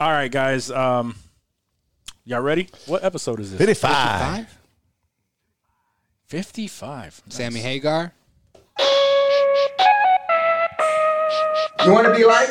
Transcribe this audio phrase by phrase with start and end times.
[0.00, 0.70] All right, guys.
[0.70, 1.14] Um,
[2.24, 2.70] y'all ready?
[2.86, 3.58] What episode is this?
[3.58, 4.58] 55.
[6.26, 7.22] 55.
[7.28, 8.14] Sammy Hagar.
[11.84, 12.48] You want to be like?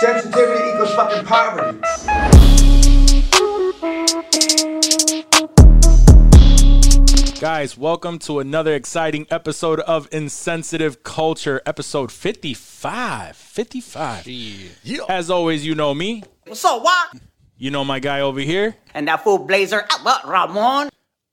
[0.00, 2.43] Sensitivity equals fucking poverty.
[7.44, 13.36] Guys, welcome to another exciting episode of Insensitive Culture, episode 55.
[13.36, 14.26] 55.
[14.26, 15.02] Yeah.
[15.10, 16.22] As always, you know me.
[16.46, 17.16] What's up, what?
[17.58, 18.76] You know my guy over here.
[18.94, 20.88] And that fool Blazer, ah, what, Ramon?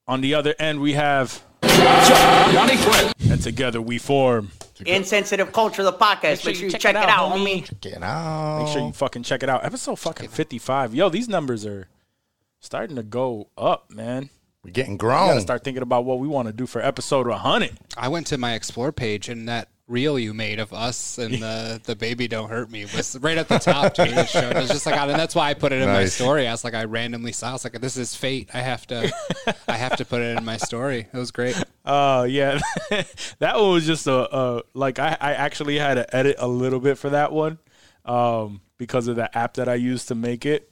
[0.06, 1.42] On the other end, we have.
[1.62, 4.52] And together we form.
[4.86, 6.46] Insensitive Culture, the podcast.
[6.46, 7.80] Make sure you check, it out, homie.
[7.80, 8.64] Get out.
[8.64, 9.64] Make sure you fucking check it out.
[9.64, 10.94] Episode fucking 55.
[10.94, 11.88] Yo, these numbers are
[12.60, 14.30] starting to go up, man.
[14.64, 15.30] We're getting We grown.
[15.30, 17.78] gotta start thinking about what we want to do for episode 100.
[17.98, 21.82] I went to my explore page and that reel you made of us and the
[21.86, 23.96] the baby don't hurt me was right at the top.
[23.96, 26.06] Dude, it, showed, it was just like, and that's why I put it in my
[26.06, 26.48] story.
[26.48, 27.50] I was like, I randomly saw.
[27.50, 28.50] I was like, this is fate.
[28.54, 29.12] I have to,
[29.68, 31.08] I have to put it in my story.
[31.12, 31.62] It was great.
[31.84, 32.60] Uh, yeah,
[33.40, 36.80] that one was just a, a like I, I actually had to edit a little
[36.80, 37.58] bit for that one,
[38.06, 40.71] um, because of the app that I used to make it.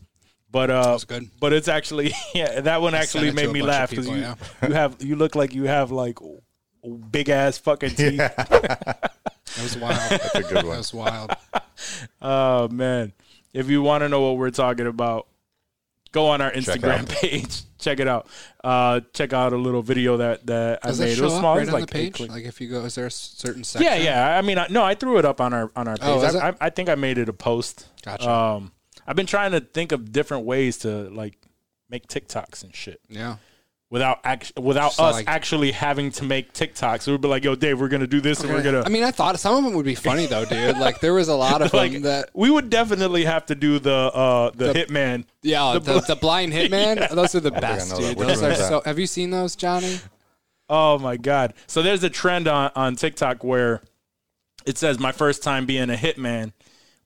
[0.51, 1.29] But uh, good.
[1.39, 4.35] but it's actually yeah, that one actually made me laugh because you yeah.
[4.67, 6.17] you have you look like you have like
[7.11, 8.19] big ass fucking teeth.
[8.19, 10.11] It was wild.
[10.11, 10.65] That's a good one.
[10.65, 11.31] That was wild.
[12.21, 13.13] Oh man,
[13.53, 15.27] if you want to know what we're talking about,
[16.11, 17.07] go on our Instagram out.
[17.09, 17.61] page.
[17.79, 18.27] Check it out.
[18.61, 21.15] Uh, check out a little video that that Does I it made.
[21.15, 21.53] show it was up small.
[21.53, 22.13] It right was on like the page?
[22.15, 23.89] click- Like if you go, is there a certain section?
[23.89, 24.37] Yeah, yeah.
[24.37, 26.09] I mean, I, no, I threw it up on our on our page.
[26.09, 26.49] Oh, I.
[26.49, 27.87] I, I think I made it a post.
[28.03, 28.29] Gotcha.
[28.29, 28.73] Um,
[29.09, 31.35] I've been trying to think of different ways to like
[31.89, 33.37] make TikToks and shit Yeah.
[33.89, 37.07] without act- without So, us like- actually having to make TikToks.
[37.07, 38.83] we'd be like, yo, Dave, we're gonna do this and we're gonna.
[38.85, 40.77] I mean, I thought some of them would be funny though, dude.
[40.85, 43.79] Like there was a lot of like them that we would definitely have to do
[43.79, 45.25] the uh the, The- hitman.
[45.41, 46.97] Yeah, the, the, blind hitman.
[46.97, 47.07] Yeah.
[47.07, 48.07] Those are the I best, know that.
[48.09, 48.17] dude.
[48.19, 48.69] Which Those one are is that?
[48.69, 48.81] so.
[48.85, 49.99] Have you seen those, Johnny?
[50.69, 51.55] Oh my god!
[51.65, 53.81] So there's a trend on on TikTok where
[54.67, 56.53] it says my first time being a hitman,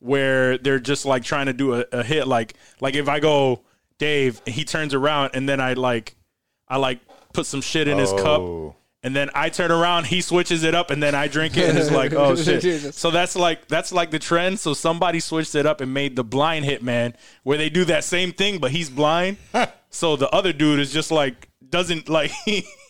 [0.04, 2.28] where they're just like trying to do a, a hit.
[2.28, 3.62] Like like if I go
[3.98, 6.16] Dave, he turns around and then I like
[6.68, 7.00] I like
[7.34, 8.18] put some shit in his oh.
[8.18, 8.42] cup.
[8.42, 8.76] Oh.
[9.06, 11.78] And then I turn around, he switches it up, and then I drink it, and
[11.78, 12.94] it's like, oh shit.
[12.94, 14.62] So that's like that's like the trend.
[14.62, 18.06] So somebody switched it up and made the blind hit man, where they do that
[18.06, 19.38] same thing, but he's blind.
[19.90, 22.32] so the other dude is just like doesn't like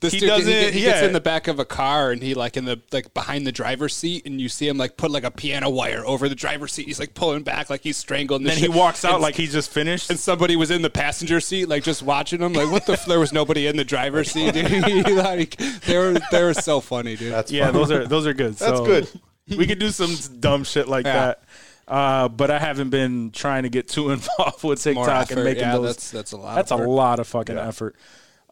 [0.00, 0.46] This he dude, doesn't.
[0.46, 2.64] he, get- he yeah, gets in the back of a car and he like in
[2.66, 5.68] the like behind the driver's seat, and you see him like put like a piano
[5.70, 6.86] wire over the driver's seat.
[6.86, 8.44] He's like pulling back, like he's strangling.
[8.44, 10.08] then the he walks out And- like he's just finished.
[10.08, 12.52] And somebody was in the passenger seat, like just watching him.
[12.52, 12.92] Like, what the?
[12.92, 15.08] F- there was nobody in the driver's seat, dude.
[15.16, 17.32] like, they were, they were so funny, dude.
[17.32, 17.74] That's Yeah, fun.
[17.74, 18.54] those are those are good.
[18.54, 19.08] That's So good.
[19.48, 21.12] We could do some dumb shit like Yeah.
[21.34, 21.42] that.
[21.88, 25.62] Uh, but I haven't been trying to get too involved with TikTok More and making
[25.64, 25.86] yeah, those.
[25.86, 26.54] that's that's a lot.
[26.54, 26.88] That's a of work.
[26.88, 27.96] lot of fucking effort.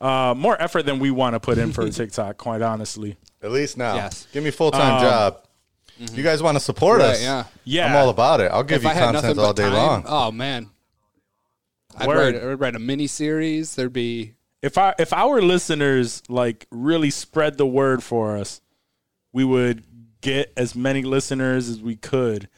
[0.00, 3.16] Uh, more effort than we want to put in for TikTok, quite honestly.
[3.42, 3.94] At least now.
[3.94, 4.26] Yes.
[4.32, 5.38] Give me a full time job.
[6.12, 7.22] You guys want to support Right, us?
[7.22, 7.44] yeah.
[7.64, 7.86] Yeah.
[7.86, 8.50] I'm all about it.
[8.52, 10.04] I'll give If you I content all day time, long.
[10.06, 10.68] oh man,
[11.96, 12.34] I'd Word.
[12.34, 13.74] write, I'd write a mini series.
[13.76, 18.60] There'd be If I if our listeners like really spread the word for us,
[19.32, 19.84] we would
[20.20, 22.48] get as many listeners as we could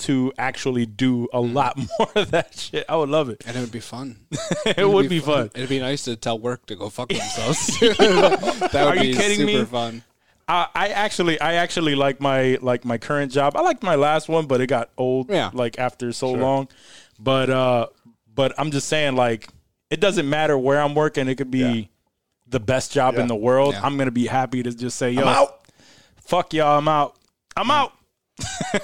[0.00, 1.54] to actually do a Mm.
[1.54, 2.84] lot more of that shit.
[2.88, 3.42] I would love it.
[3.46, 4.16] and it would be fun.
[4.66, 5.50] It would be fun.
[5.54, 7.78] It'd be nice to tell work to go fuck themselves.
[7.80, 9.64] that would Are be you kidding super me?
[9.64, 10.02] fun.
[10.48, 13.56] I, I actually I actually like my like my current job.
[13.56, 15.50] I liked my last one, but it got old Yeah.
[15.52, 16.68] like after so long.
[17.18, 17.86] But uh
[18.34, 19.48] but I'm just saying like
[19.90, 21.28] it doesn't matter where I'm working.
[21.28, 21.84] It could be Yeah.
[22.48, 23.22] the best job Yeah.
[23.22, 23.74] in the world.
[23.74, 23.82] Yeah.
[23.84, 25.48] I'm gonna be happy to just say, yo,
[26.24, 27.16] fuck y'all, I'm out.
[27.56, 27.92] I'm out.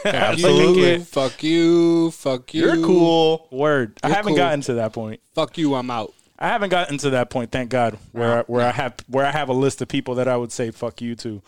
[0.04, 0.98] Absolutely.
[1.04, 2.10] Fuck you.
[2.12, 2.62] Fuck you.
[2.62, 3.48] You're cool.
[3.50, 3.98] Word.
[4.02, 4.36] I You're haven't cool.
[4.38, 5.20] gotten to that point.
[5.34, 5.74] Fuck you.
[5.74, 6.12] I'm out.
[6.38, 9.48] I haven't gotten to that point, thank God, where where I have where I have
[9.48, 11.40] a list of people that I would say fuck you to.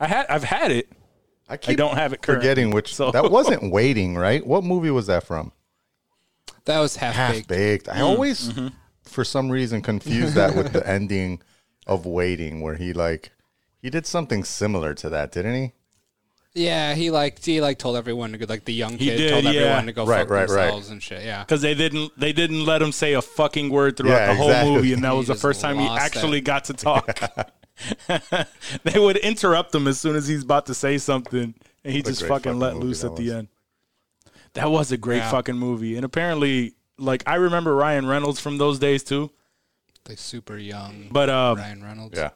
[0.00, 0.90] I had I've had it.
[1.48, 2.94] I keep don't have it currently, forgetting which.
[2.94, 4.44] so- That wasn't waiting, right?
[4.44, 5.52] What movie was that from?
[6.64, 7.48] That was half, Half baked.
[7.48, 7.88] baked.
[7.88, 8.68] I Mm, always, mm-hmm.
[9.04, 11.40] for some reason, confuse that with the ending
[11.86, 13.32] of Waiting, where he like
[13.80, 15.72] he did something similar to that, didn't he?
[16.54, 19.30] Yeah, he like he like told everyone to go like the young He kid did,
[19.30, 19.50] told yeah.
[19.62, 20.64] everyone to go Right, fuck right, right.
[20.66, 21.22] themselves and shit.
[21.24, 21.42] Yeah.
[21.44, 24.48] because they didn't they didn't let him say a fucking word throughout Yeah, the whole
[24.48, 24.74] exactly.
[24.74, 26.42] movie, and that He was the just first time he lost actually it.
[26.42, 27.18] got to talk.
[28.84, 31.54] they would interrupt him as soon as he's about to say something,
[31.84, 33.32] and he What a just great fucking fucking let movie loose that at the was.
[33.32, 33.48] end.
[34.52, 35.30] That was a great Yeah.
[35.30, 39.30] fucking movie, and apparently, like I remember Ryan Reynolds from those days too.
[40.06, 42.18] Like super young But uh, Ryan Reynolds.
[42.18, 42.30] Yeah.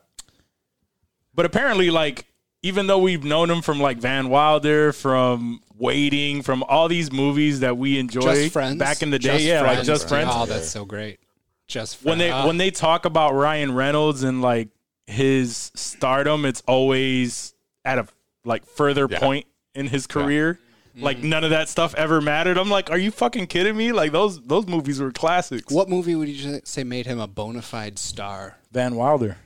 [1.34, 2.24] but apparently, like
[2.66, 7.60] even though we've known him from like Van Wilder, from Waiting, from all these movies
[7.60, 9.86] that we enjoyed Just friends back in the day, Just yeah, like Friends.
[9.86, 10.30] Just Friends.
[10.32, 11.20] Oh, that's so great.
[11.68, 12.46] Just when they Friends.
[12.46, 14.68] when they talk about Ryan Reynolds and like
[15.06, 17.54] his stardom, it's always
[17.84, 18.06] at a
[18.44, 20.58] like further point in his career.
[20.98, 21.28] Like Mm-hmm.
[21.28, 22.56] none of that stuff ever mattered.
[22.56, 23.92] I'm like, are you fucking kidding me?
[23.92, 25.70] Like those those movies were classics.
[25.70, 28.56] what movie would you say made him a bona fide star?
[28.72, 29.36] Van Wilder.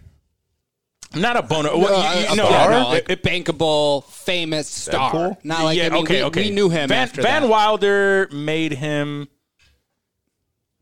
[1.14, 1.70] Not a boner.
[1.70, 2.70] No, well, you- you a know, star?
[2.72, 5.12] it- No, like bankable, famous star.
[5.12, 5.44] Deadpool?
[5.44, 6.42] Not like yeah, I mean, okay, we, okay.
[6.44, 7.48] we knew him Van, after Van that.
[7.48, 9.28] Wilder made him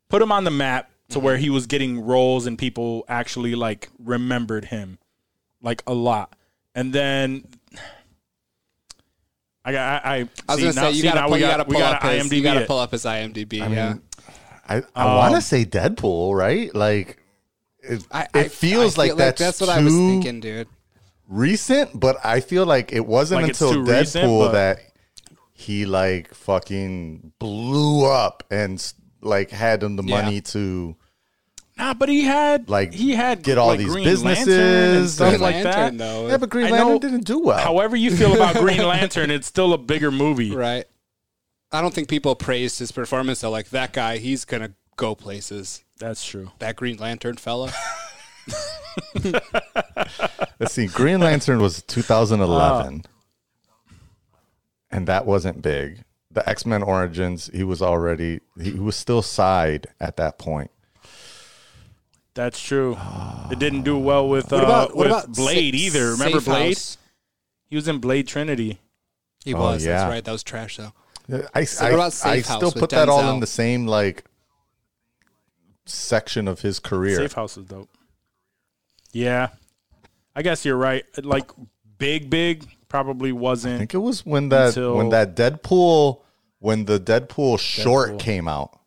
[0.09, 1.25] put him on the map to Mm-hmm.
[1.25, 4.99] where he was getting roles and people actually like remembered him
[5.63, 6.35] like a lot.
[6.75, 7.45] And then
[9.65, 11.41] I got I, I, I was see, gonna now- say you see, gotta pull, we
[11.41, 13.53] got- gotta we pull gotta up his, you IMDb gotta pull up his IMDb.
[13.59, 13.95] yeah,
[14.69, 16.75] I, I want Um, to say Deadpool, right?
[16.75, 17.18] Like,
[17.89, 20.41] it, I, it I- feels I like feel that's, that's what too I was thinking,
[20.41, 20.69] dude.
[21.29, 24.79] recent, but I feel like it wasn't Like until Deadpool recent, but- that
[25.53, 28.81] he like fucking blew up and
[29.21, 30.23] like had him the Yeah.
[30.23, 30.97] money to
[31.77, 35.33] Nah, but he had Like, he had get all like, these Green Lantern and stuff
[35.35, 36.05] and- like Lantern, that.
[36.05, 36.27] though.
[36.29, 37.59] yeah, but Green I Lantern know- didn't do well.
[37.59, 40.51] However you feel about Green Lantern, it's still a bigger movie.
[40.53, 40.87] Right.
[41.71, 43.43] I don't think people praised his performance.
[43.43, 45.83] They're like, that guy, he's gonna go places.
[45.99, 46.51] That's true.
[46.59, 47.73] That Green Lantern fella.
[50.61, 50.87] Let's see.
[50.87, 53.05] Green Lantern was 2011,
[54.91, 56.05] and that wasn't big.
[56.31, 60.71] The X Men Origins, he was already he was still side at that point.
[62.35, 62.97] That's true.
[63.51, 66.11] It didn't do well with uh, What about what with about Blade Sa- either.
[66.13, 66.77] Remember Safe Blade?
[66.77, 66.99] House?
[67.71, 68.79] He was in Blade Trinity.
[69.45, 69.85] He Oh, was.
[69.85, 69.99] yeah.
[69.99, 70.25] That's right.
[70.25, 70.93] That was trash though.
[71.55, 73.35] I, So I, what about I House still with put that all Denzel?
[73.35, 74.25] in the same like
[75.89, 77.17] section of his career.
[77.17, 77.89] Safe House is dope.
[79.13, 79.49] Yeah,
[80.37, 81.05] I guess you're right.
[81.23, 81.51] Like
[81.99, 83.75] big, big probably wasn't.
[83.77, 86.21] I think it was when that when that Deadpool
[86.59, 88.79] when the Deadpool short came out.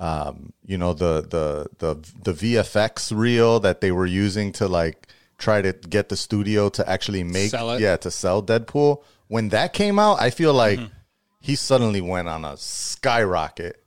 [0.00, 5.08] Um, you know the the the the VFX reel that they were using to like
[5.38, 7.80] try to get the studio to actually make Sell it.
[7.80, 9.02] yeah to sell Deadpool.
[9.26, 10.92] When that came out, I feel like Mm-hmm.
[11.40, 13.82] he suddenly went on a skyrocket,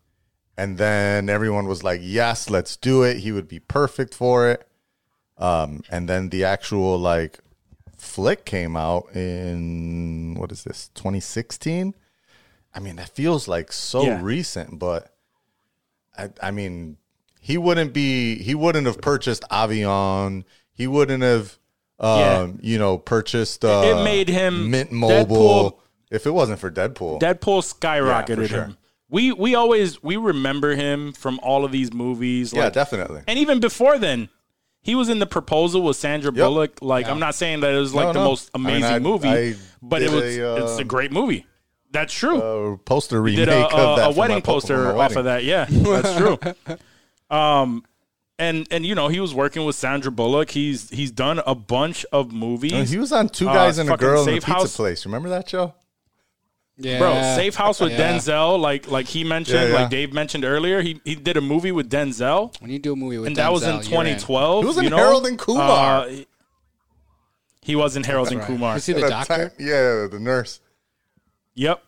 [0.62, 4.68] and then everyone was like, "Yes, let's do it." He would be perfect for it.
[5.38, 7.40] Um, and then the actual like
[7.98, 11.94] flick came out in what is this 2016
[12.74, 14.20] i mean that feels like so Yeah.
[14.24, 15.14] recent but
[16.18, 16.98] I, I mean
[17.40, 20.44] he wouldn't be he wouldn't have purchased avion
[20.74, 21.58] he wouldn't have
[22.00, 22.48] um Yeah.
[22.62, 25.78] you know purchased uh, It made him- mint mobile Deadpool-
[26.10, 28.64] if it wasn't for deadpool Deadpool skyrocketed Yeah, for sure.
[28.66, 28.78] him.
[29.12, 32.52] We we always we remember him from all of these movies.
[32.54, 34.30] yeah like- definitely And even before then,
[34.82, 36.36] he was in the proposal with Sandra Yep.
[36.44, 36.80] Bullock.
[36.82, 38.26] Like I'm not saying that it was like No, the no.
[38.26, 41.12] most I mean, amazing I- movie, I but it was a, it's a uh, great
[41.12, 41.46] movie.
[41.92, 42.40] That's true.
[42.42, 44.98] uh, poster did remake a, of that a, a wedding my for poster my off
[44.98, 45.18] wedding.
[45.18, 45.44] of that.
[45.44, 46.40] Yeah, that's true.
[47.30, 47.86] Um,
[48.40, 50.50] and and you know he was working with Sandra Bullock.
[50.52, 52.74] He's he's done a bunch of movies.
[52.74, 54.76] And he was on two Uh, guys and a girl in a pizza House.
[54.76, 55.74] place remember that show
[56.78, 56.98] Yeah.
[57.00, 58.14] Bro, Safe House with Yeah.
[58.18, 59.74] Denzel, like like he mentioned, Yeah, yeah.
[59.82, 62.96] like Dave mentioned earlier, he he did a movie with Denzel, When you do a
[62.96, 64.64] movie with and that was in Denzel, you're 2012.
[64.64, 64.98] He was in you know?
[64.98, 66.02] Harold and Kumar.
[66.02, 66.28] Uh, he-
[67.64, 68.48] he was in Harold and Right.
[68.48, 68.74] Kumar.
[68.76, 69.50] You see the doctor?
[69.50, 70.60] time- yeah the nurse
[71.54, 71.84] Yep.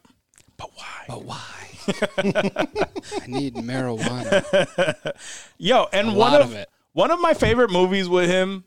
[0.57, 1.05] But why?
[1.07, 1.41] But why?
[2.17, 5.13] I need marijuana.
[5.57, 6.69] Yo, and A one lot of, of it.
[6.93, 8.65] one of my favorite movies with him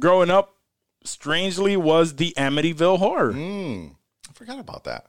[0.00, 0.56] growing up,
[1.04, 3.94] strangely, was the Amityville Horror, Mm,
[4.28, 5.06] I forgot about that.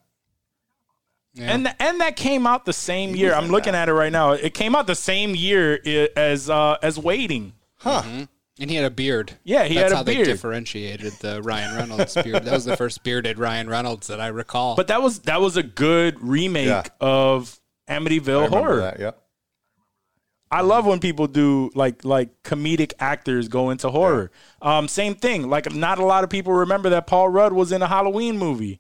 [1.36, 1.54] Yeah.
[1.54, 3.34] and and that came out the same year.
[3.34, 3.84] I'm looking that.
[3.84, 4.32] at it right now.
[4.32, 5.80] It came out the same year
[6.15, 7.54] as uh, as Waiting.
[7.80, 8.01] Huh.
[8.60, 9.34] and he had a beard.
[9.44, 10.25] Yeah, he That's had a how beard.
[10.25, 12.44] they differentiated the Ryan Reynolds beard.
[12.46, 14.75] That was the first bearded Ryan Reynolds that I recall.
[14.75, 16.84] But that was that was a good remake Yeah.
[17.01, 18.80] of Amityville remember Horror.
[18.80, 19.00] that.
[19.00, 19.12] Yeah.
[20.51, 24.32] I love when people do like like comedic actors go into horror.
[24.62, 25.50] Um, same thing.
[25.50, 28.80] Like not a lot of people remember that Paul Rudd was in a Halloween movie.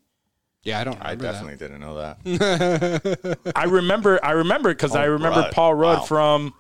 [0.65, 3.37] Yeah, I don't I remember definitely didn't know that.
[3.55, 4.19] I remember.
[4.23, 5.51] I remember because I remember Rudd.
[5.53, 6.05] Paul Rudd Wow.
[6.05, 6.53] from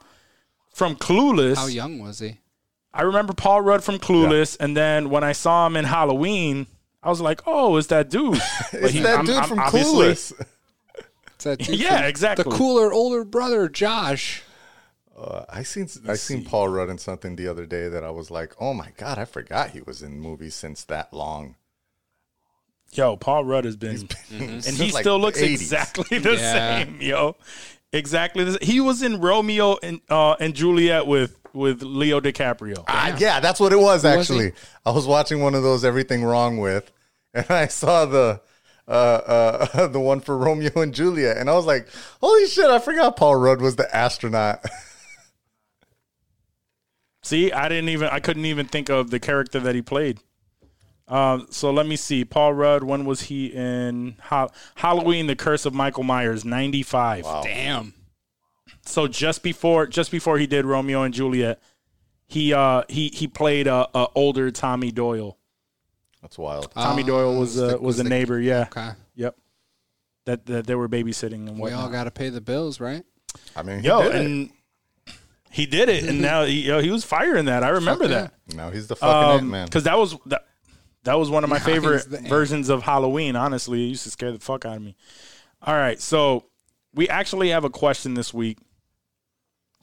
[0.73, 1.55] from Clueless.
[1.57, 2.39] How young was he?
[2.93, 6.67] I remember Paul Rudd from Clueless, and then when I saw him in Halloween,
[7.03, 8.39] I was like, "Oh, it's that dude."
[8.71, 10.31] But It's he- that I'm- dude I'm from Clueless.
[11.35, 12.43] It's that dude Yeah, from exactly.
[12.45, 14.43] The cooler older brother, Josh.
[15.17, 18.29] Uh, I seen I seen Paul Rudd in something the other day that I was
[18.31, 21.55] like, oh my god, I forgot he was in movies since that long.
[22.95, 25.53] Yo, Paul Rudd has been, and since, he like, still looks 80s.
[25.53, 26.83] exactly the Yeah.
[26.83, 26.97] same.
[27.01, 27.35] Yo,
[27.91, 28.43] exactly.
[28.45, 32.83] The, he was in Romeo and uh, and Juliet with with Leo DiCaprio.
[32.87, 34.53] Ah, yeah, that's what it was actually.
[34.85, 36.91] I was watching one of those Everything Wrong with,
[37.33, 38.41] and I saw the
[38.87, 41.87] uh, uh, the one for Romeo and Juliet, and I was like,
[42.21, 42.65] "Holy shit!
[42.65, 44.63] I forgot Paul Rudd was the astronaut."
[47.23, 50.19] See, I didn't even I couldn't even think of the character that he played.
[51.07, 52.25] Um, so let me see.
[52.25, 52.83] Paul Rudd.
[52.83, 55.27] When was he in ha- Halloween?
[55.27, 56.43] The Curse of Michael Myers.
[56.43, 57.23] Ninety five.
[57.43, 57.93] Damn.
[58.85, 61.59] So just before just before he did Romeo and Juliet,
[62.27, 65.37] he uh he he played a, a older Tommy Doyle.
[66.21, 66.71] That's wild.
[66.71, 68.39] Tommy Oh, Doyle was the- a was a the- neighbor.
[68.39, 68.61] Yeah.
[68.71, 68.89] Okay.
[69.15, 69.35] Yep.
[70.25, 73.03] That that they were babysitting and We all got to pay the bills, right?
[73.55, 74.25] I mean, he Yo, did it.
[74.25, 74.49] and
[75.51, 77.63] he did it, and now he, yo, he was firing that.
[77.63, 78.55] I remember Fuck that.
[78.55, 79.65] now he's the fucking it Um, man.
[79.67, 80.45] because that was that,
[81.05, 82.27] that was one of my Now favorite he's the ant.
[82.27, 83.35] versions of Halloween.
[83.35, 84.95] Honestly, it used to scare the fuck out of me.
[85.61, 86.45] All right, so
[86.93, 88.57] we actually have a question this week.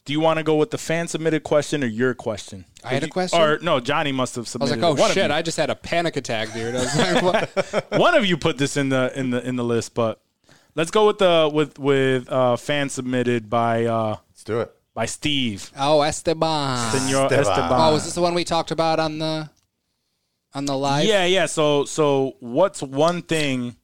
[0.04, 2.64] Do you want to go with the fan submitted question or your question?
[2.84, 3.40] I had a You- question?
[3.40, 3.78] or no?
[3.78, 4.72] Johnny must have submitted.
[4.72, 5.00] I was like, oh it.
[5.00, 5.30] One of shit!
[5.30, 6.74] I just had a panic attack, dude.
[6.74, 7.86] I was like, what?
[8.00, 10.20] one of you put this in the in the in the list, but
[10.74, 14.72] let's go with the with with uh, fan submitted by uh, Let's do it.
[14.92, 16.90] by Steve Oh, Esteban.
[16.90, 17.38] Senor Esteban.
[17.40, 17.72] Esteban.
[17.72, 19.50] Oh, was this the one we talked about on the
[20.54, 21.04] on the live?
[21.04, 21.46] Yeah, yeah.
[21.46, 23.76] So, so what's one thing?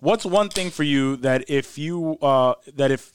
[0.00, 3.12] What's one thing for you that if you uh that if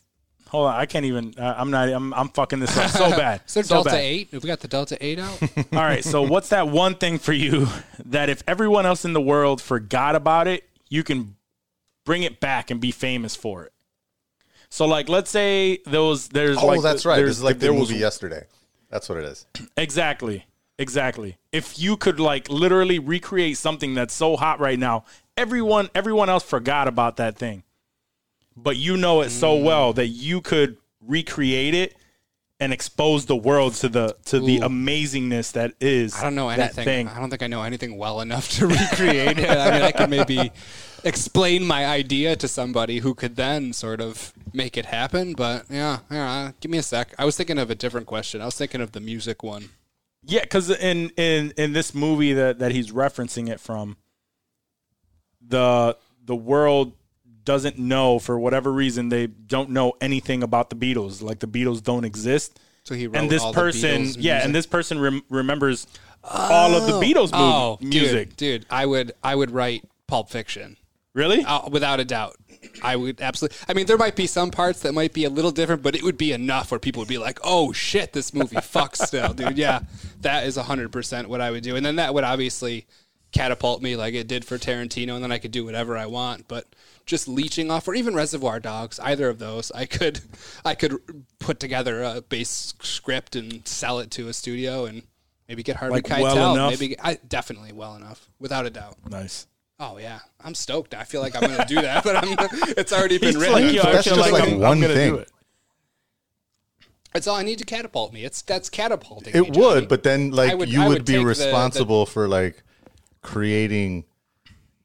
[0.48, 1.34] hold on, I can't even.
[1.38, 1.90] Uh, I'm not.
[1.90, 3.42] I'm I'm fucking this up so bad.
[3.46, 4.00] Is there so Delta bad.
[4.00, 4.30] Eight?
[4.32, 5.42] Have we got the Delta Eight out?
[5.74, 6.04] All right.
[6.04, 7.68] So, what's that one thing for you
[8.06, 11.36] that if everyone else in the world forgot about it, you can
[12.06, 13.74] bring it back and be famous for it?
[14.70, 17.18] So, like, let's say there was there's Oh, like that's right.
[17.18, 18.46] there's- This is like the there was movie yesterday.
[18.90, 19.46] That's what it is.
[19.76, 20.46] Exactly.
[20.80, 21.38] Exactly.
[21.52, 25.06] If you could like literally recreate something that's so hot right now,
[25.36, 27.64] everyone everyone else forgot about that thing.
[28.56, 31.96] But you know it so well that you could recreate it
[32.60, 36.86] and expose the world to the to the amazingness that is I don't know anything.
[36.86, 37.08] thing.
[37.08, 39.50] I don't think I know anything well enough to recreate it.
[39.50, 40.52] I mean, I could maybe
[41.04, 45.34] explain my idea to somebody who could then sort of make it happen.
[45.34, 46.52] But yeah, yeah.
[46.60, 47.14] Give me a sec.
[47.20, 48.42] I was thinking of a different question.
[48.42, 49.70] I was thinking of the music one.
[50.28, 53.98] Yeah, because in in in this movie that that he's referencing it from,
[55.42, 56.94] the the world
[57.46, 61.22] doesn't know for whatever reason they don't know anything about the Beatles.
[61.22, 62.60] Like the Beatles don't exist.
[62.84, 65.88] So he wrote and this person, Beatles yeah, and this person rem- remembers
[66.24, 67.02] all of the oh.
[67.02, 68.36] Beatles oh, mu- Oh, music.
[68.36, 70.78] dude, dude, I would, I would write Pulp Fiction.
[71.18, 71.44] Really?
[71.44, 72.36] Uh, without a doubt.
[72.84, 73.58] I would absolutely.
[73.68, 76.04] I mean, there might be some parts that might be a little different, but it
[76.04, 79.58] would be enough where people would be like, "Oh shit, this movie fucks still, dude."
[79.58, 79.80] Yeah,
[80.22, 82.86] that is hundred percent what I would do, and then that would obviously
[83.32, 86.48] catapult me like it did for Tarantino, and then I could do whatever I want.
[86.48, 86.66] But
[87.06, 90.22] just leeching off, or even Reservoir Dogs, either of those, I could,
[90.64, 90.98] I could
[91.40, 95.04] put together a base script and sell it to a studio, and
[95.48, 96.56] maybe get Harvey Like, Keitel.
[96.56, 96.70] well?
[96.70, 98.98] Maybe I, definitely well enough, without a doubt.
[99.10, 99.48] nice.
[99.80, 100.94] Oh yeah, I'm stoked.
[100.96, 102.36] I feel like I'm going to do that, but I'm,
[102.78, 103.54] it's already been He's written.
[103.68, 105.14] like, yo, I That's feel just like, like I'm, one I'm gonna thing.
[105.14, 105.32] do it.
[107.16, 108.24] It's all I need to catapult me.
[108.24, 109.34] It's that's catapulting.
[109.36, 109.60] It me, Johnny.
[109.60, 112.28] would, but then like I would- you I would, would be take the- responsible for
[112.28, 112.64] like
[113.22, 114.06] creating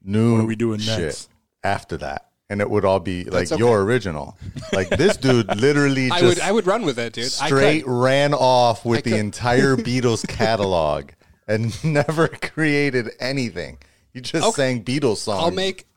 [0.03, 1.29] new What are we doing shit next?
[1.63, 2.29] after that.
[2.49, 3.57] And it would all be like okay.
[3.59, 4.37] your original.
[4.73, 7.25] Like this dude literally I just would I would run with it, dude.
[7.41, 7.91] I straight could.
[7.91, 9.19] ran off with the could.
[9.19, 11.09] entire Beatles catalog
[11.47, 13.77] and never created anything.
[14.13, 14.55] You just Okay.
[14.55, 15.43] sang Beatles songs.
[15.43, 15.87] I'll make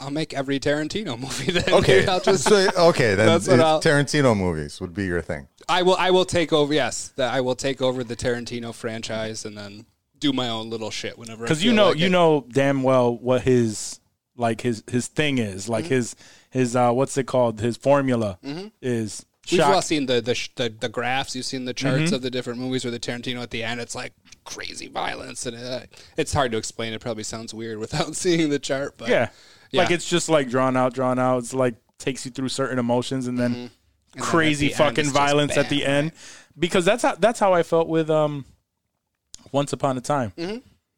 [0.00, 1.74] I'll make every Tarantino movie then.
[1.74, 2.06] Okay.
[2.06, 5.48] I'll just So- okay, then That's what it- I'll- Tarantino movies would be your thing.
[5.68, 9.44] I will I will take over yes, that I will take over the Tarantino franchise
[9.44, 9.86] and then
[10.18, 12.10] do my own little shit whenever I Because you know, like you it.
[12.10, 14.00] know damn well what his
[14.36, 16.14] like his his thing is, like his
[16.50, 17.60] his uh what's it called?
[17.60, 18.38] His formula
[18.80, 19.24] is.
[19.50, 21.34] We've all seen the, the the the graphs.
[21.36, 22.14] You've seen the charts Mm-hmm.
[22.14, 24.12] of the different movies where the Tarantino at the end, it's like
[24.44, 25.80] crazy violence, and uh,
[26.16, 26.92] it's hard to explain.
[26.92, 29.28] It probably sounds weird without seeing the chart, but Yeah.
[29.72, 31.38] Like it's just like drawn out, drawn out.
[31.38, 33.70] It's like takes you through certain emotions and then then
[34.22, 36.12] crazy at the fucking violence at the bam, end.
[36.58, 38.44] Because that's how that's how I felt with um
[39.52, 40.32] Once Upon a Time.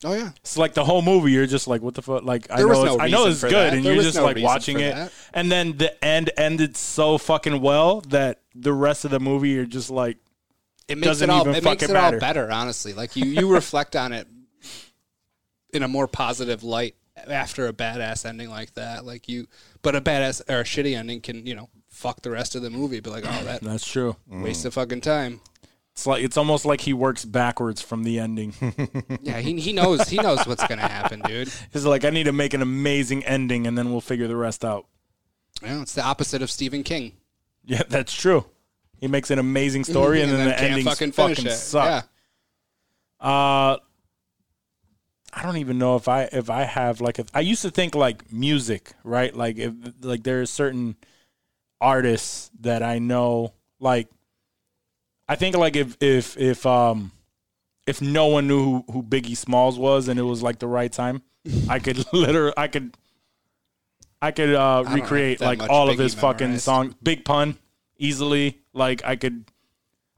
[0.04, 2.56] Oh yeah, It's like the whole movie you're just like what the fuck like I
[2.56, 3.74] There was know no it's, I know it's good that.
[3.74, 5.12] and There you're just no like watching it that.
[5.34, 9.66] and then the end ended so fucking well that the rest of the movie you're
[9.66, 10.16] just like
[10.88, 12.18] it makes Doesn't it all even it makes fucking it all matter.
[12.18, 12.50] better.
[12.50, 14.26] Honestly, like you you reflect on it
[15.72, 16.96] in a more positive light
[17.28, 19.04] after a badass ending like that.
[19.04, 19.46] Like you,
[19.82, 22.70] but a badass or a shitty ending can you know fuck the rest of the
[22.70, 22.98] movie.
[23.00, 24.16] Be like, oh, that that's true.
[24.28, 25.40] waste of fucking time.
[26.00, 28.54] It's like it's almost like he works backwards from the ending.
[29.22, 31.52] Yeah, he he knows he knows what's gonna happen, dude.
[31.72, 34.64] He's like I need to make an amazing ending and then we'll figure the rest
[34.64, 34.86] out.
[35.62, 37.12] Yeah, it's the opposite of Stephen King.
[37.66, 38.46] Yeah, that's true.
[38.98, 41.50] He makes an amazing story, and, then, the ending fucking fucking, it.
[41.50, 42.06] suck.
[43.20, 43.26] Yeah.
[43.26, 43.76] Uh,
[45.34, 47.26] I don't even know if I if I have like a.
[47.34, 49.36] I used to think like music, right?
[49.36, 50.96] Like if like there are certain
[51.78, 53.52] artists that I know.
[53.78, 54.08] Like,
[55.30, 57.12] I think like if if if um
[57.86, 60.90] if no one knew who, who Biggie Smalls was and it was like the right
[60.90, 61.22] time,
[61.68, 62.96] I could literally I could
[64.20, 66.64] I could uh, have recreate like all of Biggie his fucking memorized.
[66.64, 66.94] songs.
[67.00, 67.56] Big pun
[67.96, 68.58] easily.
[68.72, 69.44] Like I could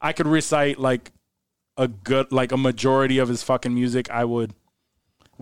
[0.00, 1.12] I could recite like
[1.76, 4.08] a good like a majority of his fucking music.
[4.08, 4.54] I would.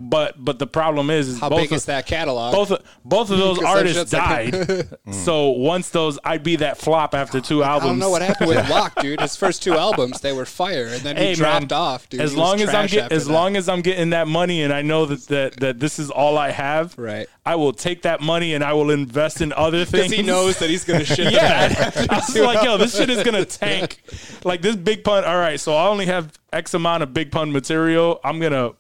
[0.00, 2.54] But but the problem is, is How both big of, is that catalog?
[2.54, 4.88] both of, both of those artists like- died.
[5.12, 7.90] so once those, I'd be that flop after two I albums.
[7.90, 9.20] don't know what happened with Locke, dude.
[9.20, 12.20] His first two albums, they were fire, and then he Hey, dropped off, dude.
[12.20, 13.32] As long as I'm get, as that.
[13.32, 16.38] long as I'm getting that money and I know that that, that this is all
[16.38, 17.28] I have, Right.
[17.44, 20.12] I will take that money and I will invest in other things.
[20.12, 21.32] he knows that he's gonna shit.
[21.32, 24.02] yeah, I was like, yo, this shit is gonna tank.
[24.44, 25.24] Like this big pun.
[25.24, 28.20] All right, so I only have X amount of big pun material.
[28.24, 28.72] I'm gonna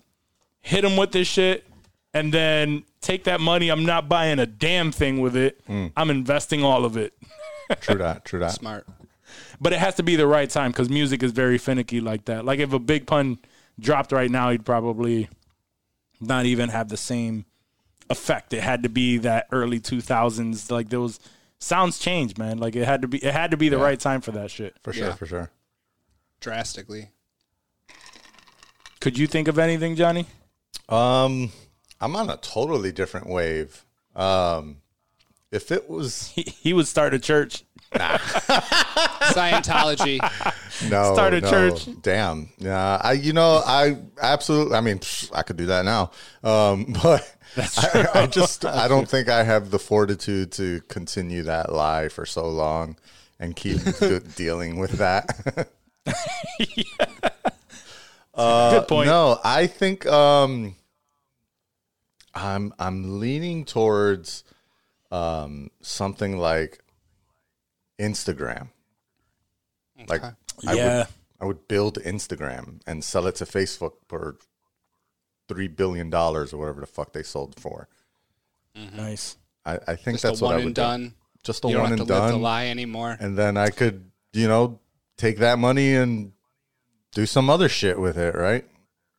[0.60, 1.66] hit him with this shit,
[2.14, 3.68] and then take that money.
[3.68, 5.60] I'm not buying a damn thing with it.
[5.66, 5.88] Hmm.
[5.96, 7.14] I'm investing all of it.
[7.80, 8.24] True that.
[8.24, 8.52] True that.
[8.52, 8.86] Smart.
[9.60, 12.44] But it has to be the right time because music is very finicky like that.
[12.44, 13.38] Like if a big pun
[13.78, 15.28] dropped right now, he'd probably
[16.20, 17.44] not even have the same
[18.08, 18.52] effect.
[18.52, 20.70] It had to be that early 2000s.
[20.70, 21.20] Like there was
[21.58, 22.58] sounds change, man.
[22.58, 23.18] Like it had to be.
[23.18, 24.76] It had to be the right time for that shit.
[24.82, 25.08] For sure.
[25.08, 25.14] Yeah.
[25.14, 25.50] For sure.
[26.40, 27.10] Drastically.
[29.00, 30.26] Could you think of anything, Johnny?
[30.88, 31.52] Um,
[32.00, 33.84] I'm on a totally different wave.
[34.16, 34.78] Um,
[35.52, 37.64] if it was He, he would start a church.
[39.32, 40.20] Scientology.
[40.88, 41.88] no, Start a no, church.
[42.02, 42.50] Damn.
[42.58, 43.00] Yeah.
[43.02, 44.76] I, you know, I absolutely.
[44.76, 46.12] I mean, psh, I could do that now.
[46.44, 51.72] Um, but I, I just, I don't think I have the fortitude to continue that
[51.72, 52.96] lie for so long
[53.40, 53.80] and keep
[54.36, 55.68] dealing with that.
[58.70, 59.06] Good point.
[59.08, 60.74] No, I think um
[62.34, 64.44] I'm I'm leaning towards
[65.10, 66.80] um something like
[67.98, 68.68] Instagram.
[70.08, 70.32] Like I
[70.62, 70.98] Yeah.
[70.98, 71.06] would
[71.40, 74.36] I would build Instagram and sell it to Facebook for
[75.48, 77.88] three billion dollars or whatever the fuck they sold for.
[78.74, 79.36] Nice.
[79.66, 80.80] I, I think Just that's a what one I would and do.
[80.82, 81.14] done.
[81.42, 82.42] Just a You don't one have and to live the done.
[82.42, 83.16] lie anymore.
[83.18, 84.78] And then I could, you know,
[85.16, 86.32] take that money and
[87.12, 88.64] do some other shit with it, right?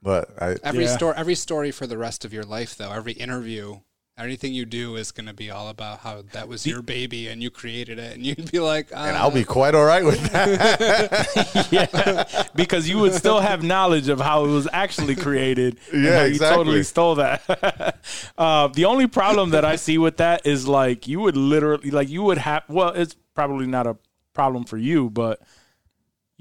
[0.01, 0.95] But I Every Yeah.
[0.95, 3.81] story, every story for the rest of your life, though, every interview,
[4.17, 7.41] anything you do is going to be all about how that was your baby and
[7.43, 10.19] you created it, and you'd be like, uh, and I'll be quite all right with
[10.31, 11.67] that.
[11.71, 15.77] yeah, because you would still have knowledge of how it was actually created.
[15.91, 17.97] and Yeah, how you totally stole that.
[18.37, 22.09] uh, the only problem that I see with that is like you would literally like
[22.09, 22.63] you would have.
[22.67, 23.97] Well, it's probably not a
[24.33, 25.41] problem for you, but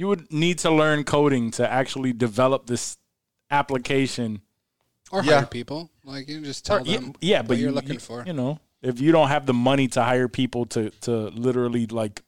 [0.01, 2.97] you would need to learn coding to actually develop this
[3.51, 4.41] application.
[5.13, 5.39] or Yeah.
[5.41, 5.91] hire people.
[6.05, 8.23] Like you just tell Or- yeah, them, yeah, what but you're you, looking you- for.
[8.25, 11.13] You know, if you don't have the money to hire people to to
[11.47, 12.23] literally like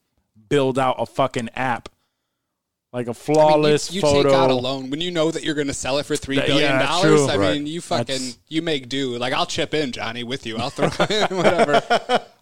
[0.48, 1.88] build out a fucking app,
[2.92, 4.28] like a I mean, flawless you, you photo.
[4.28, 6.36] take out a loan when you know that you're going to sell it for three
[6.36, 7.22] That- billion yeah, dollars.
[7.22, 7.54] I Right.
[7.54, 9.16] mean, you fucking That's- you make do.
[9.16, 10.58] Like I'll chip in, Johnny, with you.
[10.58, 11.80] I'll throw in whatever.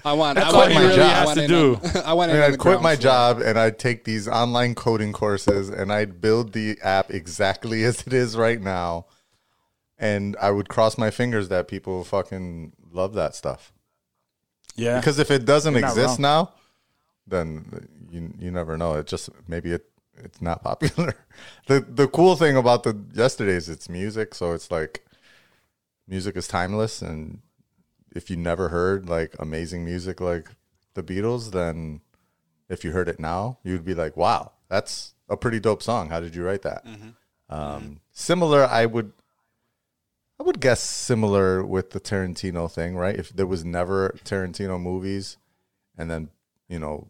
[0.04, 0.36] I want.
[0.36, 1.80] That's I all want he in- really I has want to do.
[1.82, 3.02] on- I want in And I'd quit my floor.
[3.02, 8.02] job and I'd take these online coding courses and I'd build the app exactly as
[8.06, 9.06] it is right now.
[9.98, 13.72] And I would cross my fingers that people fucking love that stuff.
[14.74, 16.20] yeah, Because if it doesn't exist wrong.
[16.22, 16.52] now,
[17.26, 18.94] then you you never know.
[18.94, 19.84] It just maybe it
[20.24, 21.14] it's not popular.
[21.66, 25.04] the The cool thing about the yesterday's it's music, so it's like
[26.06, 27.40] music is timeless, and
[28.14, 30.48] if you never heard like amazing music like
[30.94, 32.00] the Beatles, then
[32.68, 36.10] if you heard it now, you'd be like, "Wow, that's a pretty dope song.
[36.10, 36.84] How did you write that?"
[37.48, 39.12] Um, similar, I would.
[40.38, 43.14] I would guess similar with the Tarantino thing, right?
[43.14, 45.36] If there was never Tarantino movies,
[45.98, 46.30] and then
[46.68, 47.08] you know,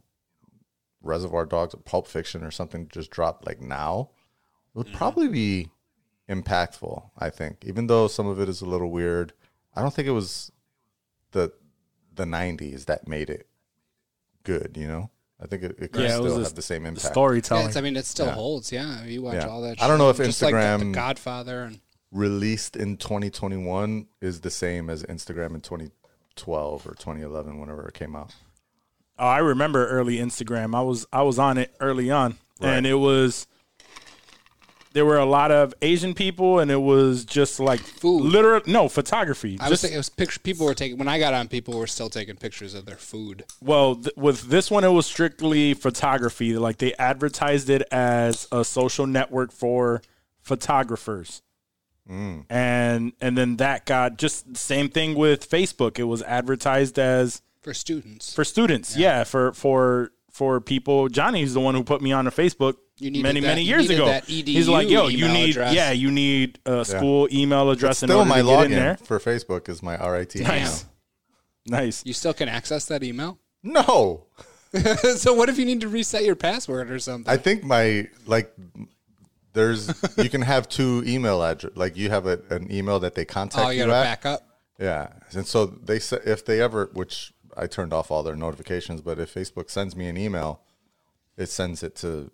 [1.02, 4.10] Reservoir Dogs, or Pulp Fiction, or something just dropped like now,
[4.74, 4.96] it would mm-hmm.
[4.96, 5.70] probably be
[6.28, 7.10] impactful.
[7.18, 9.32] I think, even though some of it is a little weird,
[9.74, 10.52] I don't think it was
[11.32, 11.52] the
[12.14, 13.48] the '90s that made it
[14.44, 14.76] good.
[14.76, 15.10] You know,
[15.42, 17.04] I think it, it could Yeah, still the- have the same impact.
[17.04, 17.66] Yeah, storytelling.
[17.68, 18.32] it's, I mean, it still Yeah.
[18.34, 18.72] holds.
[18.72, 19.48] Yeah, you watch Yeah.
[19.48, 19.82] all that.
[19.82, 20.20] I don't know shit.
[20.20, 21.80] if Just like the- the, Instagram- Godfather and
[22.12, 28.16] released in 2021 is the same as Instagram in 2012 or 2011, whenever it came
[28.16, 28.34] out.
[29.20, 30.74] Oh, I remember early Instagram.
[30.74, 33.46] I was I was on it early on, and it was
[34.92, 38.22] there were a lot of Asian people, and it was just like Food.
[38.22, 39.59] literal no photography.
[39.61, 40.40] I was Just- thinking it was picture.
[40.40, 41.48] People were taking when I got on.
[41.48, 43.44] People were still taking pictures of their food.
[43.61, 46.56] Well, th- with this one, it was strictly photography.
[46.56, 50.00] Like they advertised it as a social network for
[50.40, 51.42] photographers,
[52.11, 52.46] mm.
[52.48, 55.98] and and then that got just same thing with Facebook.
[55.98, 58.96] It was advertised as For students, for students.
[58.96, 61.09] Yeah, for for for people.
[61.09, 62.77] Johnny's the one who put me on to Facebook.
[62.96, 64.07] You many that- many years needed ago.
[64.07, 65.75] that He's like, yo, you email need address.
[65.75, 68.96] yeah, you need a school email address in Still, my to get in login there.
[68.99, 70.49] for Facebook is my RIT email.
[70.49, 70.85] Nice,
[71.66, 72.07] nice.
[72.07, 73.38] you still can access that email.
[73.62, 74.27] No,
[75.16, 77.31] so what if you need to reset your password or something?
[77.31, 78.55] I think my like
[79.53, 83.23] there's you can have two email address like you have a, an email that they
[83.23, 84.03] oh, contact oh, you you, got to at.
[84.23, 84.46] back up.
[84.79, 89.00] Yeah, and so they say if they ever, which I turned off all their notifications,
[89.00, 90.60] but if Facebook sends me an email,
[91.36, 92.30] it sends it to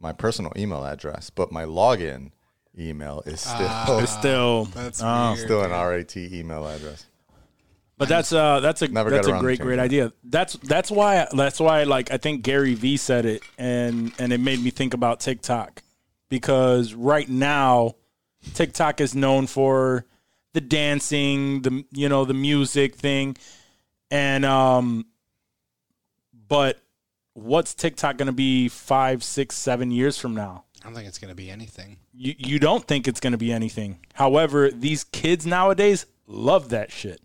[0.00, 2.30] my personal email address, but my login
[2.78, 3.98] email is still Ah.
[4.00, 7.06] It's still That's still an RAT email address.
[7.96, 10.12] But that's uh that's a Never that's a great great idea.
[10.22, 14.38] That's that's why that's why like I think Gary Vee said it and and it
[14.38, 15.82] made me think about TikTok
[16.28, 17.96] because right now
[18.54, 20.06] TikTok is known for
[20.54, 23.36] the dancing, the you know the music thing,
[24.10, 25.06] and um,
[26.48, 26.80] but
[27.34, 30.64] what's TikTok going to be five, six, seven years from now?
[30.82, 31.98] I don't think it's going to be anything.
[32.14, 33.98] You you don't think it's going to be anything.
[34.14, 37.20] However, these kids nowadays love that shit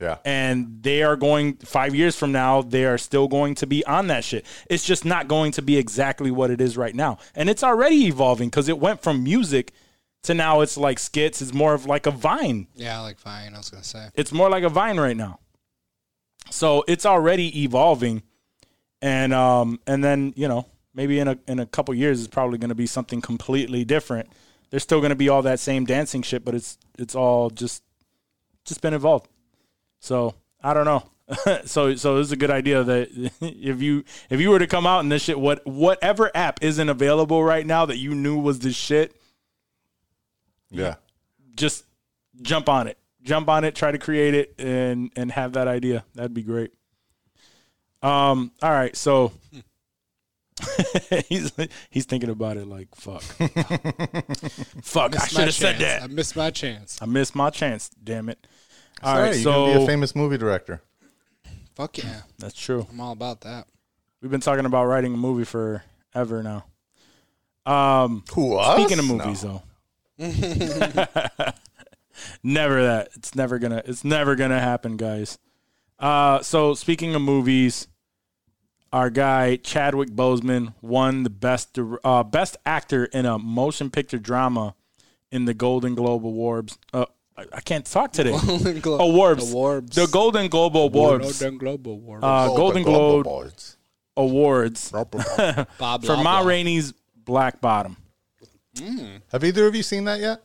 [0.00, 3.84] Yeah, and they are going five years from now they are still going to be
[3.86, 7.18] on that shit it's just not going to be exactly what it is right now
[7.36, 9.72] and it's already evolving because it went from music
[10.24, 13.58] to now it's like skits it's more of like a vine Yeah, like vine, I
[13.58, 14.08] was going to say.
[14.16, 15.38] it's more like a vine right now
[16.50, 18.22] so it's already evolving
[19.02, 22.58] and um and then you know maybe in a in a couple years it's probably
[22.58, 24.28] going to be something completely different
[24.70, 27.82] there's still going to be all that same dancing shit but it's it's all just
[28.64, 29.28] just been evolved
[30.00, 31.02] so i don't know
[31.64, 33.08] so so this is a good idea that
[33.40, 36.88] if you if you were to come out and this shit what whatever app isn't
[36.88, 39.14] available right now that you knew was the shit
[40.70, 40.96] yeah.
[41.54, 41.84] just
[42.42, 42.96] jump on it.
[43.22, 46.04] Jump on it, try to create it and and have that idea.
[46.14, 46.72] That'd be great.
[48.02, 49.32] Um all right, so
[51.28, 51.52] he's
[51.90, 53.22] he's thinking about it like fuck.
[54.82, 55.80] fuck, I Missed should my have said chance.
[55.80, 56.02] that.
[56.02, 56.98] I missed my chance.
[57.02, 58.46] I missed my chance, damn it.
[59.02, 60.82] All All right, right, you can be a famous movie director.
[61.74, 62.22] Fuck yeah.
[62.38, 62.86] that's true.
[62.90, 63.66] I'm all about that.
[64.20, 66.64] We've been talking about writing a movie forever now.
[67.66, 68.78] Um Who us?
[68.78, 69.62] Speaking of movies, though,
[72.42, 73.08] never that.
[73.14, 73.82] It's never gonna.
[73.84, 75.38] It's never gonna happen, guys.
[75.98, 77.86] Uh, so speaking of movies,
[78.92, 84.74] our guy Chadwick Boseman won the best uh, best actor in a motion picture drama
[85.30, 86.78] in the Golden Globe Awards.
[86.92, 87.04] Uh,
[87.36, 88.36] I, I can't talk today.
[88.46, 89.52] Golden Glo- Awards.
[89.52, 89.94] Awards.
[89.96, 91.38] The Golden Globe Awards.
[91.40, 92.24] Golden Globe Award.
[92.24, 93.76] Uh, Golden Globe Globe Awards.
[94.16, 96.92] Awards Bob for Ma Rainey's
[97.24, 97.96] Black Bottom.
[99.32, 100.42] Have either of you seen that yet?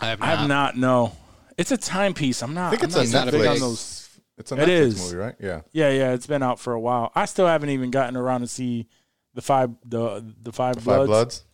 [0.00, 0.38] I have I not.
[0.38, 0.76] have not.
[0.76, 1.12] No,
[1.56, 2.42] it's a timepiece.
[2.42, 2.68] I'm not.
[2.68, 4.08] I think it's I'm a not not a big on those.
[4.36, 5.02] It's a Netflix is.
[5.04, 5.34] movie, right?
[5.40, 5.60] Yeah.
[5.72, 6.12] Yeah, yeah.
[6.12, 7.10] It's been out for a while.
[7.14, 8.86] I still haven't even gotten around to see
[9.34, 11.08] the five the the five Five bloods.
[11.08, 11.44] Bloods.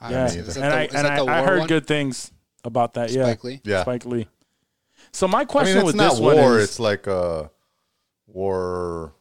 [0.00, 0.38] I Yeah, haven't.
[0.40, 1.68] and Is that the- I is and that the I, I war heard one?
[1.68, 2.30] good things
[2.64, 3.10] about that.
[3.10, 3.60] Yeah, Spike Lee?
[3.64, 3.82] Yeah.
[3.82, 4.26] Spike Lee.
[5.12, 6.34] So my I question mean, it's with not this war.
[6.34, 7.50] one is, it's like a
[8.26, 9.14] war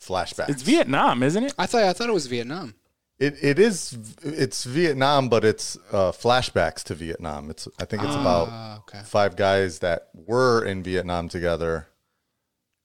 [0.00, 0.48] flashback.
[0.48, 1.54] it's Vietnam, isn't it?
[1.58, 2.74] I thought I thought it was Vietnam.
[3.18, 7.48] It it is it's Vietnam, but it's uh, flashbacks to Vietnam.
[7.50, 9.00] It's I think it's about Ah, okay.
[9.04, 11.88] five guys that were in Vietnam together.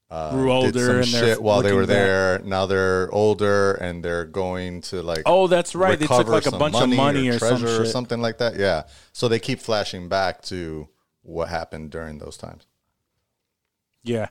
[0.09, 1.95] Grew older did some and shit while they looking were back.
[1.95, 2.39] there.
[2.43, 5.97] Now they're older and they're going to like Oh, that's right.
[5.97, 7.93] They took recover like a some bunch of money or, some treasure or shit.
[7.93, 8.57] something like that.
[8.57, 8.83] Yeah.
[9.13, 10.89] So they keep flashing back to
[11.21, 12.67] what happened during those times.
[14.03, 14.29] Yeah,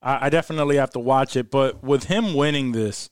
[0.00, 1.50] I, I definitely have to watch it.
[1.50, 3.10] But with him winning this,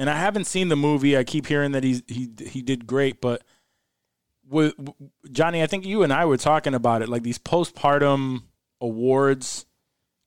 [0.00, 1.14] and I haven't seen the movie.
[1.16, 3.44] I keep hearing that he's he he did great, but
[4.48, 4.72] with
[5.30, 8.44] Johnny, I think you and I were talking about it, like these postpartum
[8.80, 9.66] awards,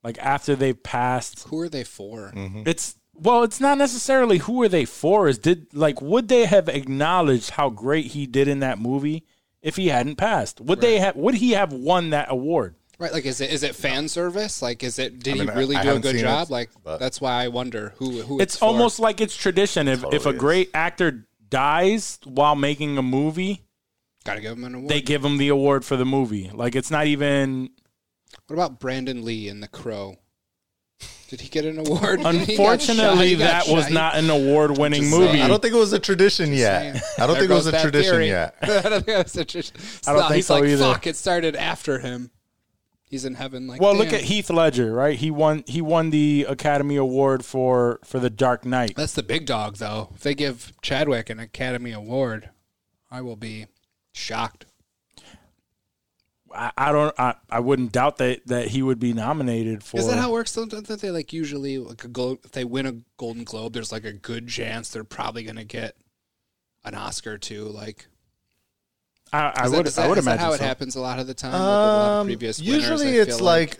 [0.04, 1.48] like after they've passed.
[1.48, 2.32] Who are they for?
[2.36, 2.62] Mm-hmm.
[2.66, 5.26] It's well, it's not necessarily who are they for.
[5.26, 9.24] Is did like would they have acknowledged how great he did in that movie
[9.60, 10.60] if he hadn't passed?
[10.60, 11.16] Would they have?
[11.16, 12.76] Would he have won that award?
[12.98, 14.62] Right, like is it is it fan service?
[14.62, 16.48] Like is it did I mean, he really I- I do a good job?
[16.48, 18.66] it, like that's why I wonder who who it's for.
[18.66, 19.88] almost like it's tradition.
[19.88, 20.40] If if a Totally is.
[20.40, 23.62] great actor dies while making a movie,
[24.24, 24.88] gotta give him an award.
[24.90, 26.50] they give him the award for the movie.
[26.54, 27.70] Like it's not even.
[28.46, 30.16] what about Brandon Lee in The Crow?
[31.28, 32.22] Did he get an award?
[32.22, 32.90] when he got shot?
[32.90, 33.74] Unfortunately, that shot.
[33.74, 35.32] was not an award-winning movie.
[35.32, 35.42] saying.
[35.42, 36.58] I don't think it was a tradition saying.
[36.94, 37.02] yet.
[37.18, 38.28] I don't There think it was a tradition theory.
[38.28, 38.54] yet.
[38.62, 39.76] I don't think it was a tradition.
[40.06, 40.92] I don't think He's so like, either.
[40.92, 42.30] fuck, it started after him.
[43.06, 43.66] He's in heaven.
[43.66, 45.16] Like, well, look at Heath Ledger, right?
[45.16, 45.62] He won.
[45.66, 48.94] He won the Academy Award for for The Dark Knight.
[48.96, 50.10] That's the big dog, though.
[50.14, 52.50] If they give Chadwick an Academy Award,
[53.10, 53.66] I will be
[54.12, 54.66] shocked.
[56.52, 57.14] I, I don't.
[57.18, 59.98] I, I wouldn't doubt that that he would be nominated for.
[59.98, 60.52] Is that how it works?
[60.52, 60.66] Though?
[60.66, 64.04] Don't they like usually like a gold, if they win a Golden Globe, there's like
[64.04, 65.96] a good chance they're probably going to get
[66.84, 67.64] an Oscar too.
[67.64, 68.06] Like,
[69.34, 69.86] I, I would.
[69.86, 71.52] that- I would imagine how it happens a lot of the time.
[71.52, 73.78] with a lot of Um, previous winners, usually I it's feel like,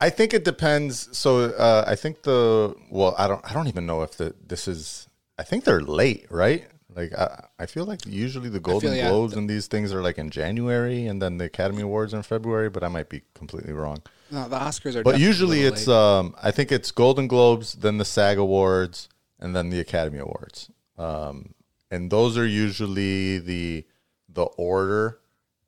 [0.00, 1.08] I think it depends.
[1.16, 4.68] So uh, I think the well, I don't I don't even know if the this
[4.68, 5.08] is.
[5.38, 6.66] I think they're late, right?
[6.94, 10.18] Like I, I feel like usually the Golden yeah, Globes and these things are like
[10.18, 12.70] in January, and then the Academy Awards are in February.
[12.70, 14.02] But I might be completely wrong.
[14.30, 15.02] no, the Oscars are.
[15.02, 15.96] But usually it's late.
[15.96, 19.08] um I think it's Golden Globes, then the SAG Awards,
[19.38, 20.70] and then the Academy Awards.
[20.96, 21.54] Um
[21.90, 23.84] and those are usually the
[24.28, 25.18] the order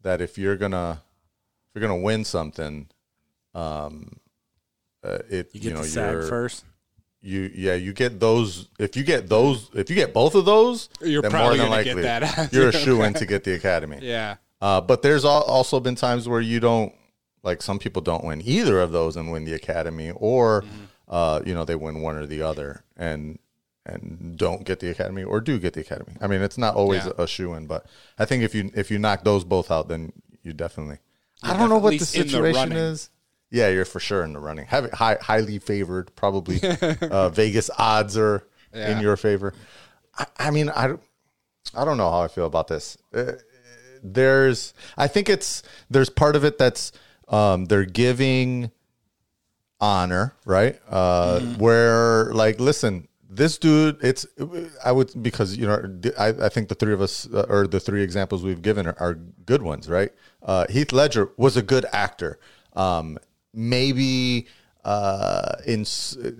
[0.03, 1.03] that if you're gonna
[1.68, 2.88] if you're gonna win something,
[3.55, 4.16] um
[5.03, 6.64] uh, it You you, know you're first.
[7.23, 10.88] you yeah you get those if you get those if you get both of those
[11.01, 13.99] You're then probably more than likely you're a shoe in to get the Academy.
[14.03, 14.37] yeah.
[14.61, 16.92] Uh, but there's also been times where you don't
[17.42, 20.85] like some people don't win either of those and win the academy, or Mm-hmm.
[21.09, 23.38] uh, you know they win one or the other and
[23.90, 26.12] and don't get the academy or do get the academy.
[26.20, 27.12] I mean, it's not always Yeah.
[27.18, 27.87] a shoe in, but
[28.18, 30.98] I think if you if you knock those both out, then you definitely.
[31.42, 33.11] I You're don't know what the in the situation is.
[33.50, 34.66] Yeah, you're for sure in the running.
[34.66, 36.61] Have it high, highly favored, probably.
[37.03, 38.92] uh, Vegas odds are Yeah.
[38.96, 39.55] in your favor.
[40.16, 41.03] I, I mean, I, don't-
[41.74, 42.96] I don't know how I feel about this.
[43.14, 43.33] Uh,
[44.03, 46.92] there's, I think it's there's part of it that's
[47.29, 48.70] um, they're giving
[49.81, 50.79] honor, right?
[50.88, 54.27] Uh, Where like, listen, this dude, it's
[54.85, 57.79] I would because you know I, I think the three of us uh, or the
[57.79, 59.14] three examples we've given are, are
[59.47, 60.11] good ones, right?
[60.43, 62.40] Uh, Heath Ledger was a good actor.
[62.75, 63.19] Um,
[63.55, 64.49] maybe
[64.85, 65.87] uh, in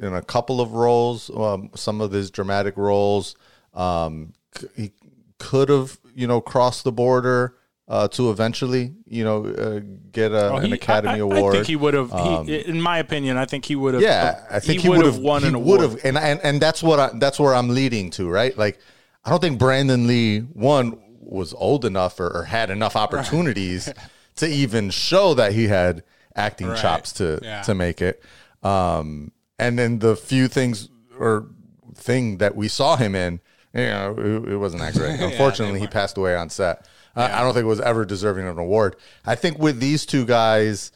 [0.03, 3.37] in a couple of roles, um, some of his dramatic roles,
[3.73, 4.93] um, c- he
[5.39, 7.57] could have you know crossed the border.
[7.91, 9.81] Uh, to eventually, you know, uh,
[10.13, 11.55] get a, Oh, an Academy I, I- Award.
[11.55, 12.13] I think he would have.
[12.47, 14.03] he, in my opinion, I think he would have.
[14.05, 15.99] Yeah, I think he, would would have won he an would award.
[15.99, 18.57] have, and, and and that's what I, that's where I'm leading to, right?
[18.57, 18.79] Like,
[19.25, 23.93] I don't think Brandon Lee one was old enough or, or had enough opportunities
[24.37, 26.05] to even show that he had
[26.37, 26.79] acting Right.
[26.81, 27.63] chops to Yeah.
[27.63, 28.23] to make it.
[28.63, 31.49] Um, and then the few things or
[31.97, 33.41] thing that we saw him in,
[33.75, 35.19] you know, it, it wasn't that great.
[35.33, 36.87] Unfortunately, he passed away on set.
[37.15, 38.97] I I don't think it was ever deserving of an award.
[39.25, 40.93] I think with these two guys,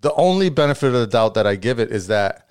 [0.00, 2.48] the only benefit of the doubt that I give it is that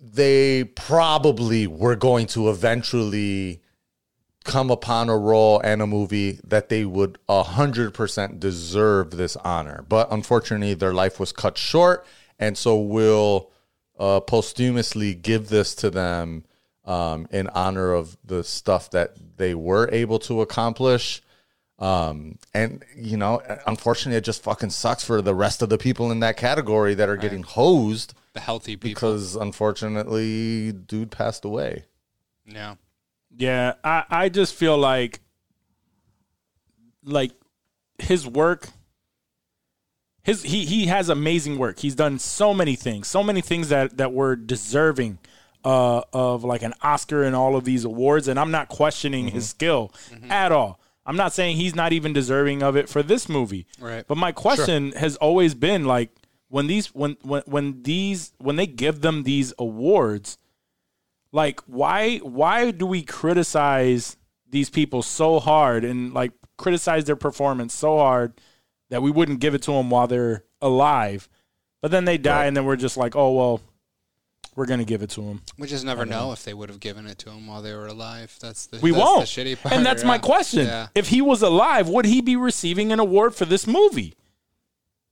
[0.00, 3.60] they probably were going to eventually
[4.44, 9.84] come upon a role and a movie that they would 100% deserve this honor.
[9.88, 12.04] But unfortunately, their life was cut short.
[12.38, 13.50] And so we'll
[13.98, 16.44] uh, posthumously give this to them
[16.84, 21.22] um, in honor of the stuff that they were able to accomplish.
[21.78, 26.10] Um, and you know, unfortunately, it just fucking sucks for the rest of the people
[26.12, 28.90] in that category that are getting hosed The healthy people.
[28.90, 31.84] because unfortunately, dude passed away.
[32.46, 32.74] yeah.
[33.34, 35.20] Yeah, I, I just feel like
[37.04, 37.32] like
[37.98, 38.68] his work
[40.22, 41.78] his he he has amazing work.
[41.80, 45.18] He's done so many things, so many things that that were deserving
[45.64, 48.28] uh, of like an Oscar and all of these awards.
[48.28, 49.92] And I'm not questioning his skill
[50.28, 50.80] at all.
[51.04, 53.66] I'm not saying he's not even deserving of it for this movie.
[53.80, 54.04] Right.
[54.06, 56.10] But my question has always been like
[56.48, 60.38] when these when when when these when they give them these awards,
[61.32, 64.16] like why why do we criticize
[64.48, 68.34] these people so hard and like criticize their performance so hard
[68.90, 71.28] that we wouldn't give it to them while they're alive,
[71.80, 73.60] but then they die and then we're just like, oh well,
[74.54, 75.42] we're gonna give it to them.
[75.58, 77.86] We just never know if they would have given it to him while they were
[77.86, 78.36] alive.
[78.40, 79.26] That's the We that's won't.
[79.26, 79.74] The shitty part.
[79.74, 80.66] and that's my question.
[80.66, 80.88] Yeah.
[80.94, 84.14] If he was alive, would he be receiving an award for this movie?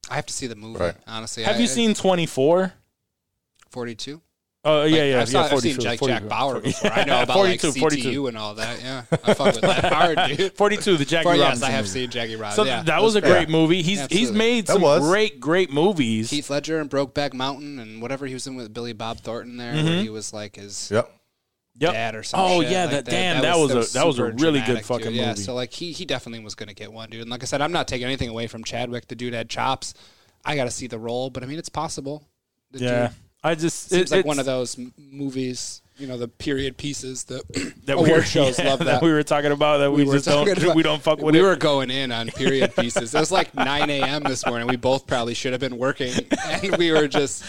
[0.09, 0.79] I have to see the movie.
[0.79, 0.95] Right.
[1.07, 2.73] Honestly, Have I- you I- seen 24?
[3.69, 4.21] 42?
[4.63, 5.53] Oh yeah, yeah, I've, saw, yeah.
[5.53, 6.67] I've seen Jack, 42, Jack Bauer 42.
[6.83, 6.91] before.
[6.91, 8.27] I know about 42, like CTU 42.
[8.27, 8.79] and all that.
[8.81, 10.53] Yeah, I fuck with that hard, dude.
[10.53, 11.89] 42, the Jackie For, yes, I have movie.
[12.01, 12.65] seen Jackie Robinson.
[12.65, 13.81] So yeah, that was a great movie.
[13.81, 15.01] He's he's made some was.
[15.01, 16.29] great great movies.
[16.29, 19.73] Heath Ledger and Brokeback Mountain and whatever he was in with Billy Bob Thornton there,
[19.73, 19.85] Mm-hmm.
[19.87, 21.09] where he was like his Yep.
[21.79, 21.93] Yep.
[21.93, 24.25] dad or some Oh shit yeah, like that, damn, that, was, a that was a
[24.27, 25.15] super really good fucking dude.
[25.15, 27.21] Yeah, so like he he definitely was gonna get one, dude.
[27.21, 29.07] And like I said, I'm not taking anything away from Chadwick.
[29.07, 29.95] The dude had chops.
[30.45, 32.27] I got to see the role, but I mean, it's possible.
[32.71, 35.81] Did Yeah, you- I just seems it- like one of those movies.
[35.97, 37.25] You know, the period pieces.
[37.25, 37.43] The
[37.85, 39.03] that award we were, shows yeah, love that.
[39.03, 41.39] we were talking about that we, were just don't about- we don't fuck with we
[41.39, 41.43] it.
[41.43, 43.13] were going in on period pieces.
[43.13, 44.23] It was like 9 a.m.
[44.23, 44.67] this morning.
[44.67, 46.11] We both probably should have been working,
[46.49, 47.43] and we were just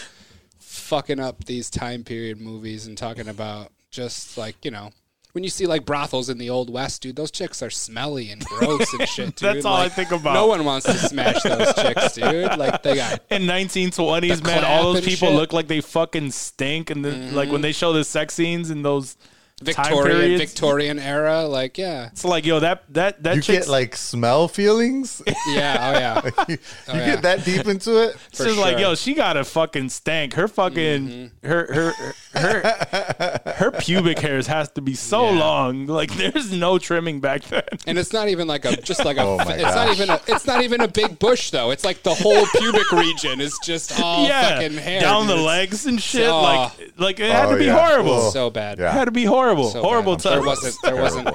[0.59, 4.91] fucking up these time period movies and talking about just like you know.
[5.33, 8.45] When you see like brothels in the old west, dude, those chicks are smelly and
[8.45, 9.55] gross and shit, dude.
[9.55, 10.35] That's all I think about.
[10.35, 12.55] No one wants to smash those chicks, dude.
[12.55, 15.35] Like they got in 1920s, man, all those people shit.
[15.35, 16.91] look like they fucking stink.
[16.91, 17.61] And then, like when mm-hmm.
[17.63, 19.17] they show the sex scenes in those
[19.63, 21.43] Victorian periods, Victorian era.
[21.47, 25.21] Like yeah, it's like, yo, that that that You chick's get like smell feelings.
[25.27, 26.45] yeah, oh yeah.
[26.49, 27.05] you Oh, yeah.
[27.05, 28.15] get that deep into it.
[28.29, 28.89] it's just like, sure.
[28.89, 30.33] yo, she got a fucking stank.
[30.33, 31.47] Her fucking mm-hmm.
[31.47, 35.39] her her her her pubic hairs has to be so Yeah.
[35.39, 35.87] long.
[35.87, 37.63] Like there's no trimming back then.
[37.87, 39.21] And it's not even like a just like a.
[39.21, 39.95] Oh my it's not gosh.
[39.97, 40.19] even a.
[40.27, 41.71] It's not even a big bush though.
[41.71, 45.39] It's like the whole pubic region is just all yeah, fucking hair down the dude.
[45.39, 46.29] It's legs and shit.
[46.29, 46.41] Oh.
[46.41, 47.87] Like like it had Oh, to be yeah.
[47.87, 48.31] horrible.
[48.31, 48.79] So bad.
[48.79, 48.91] It Yeah.
[48.91, 49.69] had to be horrible.
[49.71, 50.23] So horrible bad.
[50.23, 50.75] There wasn't.
[50.83, 51.29] There wasn't.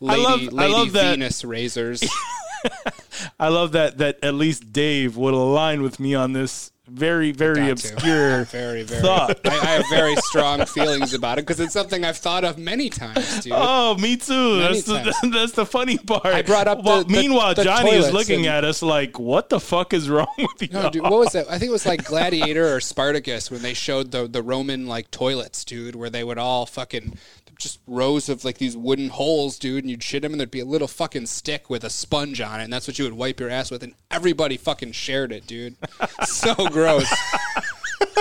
[0.00, 2.02] Lady, love- I Lady love that- Venus razors.
[3.38, 7.70] I love that that at least Dave would align with me on this very very
[7.70, 9.00] obscure Very, very.
[9.00, 9.40] thought.
[9.46, 12.90] I, I have very strong feelings about it because it's something I've thought of many
[12.90, 13.54] times, dude.
[13.56, 14.58] Oh, me too.
[14.58, 14.84] Many That's
[15.20, 16.26] the, that's the funny part.
[16.26, 19.18] I brought up Well, the- the- meanwhile, the Johnny is looking and- at us like,
[19.18, 21.46] "What the fuck is wrong with you?" No, dude, what was that?
[21.50, 25.10] I think it was like Gladiator or Spartacus when they showed the the Roman like
[25.10, 27.16] toilets, dude, where they would all fucking
[27.58, 30.60] just rows of like these wooden holes, dude, and you'd shit them, and there'd be
[30.60, 33.40] a little fucking stick with a sponge on it, and that's what you would wipe
[33.40, 35.76] your ass with, and everybody fucking shared it, dude.
[36.24, 37.08] so gross.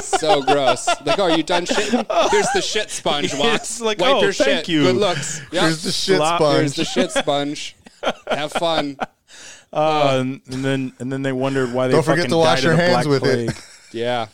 [0.02, 0.88] So gross.
[1.06, 2.32] Like, oh, are you done shitting?
[2.32, 3.34] Here's the shit sponge.
[3.38, 3.56] Watch.
[3.56, 4.70] It's like, Wipe oh, your thank shit.
[4.70, 4.84] you.
[4.84, 5.42] Good looks.
[5.52, 5.64] Yep.
[5.64, 6.76] Here's the shit Slop- Here's sponge.
[6.76, 7.76] the shit sponge.
[8.28, 8.98] Have fun.
[9.72, 12.62] Uh, and, and then and then they wondered why they Don't forget fucking to wash
[12.62, 13.50] died your hands Black with it.
[13.50, 13.64] Plague.
[13.92, 14.28] Yeah.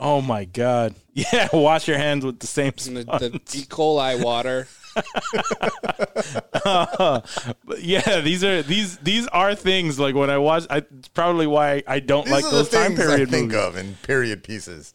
[0.00, 0.94] Oh my god!
[1.14, 3.20] Yeah, wash your hands with the same And the, sponge.
[3.20, 3.64] the E.
[3.66, 4.66] coli water.
[6.64, 10.64] But yeah, these are these these are things like when I watch.
[10.70, 13.52] I, it's probably why I don't These like those the time things period I think
[13.52, 13.66] movies.
[13.66, 14.94] of in period pieces.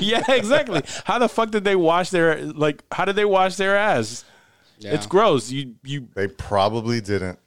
[0.00, 0.82] yeah, exactly.
[1.04, 2.82] How the fuck did they wash their like?
[2.92, 4.24] How did they wash their ass?
[4.78, 4.94] Yeah.
[4.94, 5.50] It's gross.
[5.50, 7.38] You you They probably didn't.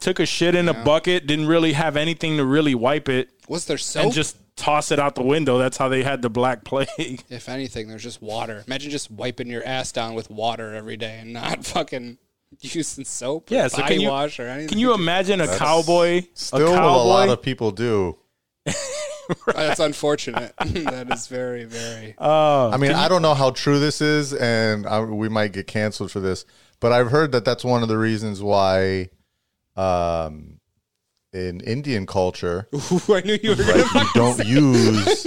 [0.00, 3.64] took a shit in a bucket, didn't really have anything to really wipe it, Was
[3.66, 4.04] there soap?
[4.04, 5.58] and just toss it out the window.
[5.58, 7.24] That's how they had the black plague.
[7.30, 8.62] if anything, there's just water.
[8.66, 12.18] Imagine just wiping your ass down with water every day and not fucking
[12.60, 14.68] using soap or Yeah, so body can you wash or anything.
[14.68, 16.22] can you imagine a cowboy?
[16.34, 18.18] Still, a what a lot of people do.
[19.30, 20.52] Oh, That's unfortunate.
[20.58, 22.14] that is very, very.
[22.18, 26.10] I mean, I don't know how true this is, and I, we might get canceled
[26.10, 26.44] for this,
[26.80, 29.08] but I've heard that that's one of the reasons why,
[29.76, 30.58] um,
[31.32, 35.26] in Indian culture, Ooh, I knew you were like, you don't use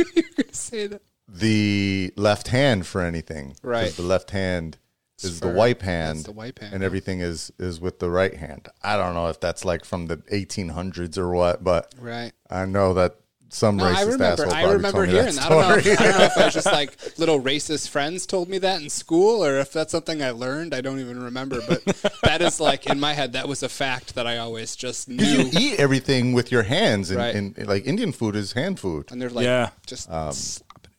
[1.28, 3.56] the left hand for anything.
[3.64, 3.92] Right.
[3.92, 4.78] The left hand
[5.24, 6.26] is the for- wipe hand.
[6.26, 8.68] the wipe hand, And everything is is with the right hand.
[8.84, 12.32] I don't know if that's like from the 1800s or what, but Right.
[12.50, 13.16] I know that
[13.56, 14.26] some No, racist I remember.
[14.26, 15.46] asshole I remember told me hearing that that.
[15.46, 18.26] I don't, know, if- I don't know if I was just like little racist friends
[18.26, 20.74] told me that in school, or if that's something I learned.
[20.76, 21.62] I don't even remember.
[21.68, 21.84] But
[22.24, 23.34] that is like in my head.
[23.34, 25.24] That was a fact that I always just knew.
[25.24, 27.36] you eat everything with your hands, and, Right.
[27.36, 29.12] and like Indian food is hand food.
[29.12, 29.70] and they're like, Yeah.
[29.88, 30.90] just Um, sloppy,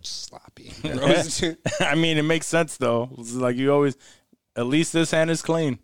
[0.00, 0.72] just sloppy.
[0.82, 1.42] Gross.
[1.80, 3.08] I mean, it makes sense though.
[3.18, 3.96] It's like you always,
[4.56, 5.78] at least this hand is clean.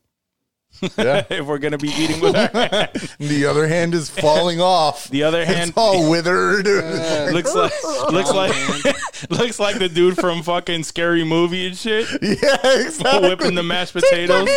[0.80, 1.24] Yeah.
[1.30, 2.90] if we're gonna be eating with our hand.
[3.18, 5.08] the other hand is falling off.
[5.08, 6.66] The other hand it's all withered.
[6.66, 7.72] looks like
[8.12, 13.28] looks like looks like the dude from fucking scary movie and shit, yeah, exactly.
[13.28, 14.48] whipping the mashed potatoes.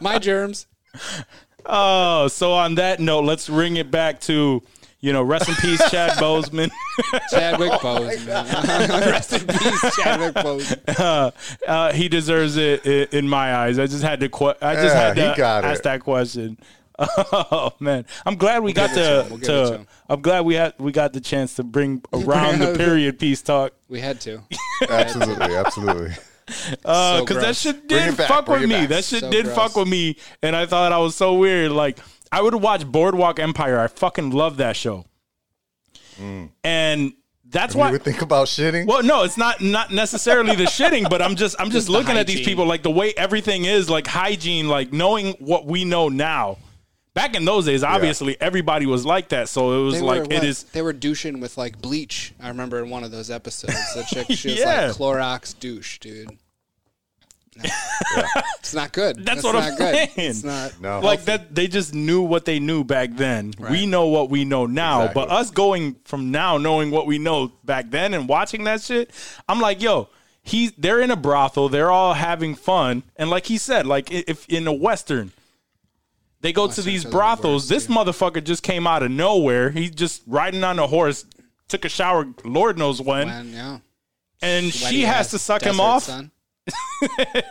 [0.00, 0.66] My germs.
[1.66, 4.62] Oh, so on that note, let's ring it back to
[5.00, 6.70] you know, rest in peace, Chad Boseman.
[7.30, 9.10] Chadwick Oh Boseman.
[9.10, 11.32] Rest in peace, Chadwick Boseman.
[11.68, 13.78] uh, he deserves it i- in my eyes.
[13.78, 14.28] I just had to.
[14.28, 15.82] Que- I just Yeah, had to got ask it.
[15.84, 16.58] that question.
[16.98, 19.28] Oh man, I'm glad we got give it to to.
[19.30, 19.38] We'll
[19.70, 19.86] to to.
[20.10, 23.72] I'm glad we had we got the chance to bring around the period piece talk
[23.88, 24.42] We had to.
[24.86, 26.10] absolutely, absolutely.
[26.46, 28.68] because So that shit did it back, fuck with me.
[28.80, 28.88] back.
[28.90, 29.56] That shit So did gross.
[29.56, 31.72] fuck with me, and I thought I was so weird.
[31.72, 31.98] Like
[32.32, 33.78] I would watch Boardwalk Empire.
[33.78, 35.04] I fucking love that show,
[36.64, 37.12] and
[37.48, 37.90] that's You why.
[37.90, 38.86] would think about shitting.
[38.86, 42.16] Well, no, it's not not necessarily the shitting, but I'm just I'm just, the looking
[42.16, 46.08] at these people like the way everything is, like hygiene, like knowing what we know
[46.08, 46.58] now.
[47.12, 50.24] Back in those days, obviously everybody was like that, so it was They like were,
[50.26, 50.44] it what?
[50.44, 50.62] is.
[50.62, 52.32] They were douching with like bleach.
[52.40, 54.86] I remember in one of those episodes, the chick she was Yeah.
[54.86, 56.30] like Clorox douche, dude.
[58.58, 59.16] It's not good.
[59.24, 59.94] That's That's, what not I'm good.
[59.94, 60.10] saying.
[60.16, 60.74] It's not.
[60.80, 61.00] No.
[61.00, 64.66] like that they just knew what they knew back then we know what we know
[64.66, 65.22] now Exactly.
[65.22, 69.10] but us going from now knowing what we know back then and watching that shit
[69.48, 70.08] i'm like yo
[70.42, 74.48] he's they're in a brothel they're all having fun and like he said like if
[74.48, 75.32] in a western
[76.40, 79.70] they go to these are the brothels worst, this motherfucker just came out of nowhere
[79.70, 81.24] he's just riding on a horse
[81.68, 83.78] took a shower lord knows when When, yeah.
[84.40, 86.30] and Sweaty she has to suck him desert off sun.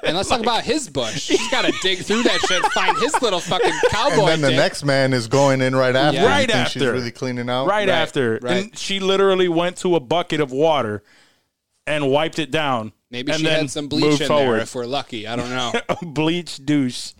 [0.05, 1.19] And let's talk about his bush.
[1.21, 4.19] She's got to dig through that shit, find his little fucking cowboy.
[4.21, 4.57] And then the dick.
[4.57, 6.15] next man is going in right after.
[6.17, 6.23] Yeah.
[6.23, 6.93] You Right think She's after.
[6.93, 7.65] really cleaning out.
[7.65, 8.39] right, Right, after.
[8.41, 8.63] right.
[8.65, 11.03] And she literally went to a bucket of water
[11.87, 12.93] and wiped it down.
[13.11, 14.55] Maybe and she then had some bleach moved in forward.
[14.57, 15.25] there if we're lucky.
[15.27, 15.73] I don't know.
[16.13, 17.13] Bleach douche.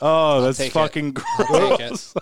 [0.00, 0.72] Oh, that's take it.
[0.74, 2.14] fucking I'll take gross.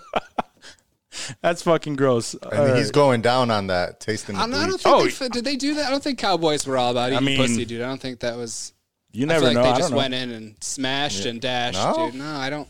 [1.43, 2.33] that's fucking gross.
[2.51, 5.13] And he's going down on that, tasting the I don't, I don't bleach.
[5.13, 5.85] think Oh, they, did they do that?
[5.87, 7.83] I don't think cowboys were all about eating mean- pussy, dude.
[7.83, 8.73] I don't think that was.
[9.13, 9.63] You I never like know.
[9.63, 9.97] they I just know.
[9.97, 12.07] went in and smashed and dashed, No?
[12.11, 12.15] dude.
[12.19, 12.67] No, I don't.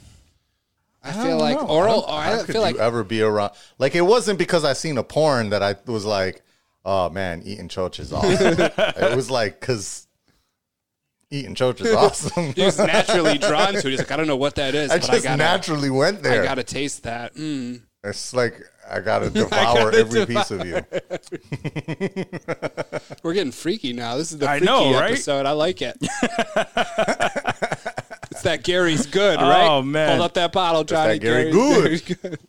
[1.03, 1.67] I I feel don't like know.
[1.67, 2.05] oral.
[2.07, 3.51] I don't could feel like you ever be around.
[3.79, 6.43] Like it wasn't because I seen a porn that I was like,
[6.85, 8.31] oh man, eating choach is awesome.
[8.59, 10.07] it was like because
[11.29, 12.53] eating choach is awesome.
[12.53, 13.83] he was naturally drawn to it.
[13.85, 16.23] He's like, I don't know what that is, I but just I gotta, naturally went
[16.23, 16.41] there.
[16.41, 17.33] I gotta taste that.
[17.35, 17.81] Mm.
[18.03, 18.61] it's like
[18.91, 20.83] I gotta devour gotta every piece of you.
[23.23, 24.17] We're getting freaky now.
[24.17, 25.11] This is the I freaky know, right?
[25.11, 25.45] episode.
[25.45, 25.97] I like it.
[28.31, 29.67] it's that Gary's good, right?
[29.67, 30.09] Oh, man.
[30.09, 31.13] hold up that bottle, Johnny.
[31.13, 31.83] that Gary Gary's Good.
[31.83, 32.39] Gary's good.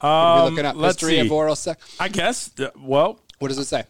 [0.00, 1.26] Are Um, looking at let's history see.
[1.26, 1.96] of oral sex.
[2.00, 2.50] I guess.
[2.58, 3.84] uh, Well, What does it say?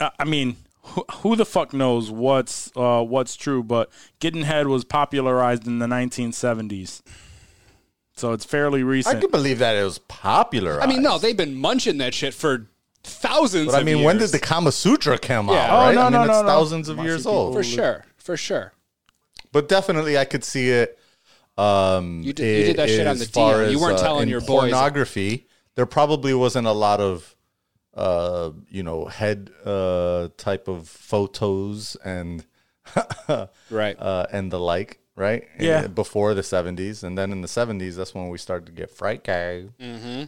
[0.00, 3.62] I I mean, who, who the fuck knows what's uh, what's true?
[3.62, 7.02] But getting head was popularized in the 1970s,
[8.22, 9.16] so it's fairly recent.
[9.16, 10.80] I can believe that it was popular.
[10.80, 12.68] I mean, no, they've been munching that shit for
[13.02, 13.66] thousands.
[13.66, 15.54] But I of mean, when did the Kama Sutra come Yeah.
[15.54, 15.70] out?
[15.70, 15.94] Oh, Right?
[15.96, 16.46] no, I mean, no, it's no, no.
[16.48, 17.52] thousands of Must years old.
[17.54, 18.74] for sure, for sure?
[19.50, 20.98] But definitely, I could see it.
[21.58, 23.72] Um, You did- you did that shit on the far DL.
[23.72, 24.70] You weren't uh, telling in your boys.
[24.70, 25.48] pornography.
[25.74, 27.34] There probably wasn't a lot of,
[27.94, 32.44] uh, you know, head uh, type of photos and
[33.68, 33.96] Right.
[33.98, 35.44] uh, and the like, right?
[35.58, 35.86] Yeah.
[35.86, 39.24] Before the seventies, and then in the seventies, that's when we started to get fright
[39.24, 39.68] gay.
[39.80, 40.24] Mm-hmm.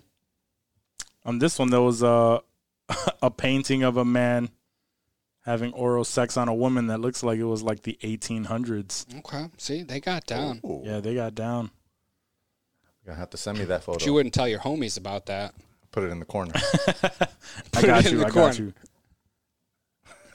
[1.27, 2.43] On this one, there was a
[3.23, 4.51] a painting of a man
[5.45, 9.07] having oral sex on a woman that looks like it was like the 1800s.
[9.19, 9.51] okay.
[9.59, 10.61] See, they got down.
[10.65, 11.71] Ooh, Yeah, they got down.
[13.05, 13.99] You're gonna have to send me that photo.
[13.99, 15.55] But you wouldn't tell your homies about that.
[15.93, 16.53] Put it in the corner.
[17.75, 18.25] I got you.
[18.25, 18.49] I corner.
[18.49, 18.73] got you.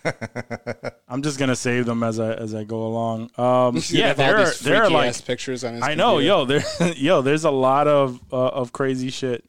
[1.07, 3.31] I'm just gonna save them as I as I go along.
[3.37, 5.83] Um, yeah, there are there are like pictures on his.
[5.83, 6.27] I know, computer.
[6.27, 9.45] yo, there, yo, there's a lot of uh, of crazy shit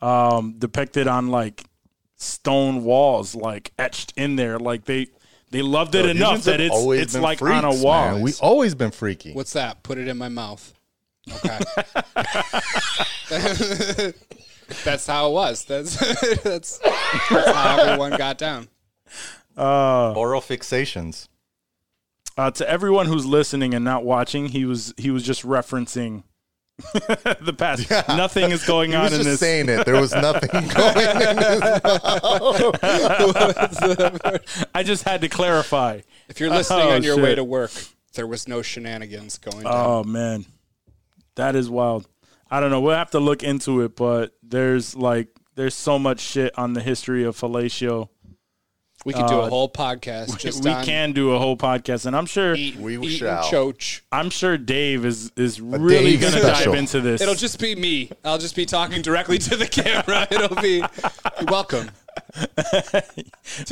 [0.00, 1.64] um, depicted on like
[2.16, 4.58] stone walls, like etched in there.
[4.58, 5.08] Like they
[5.50, 8.12] they loved it Yo, enough that have it's always it's like on a wall.
[8.12, 8.22] man.
[8.22, 9.32] We always been freaky.
[9.32, 9.82] What's that?
[9.82, 10.72] Put it in my mouth.
[11.30, 11.58] Okay.
[14.84, 15.64] that's how it was.
[15.64, 15.96] That's
[16.42, 18.68] that's, that's how everyone got down.
[19.56, 21.28] Oral fixations.
[22.36, 26.22] Uh, to everyone who's listening and not watching, he was he was just referencing
[26.94, 27.90] the past.
[28.08, 29.40] Nothing is going He on was in just this.
[29.40, 29.84] saying it.
[29.84, 31.60] There was nothing going in his
[34.74, 36.00] I just had to clarify.
[36.28, 37.70] If you're listening Oh, on your way to work,
[38.14, 39.72] there was no shenanigans going down.
[39.74, 40.46] Oh man,
[41.34, 42.08] that is wild.
[42.50, 42.80] I don't know.
[42.80, 46.80] We'll have to look into it, but there's like there's so much shit on the
[46.80, 48.08] history of fellatio.
[49.04, 52.06] We could do a uh, whole podcast just we on can do a whole podcast,
[52.06, 53.42] and I'm sure eat, We eat shall.
[53.42, 54.02] and choach.
[54.12, 56.72] I'm sure Dave is is really Dave gonna special.
[56.72, 57.20] dive into this.
[57.20, 58.10] It'll just be me.
[58.24, 60.26] I'll just be talking directly to the camera.
[60.30, 60.82] It'll be
[61.48, 61.90] welcome
[62.56, 63.02] to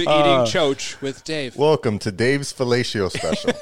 [0.02, 1.56] eating Uh, choach with Dave.
[1.56, 3.52] Welcome to Dave's fellatio special.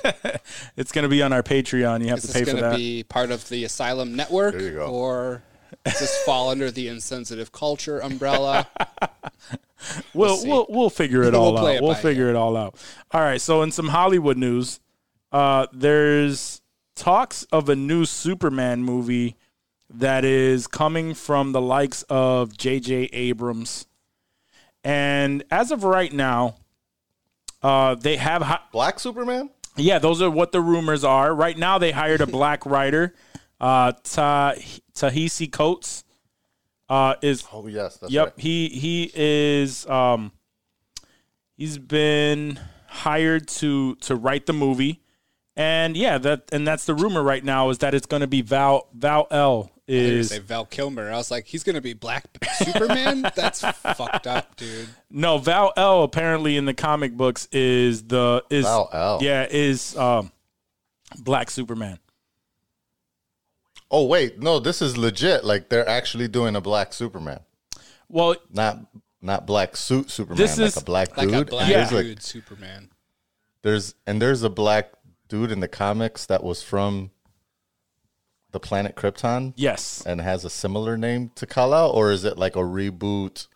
[0.77, 2.01] it's gonna be on our Patreon.
[2.03, 2.77] You have Is to pay this for going to that.
[2.77, 4.55] be part of the Asylum Network?
[4.55, 4.87] There you go.
[4.87, 5.43] Or
[5.91, 8.67] does this fall under the insensitive culture umbrella?
[10.15, 10.49] we'll see.
[10.49, 11.75] we'll we'll figure it We'll all out.
[11.75, 12.77] it We'll by figure it all out.
[13.13, 13.41] All right.
[13.41, 14.81] So in some Hollywood news,
[15.33, 16.61] uh, there's
[16.95, 19.37] talks of a new Superman movie
[19.91, 23.05] that is coming from the likes of J.J.
[23.13, 23.87] Abrams,
[24.85, 26.57] and as of right now,
[27.63, 28.43] uh, they have.
[28.43, 29.51] Hi- Black Superman?
[29.77, 31.33] yeah, those are what the rumors are.
[31.35, 33.15] Right now, they hired a black writer,
[33.61, 34.55] uh, Ta-
[34.95, 36.05] Tahisi Coates.
[36.89, 38.35] Uh, is Oh yes, that's Yep, right.
[38.39, 40.33] he he is um
[41.57, 45.03] he's been hired to to write the movie.
[45.55, 48.41] And yeah, that and that's the rumor right now is that it's going to be
[48.43, 51.11] Val Val-El was gonna is say Val Kilmer.
[51.11, 52.25] I was like, he's gonna be Black
[52.59, 53.23] Superman.
[53.35, 54.89] That's fucked up, dude.
[55.11, 56.05] no Val-El.
[56.05, 59.19] Apparently in the comic books is the is Val-El.
[59.23, 60.31] yeah is um,
[61.19, 61.99] Black Superman.
[63.91, 65.45] Oh wait, no, this is legit.
[65.45, 67.41] Like they're actually doing a black Superman,
[68.09, 68.81] Well, not
[69.23, 71.35] not black suit Superman, This like is- a black Like dude.
[71.35, 72.91] a And black there's, like, dude Superman.
[73.63, 74.93] there's and there's a black
[75.29, 77.11] dude in the comics that was from
[78.51, 82.57] the planet Krypton yes, and has a similar name to Kal-El, or is it like
[82.57, 83.47] a reboot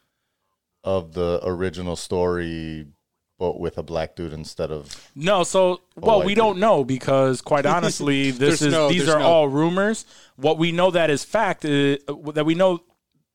[0.85, 2.87] of the original story,
[3.43, 5.11] but with a black dude instead of?
[5.17, 6.43] No, so well, we do.
[6.43, 10.07] don't know because quite honestly, this is no- these are no- all rumors.
[10.37, 12.85] What we know that is fact is that we know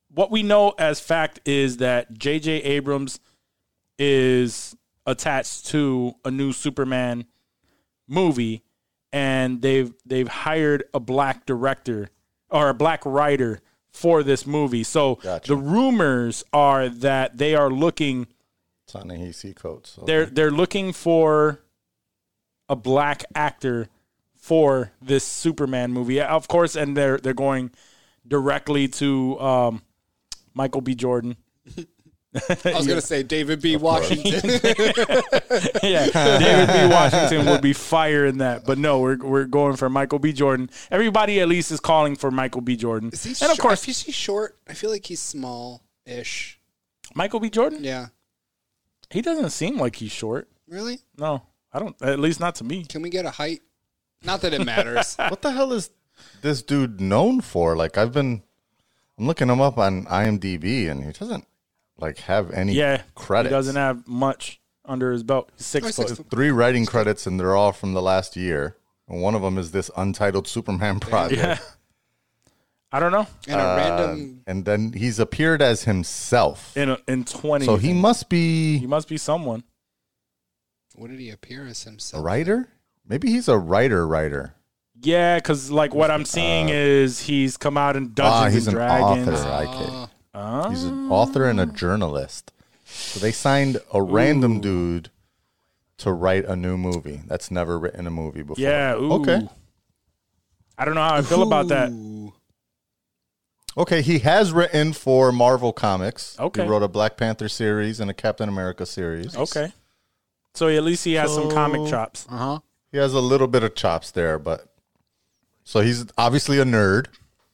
[0.09, 2.51] what we know as fact is that J.J.
[2.63, 3.19] Abrams
[3.99, 7.25] is attached to a new Superman
[8.07, 8.63] movie,
[9.11, 12.11] and they've they've hired a black director
[12.49, 13.59] or a black writer
[13.91, 14.83] for this movie.
[14.83, 15.49] So Gotcha.
[15.49, 18.27] the rumors are that they are looking
[18.87, 19.99] Ta-Nehisi Coates.
[20.05, 21.59] they're they're looking for
[22.69, 23.89] a black actor
[24.35, 27.71] for this Superman movie, of course, and they're they're going
[28.27, 29.81] directly to um,
[30.53, 30.95] Michael B.
[30.95, 31.35] Jordan.
[32.35, 33.77] I was gonna say David B.
[33.77, 34.31] Washington.
[35.83, 36.07] yeah,
[36.39, 36.93] David B.
[36.93, 40.33] Washington would be fire in that, but no, we're we're going for Michael B.
[40.33, 40.69] Jordan.
[40.91, 42.75] Everybody at least is calling for Michael B.
[42.75, 43.59] Jordan, Is he and of short?
[43.59, 44.57] course is he short?
[44.67, 46.59] I feel like he's small-ish.
[47.15, 47.49] Michael B.
[47.49, 47.83] Jordan.
[47.83, 48.07] Yeah.
[49.09, 50.49] He doesn't seem like he's short.
[50.67, 50.99] Really?
[51.17, 51.43] No,
[51.73, 51.95] I don't.
[52.01, 52.83] At least not to me.
[52.85, 53.61] Can we get a height?
[54.23, 55.15] Not that it matters.
[55.29, 55.89] what the hell is
[56.41, 57.75] this dude known for?
[57.75, 58.43] Like I've been,
[59.17, 61.45] I'm looking him up on IMDb, and he doesn't
[61.97, 63.51] like have any Yeah, credits.
[63.51, 65.51] he doesn't have much under his belt.
[65.57, 66.07] He's six Oh, foot.
[66.09, 66.29] six foot.
[66.29, 68.75] three writing credits, and they're all from the last year.
[69.07, 71.39] And one of them is this untitled Superman project.
[71.41, 71.57] Yeah.
[72.91, 73.27] I don't know.
[73.47, 74.41] And a random.
[74.47, 76.75] And then he's appeared as himself.
[76.77, 79.63] In a, in twenty, So he must be he must be someone.
[80.95, 81.85] What did he appear as himself?
[81.85, 82.25] a himself?
[82.25, 82.69] writer.
[83.07, 84.07] Maybe he's a writer.
[84.07, 84.53] Writer.
[85.01, 88.77] Yeah, because like what I'm seeing is he's come out in Dungeons ah, he's and
[88.77, 89.27] an Dragons.
[89.27, 89.49] author.
[89.49, 90.09] I kid.
[90.33, 90.69] Ah.
[90.69, 92.51] He's an author and a journalist.
[92.85, 95.09] So they signed a random dude
[95.97, 98.63] to write a new movie that's never written a movie before.
[98.63, 98.95] Yeah.
[98.95, 99.13] Ooh.
[99.13, 99.47] Okay.
[100.77, 101.89] I don't know how I feel about that.
[103.77, 103.81] Ooh.
[103.81, 106.37] Okay, he has written for Marvel Comics.
[106.39, 106.63] Okay.
[106.63, 109.35] He wrote a Black Panther series and a Captain America series.
[109.35, 109.71] Okay.
[110.55, 112.25] So at least he has some comic chops.
[112.29, 112.59] Uh-huh.
[112.91, 114.73] He has a little bit of chops there, but
[115.63, 117.07] so he's obviously a nerd.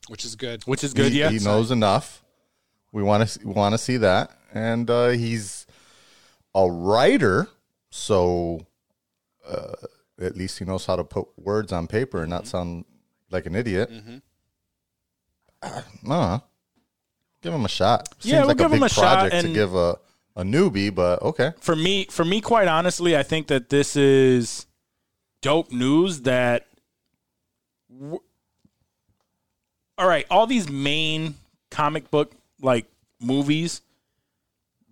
[0.08, 0.62] Which is good.
[0.64, 1.30] Which is good, he, yeah.
[1.30, 2.22] he knows enough.
[2.92, 5.66] We want to want to see that, and uh, he's
[6.54, 7.48] a writer,
[7.90, 8.66] so
[9.46, 9.72] uh,
[10.20, 12.30] at least he knows how to put words on paper and Mm-hmm.
[12.30, 12.84] not sound
[13.30, 13.90] like an idiot.
[13.90, 14.20] Uh,
[16.10, 16.38] uh,
[17.42, 18.08] give him a shot.
[18.20, 19.98] Seems Yeah, we'll like give a big him a shot project to give a
[20.36, 21.52] a newbie, but okay.
[21.60, 24.66] For me, for me, quite honestly, I think that this is
[25.42, 26.66] dope news that
[27.88, 28.20] w-
[29.96, 31.36] all right, all these main
[31.70, 32.86] comic book like
[33.20, 33.80] movies,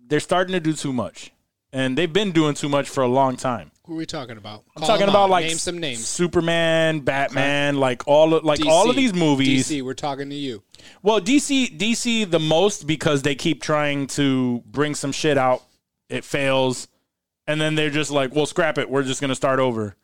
[0.07, 1.31] they're starting to do too much.
[1.73, 3.71] And they've been doing too much for a long time.
[3.85, 4.63] Who are we talking about?
[4.77, 6.07] I'm talking about like name some names.
[6.07, 9.67] Superman, Batman, like all of like all of these movies.
[9.67, 10.63] DC, we're talking to you.
[11.01, 15.63] Well, DC DC the most because they keep trying to bring some shit out.
[16.07, 16.87] It fails,
[17.45, 18.89] and then they're just like, "Well, scrap it.
[18.89, 19.97] We're just gonna start over."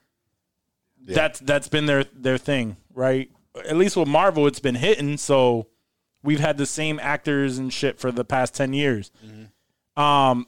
[1.05, 3.31] That's that's been their their thing, right?
[3.65, 5.15] At least with Marvel, it's been hitting.
[5.15, 5.67] So
[6.21, 9.09] we've had the same actors and shit for the past ten years.
[9.95, 10.47] Um,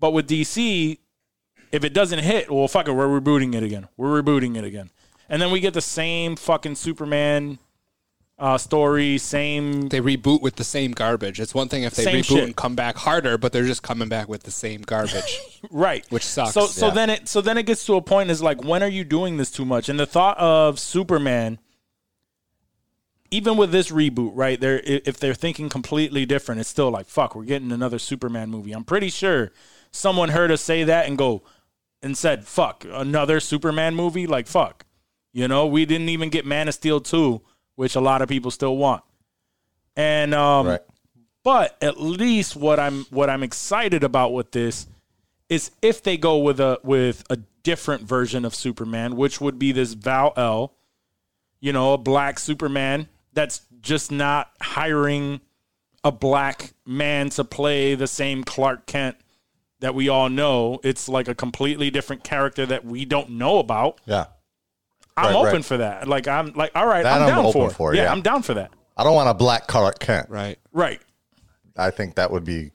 [0.00, 0.98] but with DC,
[1.72, 3.88] if it doesn't hit, well, fuck it, we're rebooting it again.
[3.96, 4.90] We're rebooting it again,
[5.28, 7.58] and then we get the same fucking Superman
[8.38, 11.38] uh, story, same They reboot with the same garbage.
[11.38, 12.44] It's one thing if they reboot shit.
[12.44, 15.38] and come back harder, but they're just coming back with the same garbage.
[15.70, 16.52] right Which sucks.
[16.52, 16.94] so so Yeah.
[16.94, 19.36] then it so then it gets to a point is like when are you doing
[19.36, 21.58] this too much and the thought of superman
[23.30, 27.34] even with this reboot right they're if they're thinking completely different it's still like fuck
[27.36, 29.52] we're getting another superman movie i'm pretty sure
[29.90, 31.42] someone heard us say that and go
[32.02, 34.26] and said fuck another superman movie?
[34.26, 34.84] Like fuck.
[35.32, 37.40] You know we didn't even get man of steel 2
[37.74, 39.02] which a lot of people still want.
[39.96, 40.80] And um Right.
[41.42, 44.86] but at least what I'm what I'm excited about with this
[45.48, 49.70] is if they go with a with a different version of Superman, which would be
[49.72, 50.72] this Val-El,
[51.60, 55.40] you know, a black Superman that's just not hiring
[56.04, 59.16] a black man to play the same Clark Kent
[59.82, 60.80] that we all know.
[60.82, 64.00] It's like a completely different character that we don't know about.
[64.06, 64.26] Yeah.
[65.16, 65.64] I'm Right, open right.
[65.64, 66.08] for that.
[66.08, 67.70] Like I'm like, all right, That I'm I'm down open for.
[67.70, 68.12] for, yeah, yeah.
[68.12, 68.70] I'm down for that.
[68.96, 70.30] I don't want a black Clark Kent.
[70.30, 70.58] Right.
[70.72, 71.00] Right.
[71.76, 72.70] I think that would be.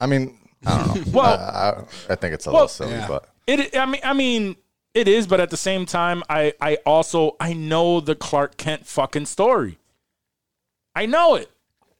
[0.00, 1.12] I mean, I don't know.
[1.12, 1.70] Well- I,
[2.10, 3.08] I, I think it's a Well, little silly, yeah.
[3.08, 3.76] but It.
[3.76, 4.00] I mean.
[4.04, 4.56] I mean.
[4.94, 6.52] It is, but at the same time, I.
[6.60, 7.34] I also.
[7.40, 9.78] I know the Clark Kent fucking story.
[10.94, 11.50] I know it.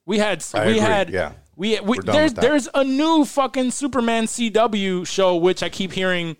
[0.04, 0.44] We had.
[0.54, 1.10] I we agree, had.
[1.10, 1.32] yeah.
[1.62, 2.40] We, we We're done there's with that.
[2.40, 6.36] there's a new fucking Superman CW show which I keep hearing.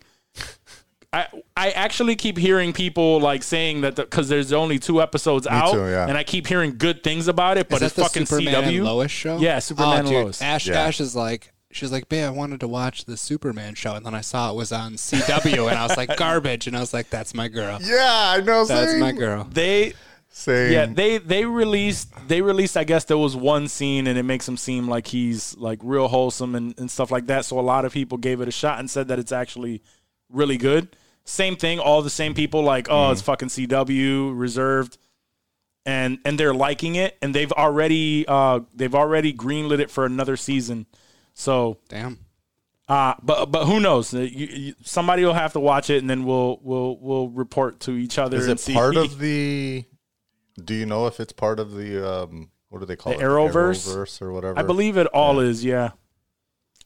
[1.13, 5.71] I I actually keep hearing people like saying that because there's only two episodes out,
[5.71, 6.09] too, yeah.
[6.09, 7.69] and I keep hearing good things about it.
[7.69, 8.75] But Is that it's the fucking Superman CW.
[8.75, 9.37] and Lois show?
[9.37, 10.41] Yeah, Superman oh, and dude, Lois.
[10.41, 10.81] Ash, Yeah.
[10.81, 14.13] Ash is like, she's like, babe, I wanted to watch the Superman show, and then
[14.13, 17.09] I saw it was on CW, and I was like, garbage, and I was like,
[17.09, 17.79] that's my girl.
[17.81, 18.65] yeah, I know.
[18.65, 19.47] That's same, my girl.
[19.49, 19.93] They
[20.35, 20.71] Same.
[20.71, 24.47] yeah they they released they released I guess there was one scene and it makes
[24.47, 27.45] him seem like he's like real wholesome and, and stuff like that.
[27.45, 29.83] So a lot of people gave it a shot and said that it's actually
[30.29, 30.97] really good.
[31.23, 34.97] Same thing, all the same people like, oh, it's fucking CW reserved.
[35.85, 40.35] And and they're liking it and they've already uh they've already greenlit it for another
[40.35, 40.87] season.
[41.35, 42.17] So Damn.
[42.87, 44.13] uh, but but who knows?
[44.13, 47.81] Uh, You, you, somebody will have to watch it, and then we'll we'll we'll report
[47.81, 48.37] to each other.
[48.37, 48.73] Is and it see.
[48.73, 49.85] part of the?
[50.61, 52.23] Do you know if it's part of the?
[52.23, 53.23] Um, what do they call The it?
[53.23, 53.87] Arrowverse?
[53.87, 54.59] Arrowverse or whatever.
[54.59, 55.63] I believe it all is.
[55.63, 55.91] Yeah.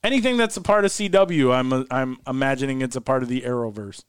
[0.04, 4.04] Anything that's a part of CW, I'm I'm imagining it's a part of the Arrowverse.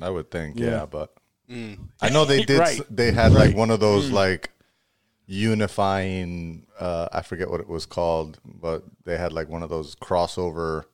[0.00, 0.66] I would think, Yeah.
[0.70, 1.12] yeah, but
[2.00, 2.58] I know they did.
[2.58, 2.80] Right.
[2.90, 4.50] They had like one of those like
[5.26, 6.66] unifying.
[6.78, 10.84] Uh, I forget what it was called, but they had like one of those crossover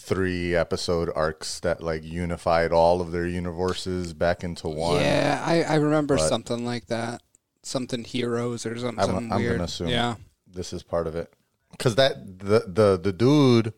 [0.00, 5.00] three episode arcs that like unified all of their universes back into one.
[5.00, 7.22] Yeah, I, I remember But- something like that.
[7.62, 9.56] Something heroes or something I'm, I'm weird.
[9.56, 10.14] gonna assume Yeah.
[10.46, 11.30] this is part of it
[11.72, 13.74] because that the the the dude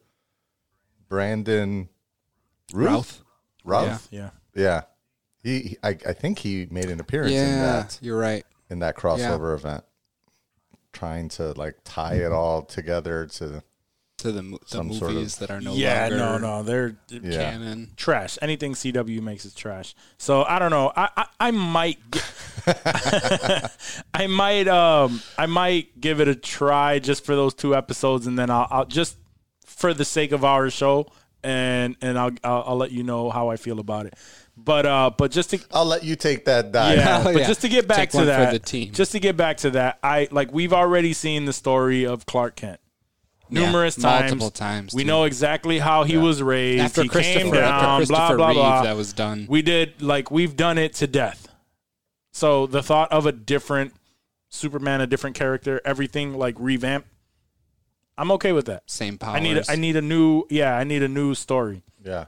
[1.09, 1.89] Brandon
[2.73, 3.25] Routh
[3.65, 3.89] Ralph.
[3.89, 4.31] Ralph Yeah.
[4.55, 4.83] yeah.
[5.43, 8.45] He, he I, I think he made an appearance in Yeah, that you're right.
[8.71, 9.83] in that crossover event,
[10.93, 12.35] trying to like tie it mm-hmm.
[12.35, 13.65] all together to
[14.23, 16.09] To the, the Some sort of- movies that are no yeah.
[16.09, 16.39] longer No.
[16.39, 16.63] No.
[16.63, 17.53] They're yeah.
[17.53, 17.91] canon.
[17.97, 18.39] trash.
[18.43, 19.95] Anything CW makes is trash.
[20.19, 20.93] So I don't know.
[20.97, 21.99] I I, I might.
[22.11, 22.21] gi-
[24.15, 28.39] I might um I might give it a try just for those two episodes, and
[28.39, 29.17] then I'll, I'll just
[29.67, 31.07] for the sake of our show,
[31.43, 34.15] and and I'll, I'll I'll let you know how I feel about it.
[34.57, 36.99] But uh, but just to I'll let you take that dive.
[36.99, 37.47] yeah, Oh, but yeah.
[37.49, 38.93] just to get back Take to one for that, the team.
[38.93, 42.57] just to get back to that, I like we've already seen the story of Clark
[42.57, 42.79] Kent
[43.53, 45.09] Yeah, numerous times, multiple times, We dude.
[45.09, 46.83] know exactly how he was raised.
[46.83, 48.83] After he Christopher, came after Christopher blah blah Reeve, blah.
[48.83, 49.47] that was done.
[49.49, 51.49] we did like we've done it to death.
[52.33, 53.95] So the thought of a different
[54.49, 57.05] Superman, a different character, everything like revamp,
[58.19, 58.83] I'm okay with that.
[58.91, 59.37] Same powers.
[59.37, 62.27] I need a, I need a new yeah, I need a new story, Yeah.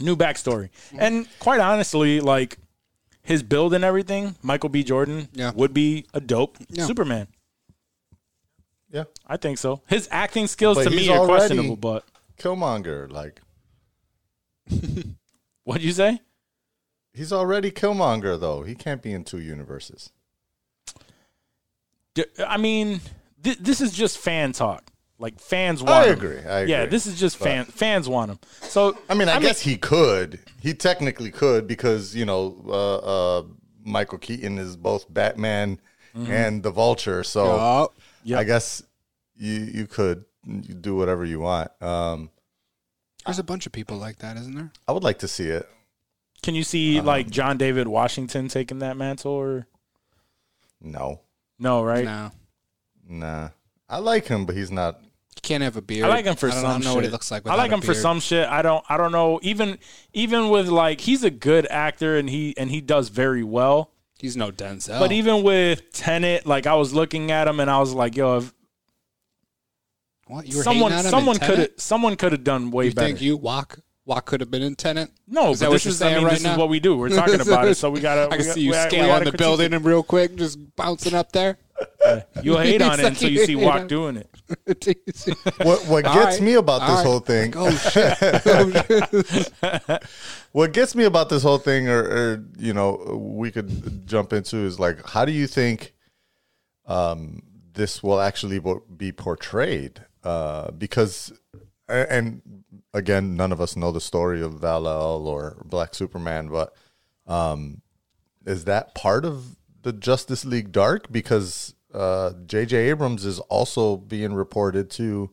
[0.00, 2.58] new backstory, and quite honestly, like
[3.22, 4.82] his build and everything, Michael B.
[4.84, 5.52] Jordan Yeah.
[5.54, 6.86] would be a dope Yeah.
[6.86, 7.28] Superman.
[8.94, 9.04] Yeah.
[9.26, 9.82] I think so.
[9.88, 12.04] His acting skills But to me are questionable, but
[12.38, 13.40] Killmonger, like
[15.64, 16.20] what'd you say?
[17.12, 18.62] he's already Killmonger though.
[18.62, 20.10] He can't be in two universes.
[22.46, 23.00] I mean,
[23.42, 24.84] th- this is just fan talk.
[25.18, 26.06] Like fans want.
[26.08, 26.38] I agree.
[26.44, 28.38] I Yeah, this is just fan fans want him.
[28.62, 30.38] So I mean, I, guess he could.
[30.60, 32.96] He technically could because you know uh,
[33.38, 33.42] uh,
[33.84, 35.80] Michael Keaton is both Batman
[36.16, 36.30] Mm-hmm.
[36.30, 37.24] and the Vulture.
[37.24, 37.92] So Oh,
[38.24, 38.38] Yep.
[38.40, 38.82] I guess
[39.36, 41.70] you you could you do whatever you want.
[41.82, 42.30] Um,
[43.24, 44.70] there's a bunch of people like that, isn't there?
[44.88, 45.68] I would like to see it.
[46.42, 47.06] Can you see Uh-huh.
[47.06, 49.66] like John David Washington taking that mantle or
[50.80, 51.20] No,
[51.58, 51.82] no?
[51.82, 52.04] Right?
[52.04, 52.30] No.
[53.08, 53.48] nah.
[53.88, 55.00] I like him, but he's not.
[55.02, 56.04] You can't have a beard.
[56.04, 56.70] I like him for I don't, some.
[56.70, 56.94] I don't know shit.
[56.96, 57.46] what he looks like.
[57.46, 58.46] I like him a for some shit.
[58.48, 58.84] I don't.
[58.88, 59.40] I don't know.
[59.42, 59.78] Even
[60.12, 63.90] even with like he's a good actor and he and he does very well.
[64.18, 64.98] He's no Denzel.
[64.98, 68.38] But even with Tenet, like I was looking at him and I was like, yo,
[68.38, 68.54] if
[70.26, 72.88] what you were someone on someone could have someone could have done way better.
[72.88, 73.06] You better.
[73.08, 75.10] think you walk walk could have been in Tenet?
[75.28, 76.52] no, Is that but this is I saying mean, right this now?
[76.52, 76.96] is what we do.
[76.96, 78.26] We're talking about it, so we gotta.
[78.32, 79.76] I can got- see you we- we scale gotta on the building it.
[79.76, 81.58] and real quick, just bouncing up there.
[82.42, 84.30] You'll hate on it like until you you see Walk doing it.
[85.62, 86.42] What what All gets right.
[86.42, 87.06] me about All this right.
[87.06, 87.54] whole thing?
[87.56, 88.18] Oh shit!
[90.52, 92.92] What gets me about this whole thing, or, or you know,
[93.36, 95.94] we could jump into is like, how do you think
[96.86, 97.42] um,
[97.72, 98.60] this will actually
[98.96, 100.04] be portrayed?
[100.22, 101.32] Uh, because,
[101.88, 102.40] and
[102.92, 106.72] again, none of us know the story of Val-El or Black Superman, but
[107.26, 107.82] um,
[108.46, 111.10] is that part of the Justice League Dark?
[111.10, 112.90] Because uh, J.J.
[112.90, 115.30] Abrams is also being reported to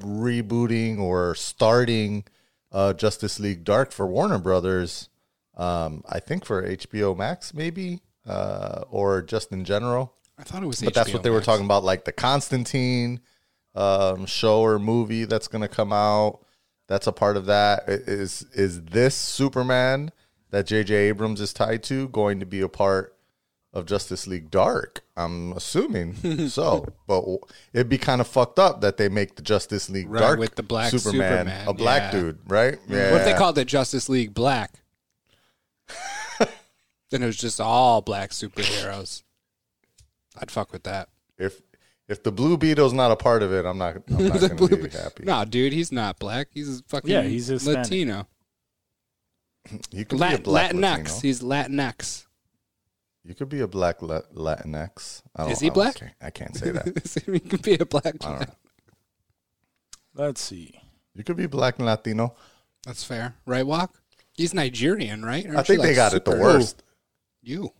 [0.00, 2.24] rebooting or starting
[2.70, 5.08] uh, Justice League Dark for Warner Brothers.
[5.56, 8.00] Um, I think for HBO Max, maybe.
[8.26, 10.14] uh, or just in general.
[10.38, 10.80] I thought it was.
[10.80, 13.20] But that's what they were talking about, like the Constantine
[13.74, 16.40] um, show or movie that's going to come out.
[16.88, 17.88] That's a part of that.
[17.88, 20.10] Is Is is this Superman
[20.50, 20.94] that J.J.
[20.94, 23.16] Abrams is tied to going to be a part
[23.72, 25.02] of Justice League Dark?
[25.16, 27.24] I'm assuming so, but
[27.72, 30.54] it'd be kind of fucked up that they make the Justice League Right, Dark with
[30.54, 32.20] the black Superman, Superman, a black yeah.
[32.20, 32.78] dude, right?
[32.88, 33.12] Yeah.
[33.12, 34.72] What if they called it Justice League Black?
[37.10, 39.22] then it was just all black superheroes.
[40.38, 41.08] I'd fuck with that.
[41.38, 41.60] if
[42.08, 43.96] if the Blue Beetle's not a part of it, I'm not.
[44.08, 45.24] I'm not going to be happy.
[45.24, 46.48] No, dude, he's not black.
[46.52, 47.78] He's fucking Yeah, he's Hispanic.
[47.78, 48.26] Latino.
[49.90, 50.80] You could be a black Latinx.
[50.80, 51.20] Latino.
[51.22, 52.26] He's Latinx.
[53.24, 55.22] You could be a black La- Latinx.
[55.36, 56.14] I don't, Is he I don't- black?
[56.20, 57.22] I can't say that.
[57.32, 58.06] he could be a black.
[58.06, 58.54] I don't know.
[60.14, 60.80] Let's see.
[61.14, 62.34] You could be black and Latino.
[62.84, 63.64] That's fair, right?
[63.66, 64.00] Walk.
[64.34, 65.46] He's Nigerian, right?
[65.46, 66.82] I Aren't think you, they like, got it the super- worst.
[67.42, 67.72] You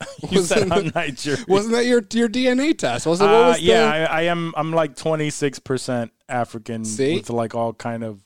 [0.30, 1.44] You said Wasn't I'm Nigerian.
[1.48, 3.06] wasn't that your your DNA test?
[3.06, 3.24] Was it?
[3.24, 4.52] What Uh, was yeah, the- I, I am.
[4.56, 7.16] I'm like 26 percent African See?
[7.16, 8.20] with like all kind of.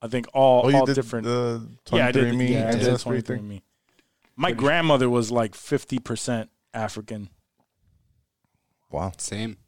[0.00, 1.24] I think all Oh, you all did different.
[1.24, 2.32] the yeah, I did.
[2.32, 3.38] 23andMe Yeah, I did ancestry thing?
[3.42, 3.62] 23andMe.
[4.38, 7.28] My grandmother was like 50 percent African.
[8.90, 9.12] Wow.
[9.18, 9.58] Same.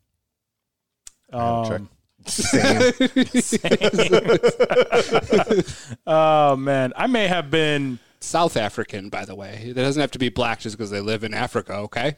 [1.33, 1.89] Um,
[2.27, 2.93] Same.
[6.07, 7.99] oh man, I may have been.
[8.21, 9.63] South African, by the way.
[9.65, 11.77] It doesn't have to be black just because they live in Africa.
[11.77, 12.17] Okay.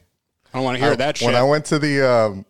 [0.53, 1.25] I don't want to hear that shit.
[1.25, 2.45] when I went to the, um,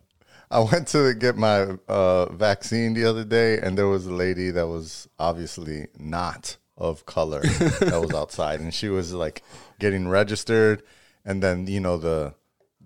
[0.52, 4.52] I went to get my uh, vaccine the other day, and there was a lady
[4.52, 9.44] that was obviously not of color that was outside, and she was like
[9.80, 10.84] getting registered,
[11.26, 12.34] and then you know the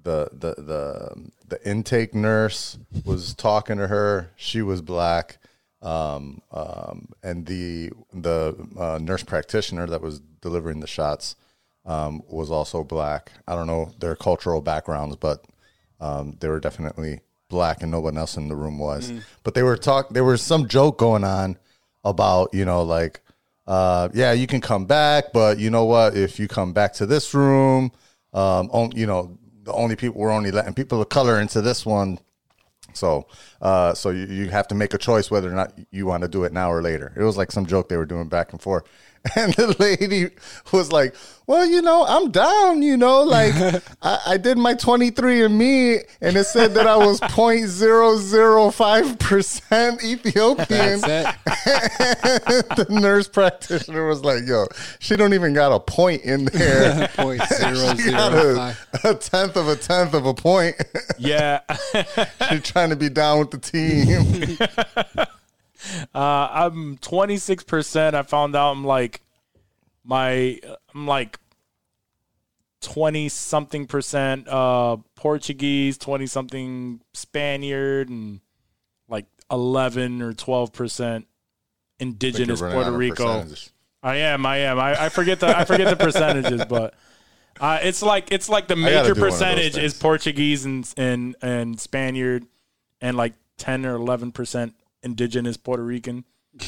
[0.04, 4.32] the the the the intake nurse was talking to her.
[4.36, 5.38] She was black,
[5.82, 11.36] um, um, and the the uh, nurse practitioner that was delivering the shots
[11.86, 13.32] um, was also black.
[13.48, 15.46] I don't know their cultural backgrounds, but
[16.00, 19.12] um, they were definitely black, and no one else in the room was.
[19.44, 20.10] But they were talk.
[20.10, 21.58] There was some joke going on
[22.04, 23.22] about you know like,
[23.68, 26.16] uh, yeah, you can come back, but you know what?
[26.16, 27.92] If you come back to this room,
[28.34, 31.86] um, on, you know the only people we're only letting people of color into this
[31.86, 32.20] one.
[32.94, 33.28] So,
[33.62, 36.30] uh, so you, you have to make a choice whether or not you want to
[36.30, 37.14] do it now or later.
[37.16, 38.84] It was like some joke they were doing back and forth,
[39.36, 40.30] and the lady
[40.72, 41.16] was like,
[41.48, 42.82] "Well, you know, I'm down.
[42.82, 43.54] You know, like
[44.02, 50.04] I, I did my 23 and Me, and it said that I was 0.005 percent
[50.04, 52.70] Ethiopian." That's it.
[52.76, 54.66] the nurse practitioner was like, "Yo,
[55.00, 59.16] she don't even got a point in there." Point zero She zero got a, a
[59.16, 60.76] tenth of a tenth of a point.
[61.18, 61.62] Yeah,
[62.50, 64.58] She's trying to be down with the team.
[66.14, 68.16] Uh, I'm 26 percent.
[68.16, 69.22] I found out I'm like
[70.04, 70.60] my
[70.94, 71.40] I'm like
[72.82, 78.40] 20 something percent uh Portuguese, 20 something Spaniard, and
[79.10, 81.28] like 11 or 12 percent
[82.00, 83.46] indigenous You're Puerto Rico.
[84.04, 84.46] I am.
[84.46, 84.80] I am.
[84.80, 86.94] I, I forget the I forget the percentages, but
[87.60, 90.94] uh, it's like it's like the major do one of those percentage is Portuguese and
[90.98, 92.46] and and Spaniard,
[93.02, 94.76] and like ten or eleven percent
[95.08, 96.26] indigenous Puerto Rican,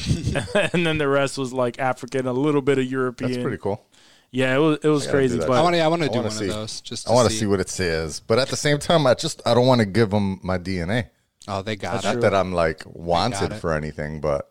[0.72, 3.32] and then the rest was like African, a little bit of European.
[3.32, 3.84] That's pretty cool.
[4.32, 5.80] Yeah, it was it was gotta crazy, but I want to.
[5.80, 6.48] I want to do one see.
[6.48, 6.80] of those.
[6.80, 9.42] Just I want to see what it says, but at the same time, I just
[9.44, 11.10] I don't want to give them my DNA.
[11.48, 12.14] Oh, they got Not it.
[12.14, 14.50] Not that I'm like wanted for anything, but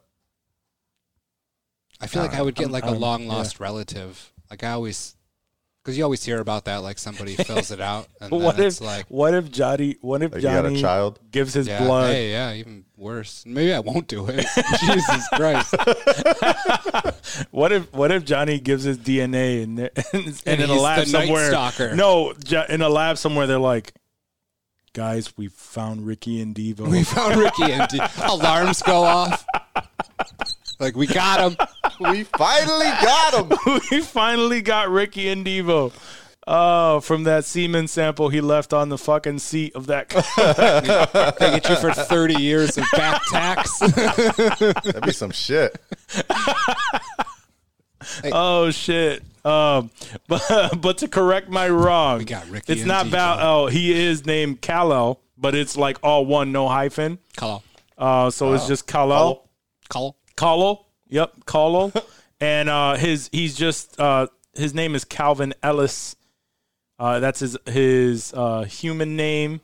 [2.01, 4.33] I feel like I would get like a I'm- long lost relative.
[4.49, 5.15] Like I always,
[5.83, 6.77] because you always hear about that.
[6.77, 10.31] Like somebody fills it out, and what if it's like, what if Johnny what if
[10.33, 11.19] like, you got Johnny a child.
[11.31, 12.11] gives his yeah, blood?
[12.11, 13.43] hey, yeah, even worse.
[13.45, 14.45] Maybe I won't do it.
[14.79, 15.75] Jesus Christ!
[17.51, 20.81] What if what if Johnny gives his DNA and and, and, And in a he's
[20.81, 21.49] lab the Night somewhere?
[21.49, 21.95] Stalker.
[21.95, 23.93] No, Jo- in a lab somewhere, they're like,
[24.93, 26.87] guys, we found Ricky and Devo.
[26.87, 29.45] We found Ricky and D- alarms go off.
[30.79, 31.57] Like we got him.
[31.99, 33.57] We finally got him.
[33.91, 35.91] we finally got Ricky and Devo.
[36.47, 40.23] Oh, from that semen sample he left on the fucking seat of that car.
[41.39, 43.79] They get you for thirty years of back tax.
[43.79, 45.77] That'd be some shit.
[48.31, 49.23] oh shit.
[49.43, 49.91] Um,
[50.27, 53.07] but but to correct my wrong, We got Ricky it's not.
[53.07, 53.37] Val.
[53.39, 57.19] Oh, he is named Kal-El, but it's like all one, no hyphen.
[57.35, 57.63] Call,
[57.97, 59.47] Uh, so it's just Kal-El.
[60.39, 60.85] Kalo.
[61.09, 61.91] Yep, Kalo.
[62.39, 66.15] and uh, his he's just uh, his name is Calvin Ellis.
[66.97, 69.61] Uh, that's his his uh, human name,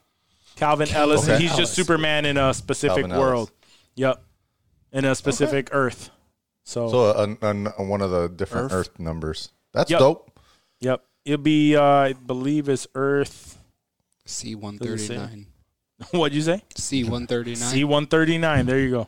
[0.55, 1.23] Calvin Ellis.
[1.23, 1.43] and Okay.
[1.43, 3.21] he's just Superman in a specific Calvin Ellis.
[3.21, 3.51] world.
[3.95, 4.21] Yep,
[4.91, 6.09] in a specific Earth.
[6.63, 7.37] So, So uh, an,
[7.77, 8.89] an, one of the different Earth.
[8.89, 9.51] Earth, numbers.
[9.71, 9.99] That's Yep.
[9.99, 10.39] dope.
[10.81, 11.03] Yep.
[11.23, 13.57] It'll be, uh, I believe it's Earth.
[14.25, 15.47] C one thirty nine.
[16.11, 16.63] What'd you say?
[16.75, 17.69] C one thirty nine.
[17.69, 18.65] C one thirty nine.
[18.65, 19.07] There you go.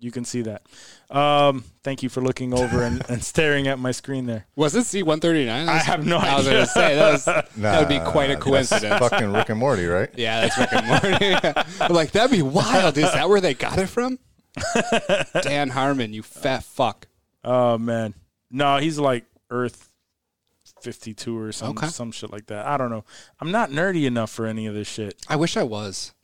[0.00, 0.62] You can see that.
[1.10, 4.46] Um, thank you for looking over and, and staring at my screen there.
[4.56, 5.68] Was it C one thirty nine?
[5.68, 6.30] I have no idea.
[6.30, 7.24] I was gonna say that, was,
[7.58, 8.98] that would be quite a that's coincidence.
[8.98, 10.08] fucking Rick and Morty, right?
[10.16, 11.62] Yeah, that's Rick and Morty.
[11.80, 12.96] I'm like, that'd be wild.
[12.98, 14.18] Is that where they got it from?
[15.42, 17.06] Dan Harmon, you fat fuck.
[17.44, 18.14] Oh man,
[18.50, 19.90] no, he's like Earth
[20.80, 21.88] fifty two or some Okay.
[21.88, 22.66] some shit like that.
[22.66, 23.04] I don't know.
[23.40, 25.16] I'm not nerdy enough for any of this shit.
[25.28, 26.14] I wish I was.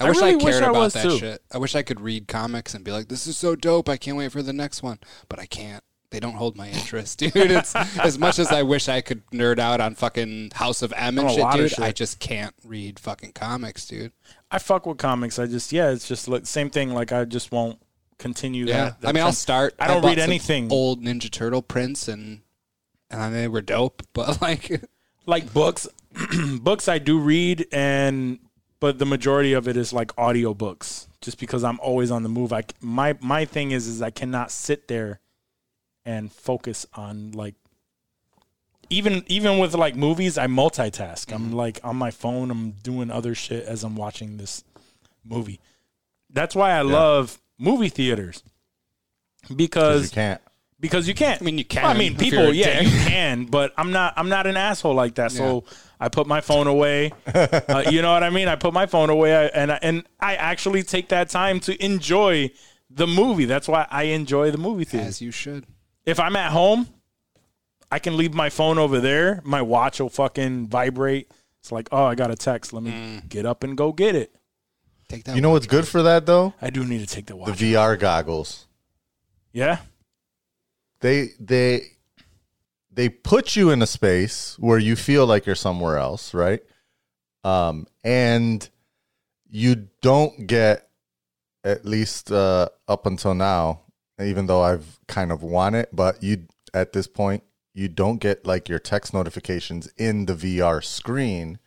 [0.00, 1.18] I, I wish really I wish cared I about that too.
[1.18, 1.42] shit.
[1.52, 3.88] I wish I could read comics and be like, "This is so dope!
[3.88, 4.98] I can't wait for the next one."
[5.28, 5.82] But I can't.
[6.10, 7.32] They don't hold my interest, dude.
[7.36, 11.18] It's as much as I wish I could nerd out on fucking House of M
[11.18, 11.70] and shit, dude.
[11.70, 11.80] shit.
[11.80, 14.12] I just can't read fucking comics, dude.
[14.50, 15.38] I fuck with comics.
[15.38, 16.94] I just yeah, it's just like same thing.
[16.94, 17.78] Like I just won't
[18.18, 19.00] continue Yeah, that.
[19.02, 19.74] that I mean, I'll start.
[19.78, 20.72] I don't bought read anything.
[20.72, 22.40] Old Ninja Turtle prints and
[23.10, 24.82] and I they were dope, but like,
[25.26, 25.86] like books.
[26.60, 28.38] books I do read, and
[28.80, 31.08] but the majority of it is like audio books.
[31.20, 32.52] Just because I'm always on the move.
[32.52, 35.20] I my my thing is is I cannot sit there
[36.04, 37.54] and focus on like
[38.90, 40.38] even even with like movies.
[40.38, 41.26] I multitask.
[41.26, 41.34] Mm-hmm.
[41.34, 42.50] I'm like on my phone.
[42.50, 44.64] I'm doing other shit as I'm watching this
[45.24, 45.60] movie.
[46.30, 48.42] That's why I love movie theaters
[49.54, 50.40] because you can't.
[50.80, 51.40] Because you can't.
[51.40, 52.92] I mean, you can I mean, people, yeah, dick.
[52.92, 54.14] you can, but I'm not.
[54.16, 55.32] I'm not an asshole like that.
[55.32, 55.64] So
[56.00, 57.12] I put my phone away.
[57.26, 58.48] uh, you know what I mean?
[58.48, 61.84] I put my phone away, I- and I, and I actually take that time to
[61.84, 62.50] enjoy
[62.90, 63.44] the movie.
[63.44, 65.06] That's why I enjoy the movie theater.
[65.08, 65.66] as you should.
[66.06, 66.88] If I'm at home,
[67.90, 69.40] I can leave my phone over there.
[69.44, 71.30] My watch will fucking vibrate.
[71.60, 72.72] It's like, oh, I got a text.
[72.72, 73.28] Let me Mm.
[73.28, 74.34] get up and go get it.
[75.08, 75.34] Take that.
[75.36, 76.54] You know what's good for that though?
[76.62, 77.46] I do need to take the watch.
[77.58, 77.94] The watch.
[77.96, 78.66] VR goggles.
[79.52, 79.78] yeah,
[81.00, 81.82] They they
[82.90, 86.60] they put you in a space where you feel like you're somewhere else, right?
[87.44, 88.68] Um, and
[89.48, 90.88] you don't get
[91.64, 93.82] at least uh, up until now,
[94.20, 97.42] even though I've kind of won it, but you at this point
[97.72, 101.58] you don't get like your text notifications in the VR screen.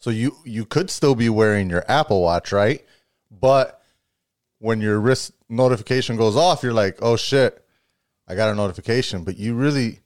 [0.00, 2.84] So you you could still be wearing your Apple Watch, right?
[3.30, 3.80] But
[4.58, 7.63] when your wrist notification goes off, you're like, "Oh shit,
[8.28, 10.00] I got a notification." But you really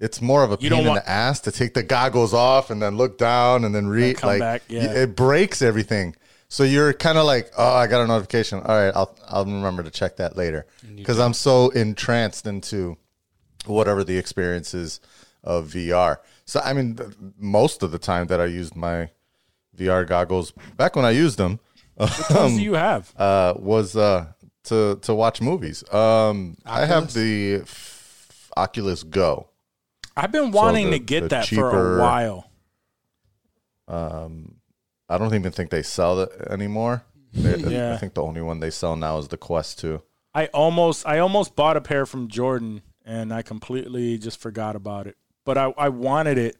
[0.00, 2.70] it's more of a You pain don't in the ass to take the goggles off
[2.70, 4.92] and then look down and then read come like back, yeah.
[4.92, 6.14] it breaks everything.
[6.48, 8.60] So you're kind of like, "Oh, I got a notification.
[8.60, 10.66] All right, I'll I'll remember to check that later."
[11.04, 12.96] Cuz I'm so entranced into
[13.66, 15.00] whatever the experience is
[15.44, 16.18] of VR.
[16.46, 19.10] So I mean, th- most of the time that I used my
[19.76, 21.60] VR goggles back when I used them
[21.98, 23.12] what do you have?
[23.16, 24.26] uh, was uh,
[24.68, 25.82] to to watch movies.
[25.92, 29.48] Um, I have the f- Oculus Go.
[30.16, 32.50] I've been wanting the- to get the that for a while.
[33.86, 34.56] Um,
[35.08, 37.04] I don't even think they sell it anymore.
[37.32, 37.94] They- Yeah.
[37.94, 40.02] I think the only one they sell now is the Quest Two.
[40.34, 45.06] I almost I almost bought a pair from Jordan and I completely just forgot about
[45.06, 45.16] it.
[45.44, 46.56] But I, I wanted it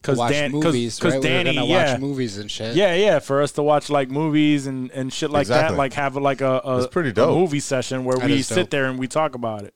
[0.00, 1.22] because Dan, movies, because right?
[1.22, 2.74] Danny, we were yeah, watch movies and shit.
[2.76, 5.74] yeah, yeah, for us to watch like movies and, and shit like Exactly.
[5.74, 7.36] that, like have like a, a, It's pretty a dope.
[7.36, 8.70] movie session where That we sit dope.
[8.70, 9.74] there and we talk about it.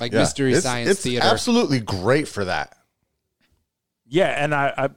[0.00, 0.18] like Yeah.
[0.20, 1.26] mystery it's, science it's theater.
[1.26, 2.76] absolutely great for that.
[4.08, 4.88] Yeah, and I, I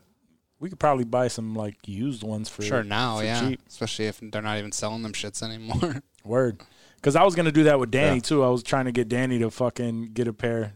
[0.59, 3.61] we could probably buy some like used ones for Sure, now, for yeah, cheap.
[3.69, 6.01] especially if they're not even selling them shits anymore.
[6.25, 6.61] Word.
[6.95, 8.21] Because I was gonna do that with Danny Yeah.
[8.21, 8.43] too.
[8.43, 10.73] I was trying to get Danny to fucking get a pair,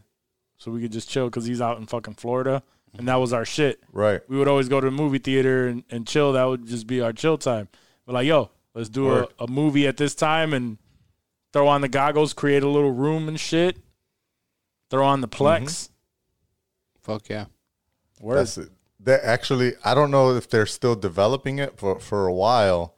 [0.56, 2.62] so we could just chill because he's out in fucking Florida,
[2.98, 3.82] and that was our shit.
[3.92, 4.20] Right.
[4.28, 6.32] We would always go to the movie theater and, and chill.
[6.32, 7.68] That would just be our chill time.
[8.06, 10.78] But like, yo, let's do a, a movie at this time and
[11.52, 13.78] throw on the goggles, create a little room and shit.
[14.90, 15.88] Throw on the Plex.
[17.02, 17.46] Fuck yeah.
[18.20, 18.36] Word.
[18.36, 18.70] That's it.
[19.00, 22.94] That actually, I don't know if they're still developing it for for a while.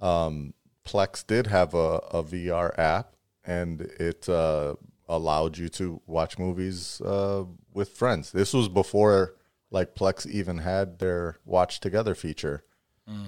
[0.00, 4.74] Um, Plex did have a, a VR app, and it uh,
[5.08, 8.32] allowed you to watch movies uh, with friends.
[8.32, 9.35] This was before
[9.70, 12.64] like Plex even had their watch together feature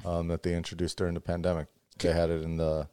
[0.04, 1.68] um, that they introduced during the pandemic.
[1.98, 2.88] They had it in the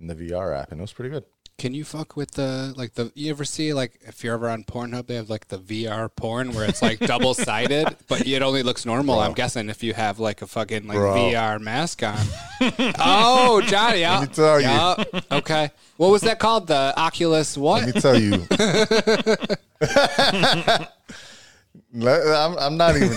[0.00, 1.24] in the VR app, and it was pretty good.
[1.56, 4.64] Can you fuck with the like the you ever see like if you're ever on
[4.64, 8.64] Pornhub they have like the VR porn where it's like double sided but it only
[8.64, 9.20] looks normal.
[9.20, 11.14] I'm guessing if you have like a fucking like Bro.
[11.14, 12.18] VR mask on.
[12.98, 14.22] oh, Johnny, yeah.
[14.22, 15.04] me tell you.
[15.30, 15.70] Okay.
[15.96, 16.66] What was that called?
[16.66, 17.84] The Oculus what?
[17.84, 18.46] Let me tell you.
[21.94, 23.10] Let- I'm, I'm not even.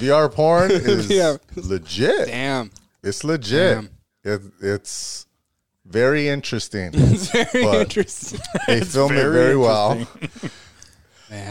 [0.00, 1.36] VR porn is Yeah.
[1.56, 2.26] legit.
[2.26, 2.70] Damn.
[3.02, 3.76] It's legit.
[3.76, 3.90] Damn.
[4.24, 5.26] It, it's
[5.84, 6.90] very interesting.
[6.94, 8.40] It's very But- interesting.
[8.66, 9.94] They film it very very well.
[9.96, 10.50] Man.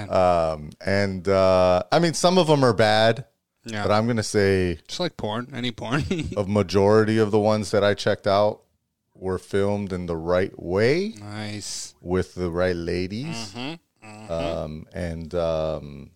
[0.10, 3.26] Um, and uh, I mean, some of them are bad,
[3.66, 3.84] yeah.
[3.84, 6.04] but I'm gonna say Just like porn, any porn.
[6.38, 8.62] of majority of the ones that I checked out
[9.14, 11.94] were filmed in the right way nice.
[12.02, 13.74] with the right ladies, Mm-hmm.
[14.30, 16.12] Um, and um,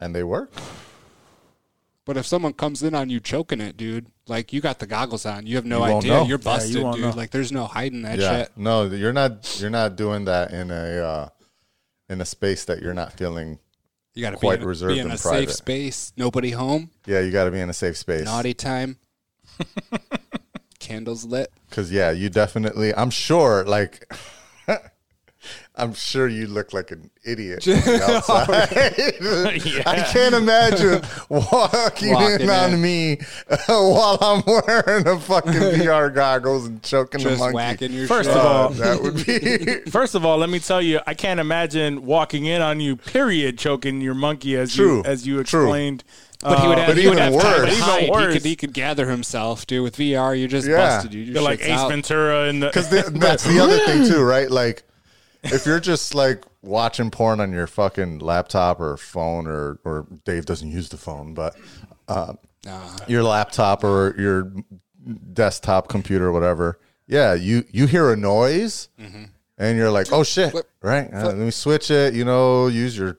[0.00, 0.52] and they work.
[2.04, 5.26] But if someone comes in on you choking it, dude, like you got the goggles
[5.26, 6.10] on, you have no You idea.
[6.12, 6.24] know.
[6.26, 7.04] You're busted, won't dude.
[7.06, 7.10] know.
[7.10, 8.52] Like there's no hiding that yeah, shit.
[8.56, 9.58] no, you're not.
[9.60, 11.28] You're not doing that in a uh,
[12.08, 13.58] in a space that you're not feeling.
[14.14, 15.48] You got to Quite be in, reserved be in and a private.
[15.48, 16.12] safe space.
[16.16, 16.90] Nobody home.
[17.06, 18.24] Yeah, you got to be in a safe space.
[18.24, 18.98] Naughty time.
[20.78, 21.50] Candles lit.
[21.68, 22.94] Because yeah, you definitely.
[22.94, 23.64] I'm sure.
[23.64, 24.10] Like,
[25.78, 28.48] I'm sure you look like an idiot on the outside.
[29.86, 32.80] I can't imagine walking, Walking in on in.
[32.80, 33.18] me
[33.68, 37.54] while I'm wearing a fucking VR goggles and choking the Just monkey.
[37.54, 38.38] whacking your First shit.
[38.38, 39.26] of Uh, all, that would
[39.84, 42.96] be First of all, let me tell you, I can't imagine walking in on you.
[42.96, 44.98] Period, choking your monkey as True.
[44.98, 45.64] you as you True.
[45.66, 46.04] explained.
[46.40, 47.76] But he would Uh, have, but he would even have time worse.
[47.76, 48.02] to hide.
[48.04, 48.32] Even worse.
[48.34, 49.82] He could, he could gather himself, dude.
[49.82, 50.76] With VR, you're just Yeah.
[50.76, 51.10] busted.
[51.12, 51.28] Dude.
[51.28, 51.90] You're like Ace out.
[51.90, 52.66] Ventura in the.
[52.68, 54.50] because that's the other thing too, right?
[54.50, 54.82] Like,
[55.52, 60.46] if you're just like watching porn on your fucking laptop or phone, or or Dave
[60.46, 61.56] doesn't use the phone, but
[62.08, 62.34] uh,
[62.64, 62.96] Nah.
[63.06, 64.52] your laptop or your
[65.32, 66.78] desktop computer or whatever.
[67.06, 70.68] Yeah, you you hear a noise and you're like, oh shit, Flip.
[70.82, 71.08] right?
[71.12, 72.14] Uh, let me switch it.
[72.14, 73.18] You know, use your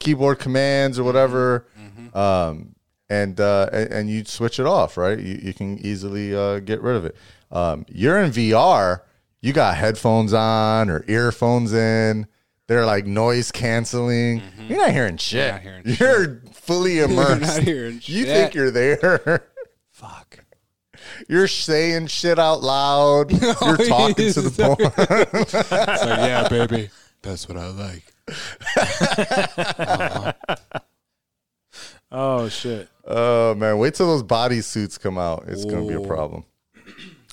[0.00, 1.66] keyboard commands or whatever,
[2.14, 2.74] um,
[3.08, 4.96] and uh, and, and you switch it off.
[4.96, 5.18] Right?
[5.18, 7.16] You you can easily uh, get rid of it.
[7.52, 9.02] Um, you're in VR.
[9.40, 12.26] You got headphones on or earphones in.
[12.66, 14.40] They're like noise canceling.
[14.40, 14.66] Mm-hmm.
[14.68, 15.52] You're not hearing shit.
[15.52, 17.40] not hearing You're fully immersed.
[17.40, 18.26] not hearing You shit.
[18.26, 19.46] think you're there.
[19.90, 20.40] Fuck.
[21.28, 23.30] You're saying shit out loud.
[23.42, 25.46] You're oh, talking to the porn.
[25.46, 26.90] So yeah, baby,
[27.22, 28.04] that's what I like.
[32.10, 32.88] Oh, oh shit!
[33.06, 35.44] Oh man, wait till those body suits come out.
[35.48, 36.44] It's gonna be a problem.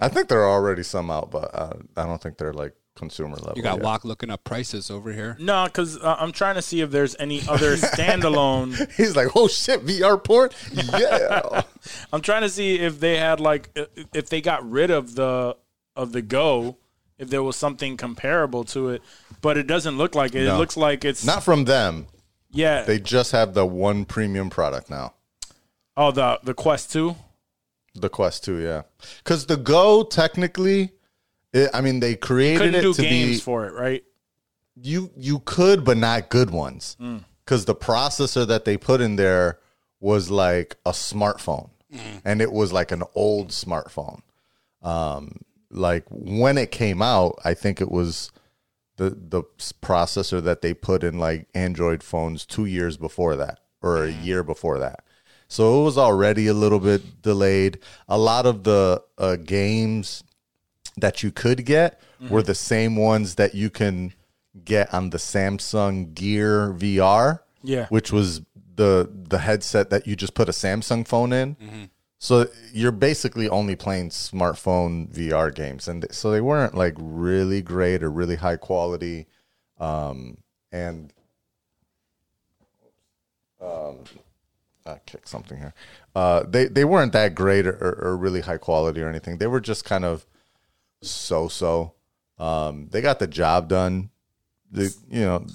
[0.01, 3.35] I think there are already some out, but uh, I don't think they're like consumer
[3.35, 3.53] level.
[3.55, 3.83] You got yet.
[3.83, 5.35] Walk looking up prices over here.
[5.39, 8.91] No, because uh, I'm trying to see if there's any other standalone.
[8.97, 10.53] He's like, oh shit, VR port.
[10.71, 11.63] Yeah.
[12.13, 13.69] I'm trying to see if they had like
[14.13, 15.55] if they got rid of the
[15.95, 16.77] of the Go,
[17.17, 19.01] if there was something comparable to it,
[19.41, 20.43] but it doesn't look like it.
[20.43, 22.07] It looks like it's Not from them.
[22.51, 22.83] yeah.
[22.83, 25.13] They just have the one premium product now.
[25.97, 27.15] oh, the the Quest Two.
[27.95, 28.83] The Quest 2, yeah.
[29.23, 30.91] Because the Go, technically,
[31.53, 33.39] it, I mean, they created Couldn't it do to games be.
[33.39, 34.03] for it, right?
[34.81, 37.23] you you could, but not good ones, mm.
[37.43, 39.59] because the processor that they put in there
[39.99, 42.21] was like a smartphone, mm.
[42.23, 44.21] and it was like an old smartphone.
[44.81, 45.41] Um,
[45.71, 48.31] like when it came out, I think it was
[48.97, 53.59] the the s- processor that they put in like Android phones two years before that,
[53.81, 54.25] or a mm.
[54.25, 55.03] year before that.
[55.47, 57.79] So it was already a little bit delayed.
[58.07, 60.23] A lot of the uh, games
[60.97, 64.13] that you could get were the same ones that you can
[64.63, 67.41] get on the Samsung Gear VR.
[67.61, 67.87] Yeah.
[67.89, 68.41] Which was
[68.75, 71.55] the the headset that you just put a Samsung phone in.
[72.17, 77.61] So you're basically only playing smartphone VR games, and th- so they weren't like really
[77.61, 79.27] great or really high quality.
[79.79, 80.37] Um,
[80.71, 81.13] and
[83.61, 83.99] um,
[84.85, 85.73] I kicked something here.
[86.15, 89.37] Uh, they they weren't that great or, or really high quality or anything.
[89.39, 90.25] They were just kind of
[91.01, 91.93] so so.
[92.37, 94.09] Um, they got the job done.
[94.71, 95.45] The you know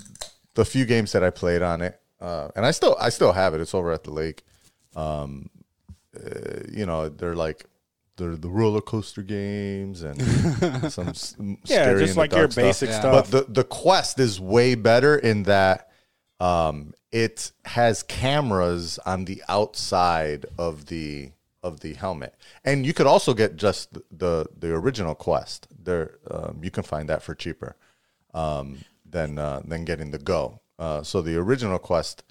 [0.54, 3.54] the few games that I played on it, uh, and I still I still have
[3.54, 3.60] it.
[3.60, 4.42] It's over at the lake.
[4.96, 5.50] Um,
[6.16, 7.66] uh, you know they're like
[8.16, 10.20] they're the roller coaster games and
[10.92, 12.56] some Yeah, scary just like your stuff.
[12.64, 12.98] basic Yeah.
[13.00, 13.30] stuff.
[13.30, 15.89] But the the Quest is way better in that
[16.40, 21.32] um, it has cameras on the outside of the
[21.62, 22.34] of the helmet,
[22.64, 25.68] and you could also get just the the original Quest.
[25.82, 27.76] There, um, you can find that for cheaper
[28.32, 30.60] um, than uh, than getting the Go.
[30.78, 32.24] Uh, so the original Quest,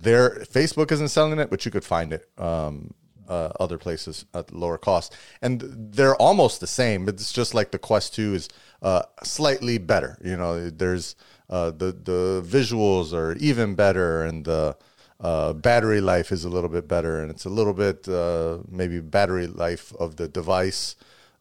[0.00, 2.94] there Facebook isn't selling it, but you could find it um,
[3.28, 7.08] uh, other places at lower cost, and they're almost the same.
[7.08, 8.48] It's just like the Quest Two is
[8.82, 10.18] uh, slightly better.
[10.22, 11.16] You know, there's
[11.50, 14.76] uh, the the visuals are even better, and the
[15.18, 19.00] uh, battery life is a little bit better, and it's a little bit uh, maybe
[19.00, 20.94] battery life of the device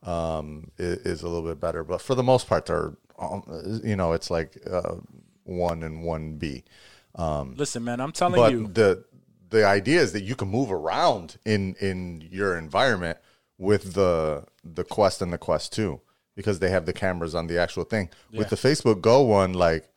[0.04, 1.84] um, is, is a little bit better.
[1.84, 3.44] But for the most part, they're um,
[3.84, 4.96] you know it's like uh,
[5.44, 6.64] one and one B.
[7.56, 9.06] Listen, man, I'm telling But you, the
[9.52, 13.20] the idea is that you can move around in in your environment
[13.60, 16.02] with the the Quest and the Quest Two
[16.36, 18.10] because they have the cameras on the actual thing.
[18.32, 19.89] With the Facebook Go one, like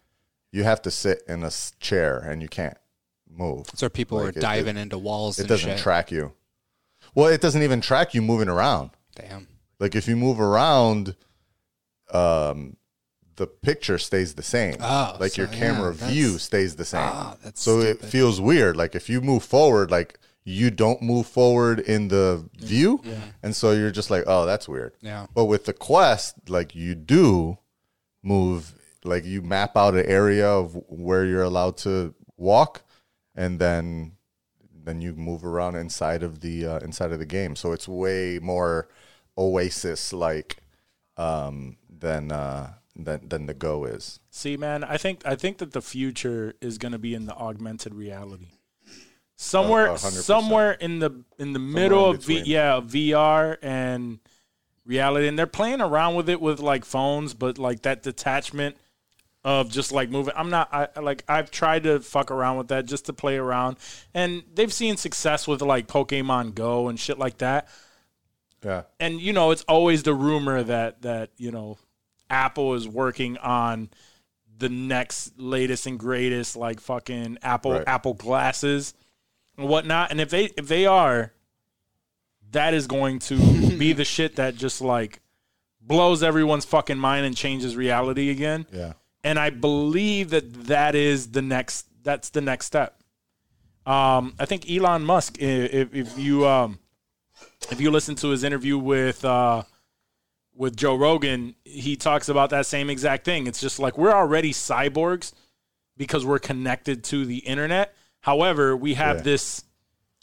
[0.53, 2.77] you have to sit in a s- chair and you can't
[3.29, 3.67] move.
[3.75, 5.79] So people Like, are it- diving into walls It and doesn't shit.
[5.79, 6.33] track you.
[7.15, 8.91] Well, it doesn't even track you moving around.
[9.17, 9.49] Damn.
[9.81, 11.17] Like if you move around,
[12.13, 12.77] um,
[13.37, 14.77] the picture stays the same.
[14.81, 17.01] Oh, like so, your yeah, camera that's- view stays the same.
[17.03, 18.09] Ah, that's so it stupid.
[18.11, 18.77] feels weird.
[18.77, 23.01] Like if you move forward, like you don't move forward in the view,
[23.43, 24.93] and so you're just like, oh, that's weird.
[25.01, 25.27] Yeah.
[25.35, 27.59] But with the Quest, like you do
[28.23, 28.75] move,
[29.05, 32.83] like you map out an area of where you're allowed to walk,
[33.35, 34.13] and then
[34.85, 37.57] then you move around inside of the uh, inside of the game.
[37.57, 38.89] So it's way more
[39.37, 40.59] Oasis like
[41.17, 44.21] um, than uh, than than the Go is.
[44.31, 47.35] See, man, I think I think that the future is going to be in the
[47.35, 48.49] augmented reality.
[49.37, 54.21] Somewhere, hundred somewhere in the in the middle in of v, yeah VR and
[54.85, 58.77] reality, and they're playing around with it with like phones, but like that detachment
[59.45, 60.35] of just like moving.
[60.37, 63.77] I'm not I like I've tried to fuck around with that just to play around,
[64.15, 67.69] and they've seen success with like Pokemon Go and shit like that
[68.65, 68.83] Yeah.
[69.01, 71.79] and you know it's always the rumor that that you know
[72.31, 73.91] apple is working on
[74.57, 77.85] the next latest and greatest like fucking apple Right.
[77.89, 78.95] apple glasses
[79.59, 81.33] and whatnot and if they if they are
[82.53, 83.37] that is going to
[83.79, 85.21] be the shit that just like
[85.81, 88.93] blows everyone's fucking mind and changes reality again Yeah.
[89.25, 91.87] And I believe that that is the next.
[92.03, 92.99] That's the next step.
[93.87, 95.37] Um, I think Elon Musk.
[95.41, 96.79] If, if you um,
[97.71, 99.63] if you listen to his interview with uh,
[100.55, 103.47] with Joe Rogan, he talks about that same exact thing.
[103.47, 105.33] It's just like we're already cyborgs
[105.97, 107.95] because we're connected to the internet.
[108.21, 109.23] However, we have Yeah.
[109.23, 109.65] this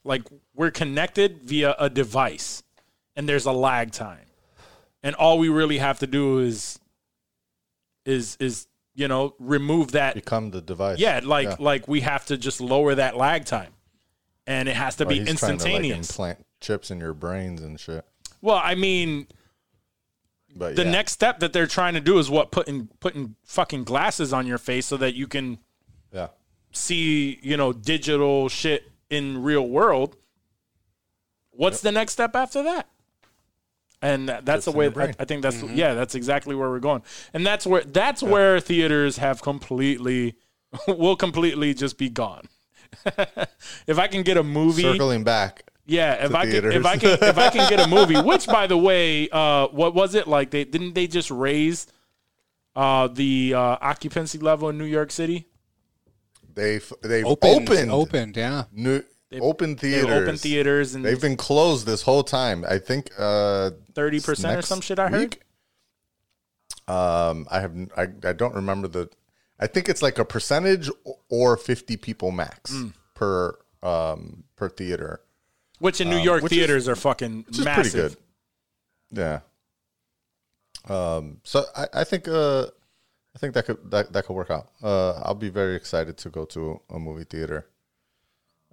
[0.03, 0.23] like
[0.55, 2.63] we're connected via a device,
[3.15, 4.25] and there's a lag time,
[5.03, 6.79] and all we really have to do is
[8.05, 8.67] is is
[8.99, 10.99] you know remove that Become the device.
[10.99, 13.71] yeah like like we have to just lower that lag time
[14.45, 17.61] and it has to Oh, be trying to, like, instantaneous implant chips in your brains
[17.61, 18.03] and shit.
[18.41, 19.27] well i mean
[20.55, 20.91] But the yeah.
[20.91, 24.57] next step that they're trying to do is what putting putting fucking glasses on your
[24.57, 25.59] face so that you can
[26.13, 26.27] yeah.
[26.71, 30.15] see you know digital shit in real world
[31.51, 32.87] what's the next step after that
[34.01, 35.15] and that- that's Chips the way I.
[35.19, 37.01] I think that's yeah that's exactly where we're going
[37.33, 40.35] and that's where that's where theaters have completely
[40.87, 42.47] will completely just be gone
[43.87, 45.63] if i can get a movie Circling back.
[45.85, 48.45] Yeah, if to I can, if I can, if I can get a movie, which
[48.45, 50.51] by the way, uh, what was it like?
[50.51, 51.87] They didn't they just raise
[52.75, 55.47] uh, the uh, occupancy level in New York City?
[56.53, 58.65] They've they've Opened, opened opened, yeah.
[58.71, 59.01] new
[59.39, 60.09] open theaters.
[60.09, 62.65] open theaters and They've been closed this whole time.
[62.67, 64.99] I think uh thirty percent or some shit.
[64.99, 65.19] I heard.
[65.19, 65.41] week.
[66.87, 69.09] Um, I have I, I don't remember the.
[69.59, 70.89] I think it's like a percentage
[71.29, 72.93] or fifty people max Mm.
[73.13, 75.21] per um per theater,
[75.79, 77.65] Which in New York Um, which is- theaters are fucking massive.
[77.75, 78.17] pretty good.
[79.11, 79.39] Yeah.
[80.87, 81.41] Um.
[81.43, 82.67] So I I think uh
[83.35, 84.69] I think that could that that could work out.
[84.81, 87.67] Uh, I'll be very excited to go to a movie theater.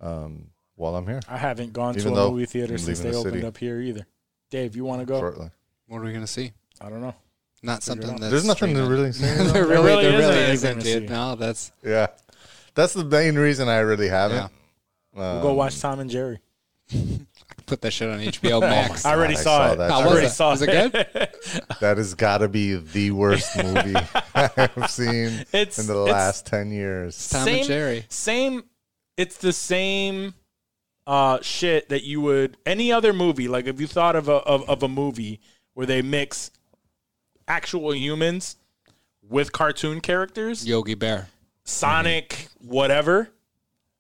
[0.01, 3.01] Um, while I'm here I haven't gone Even to a though movie theater I'm since
[3.01, 3.47] they the opened city.
[3.47, 4.07] up here either.
[4.51, 5.19] Dave, you want to go?
[5.19, 5.51] shortly.
[5.87, 6.53] What are we gonna see?
[6.81, 7.15] I don't know.
[7.63, 9.23] Not something that's There's nothing to really see.
[9.25, 9.61] there though.
[9.61, 11.09] really, really there isn't really anything isn't, dude.
[11.09, 11.15] see.
[11.15, 12.09] No, that's yeah,
[12.75, 14.37] that's the main reason I really haven't.
[14.37, 14.49] yeah.
[15.15, 16.41] We'll go watch Tom and Jerry.
[17.65, 19.05] Put that shit on HBO Max.
[19.07, 19.77] I already God, I saw, saw it.
[19.79, 20.35] that I already was it?
[20.37, 21.29] saw Was it good?
[21.81, 23.97] That has got to be the worst movie
[24.35, 27.29] I've seen It's- in the it's- last ten years.
[27.31, 28.05] Tom same, and Jerry.
[28.09, 28.63] Same.
[29.17, 30.35] It's the same
[31.07, 33.49] uh, shit that you would any other movie.
[33.49, 35.41] Like if you thought of a of, of a movie
[35.75, 36.51] where they mix
[37.49, 38.57] actual humans
[39.29, 41.29] with cartoon characters, Yogi Bear.
[41.65, 43.29] Sonic, whatever.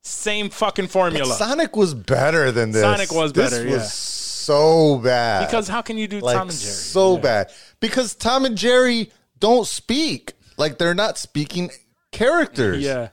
[0.03, 1.35] Same fucking formula.
[1.35, 2.83] Sonic was better than this.
[2.83, 3.89] Sonic was This better, This was yeah.
[3.89, 5.47] so bad.
[5.47, 6.73] because how can you do like Tom and Jerry?
[6.73, 7.51] so bad.
[7.81, 9.11] Because Tom and Jerry
[9.41, 10.35] don't speak.
[10.57, 11.71] Like they're not speaking
[12.13, 12.85] characters.
[12.85, 13.09] Yeah.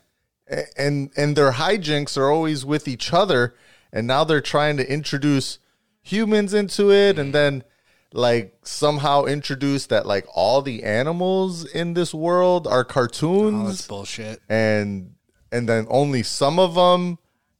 [0.78, 3.56] And and their hijinks are always with each other
[3.92, 5.60] and now they're trying to introduce
[6.02, 7.64] humans into it and then
[8.12, 13.88] like somehow introduce that like all the animals in this world are Oh, that's cartoons
[13.88, 14.42] bullshit.
[14.50, 15.14] and
[15.52, 17.18] and then only some of them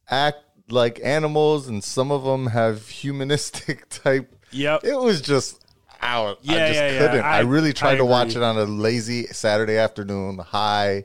[0.08, 0.38] act
[0.70, 4.84] like animals and some of them have humanistic type Yep.
[4.84, 5.60] it was just
[6.00, 6.98] out i Yeah, just yeah, yeah.
[6.98, 11.04] couldn't I, I- really tried I to watch it on a lazy saturday afternoon high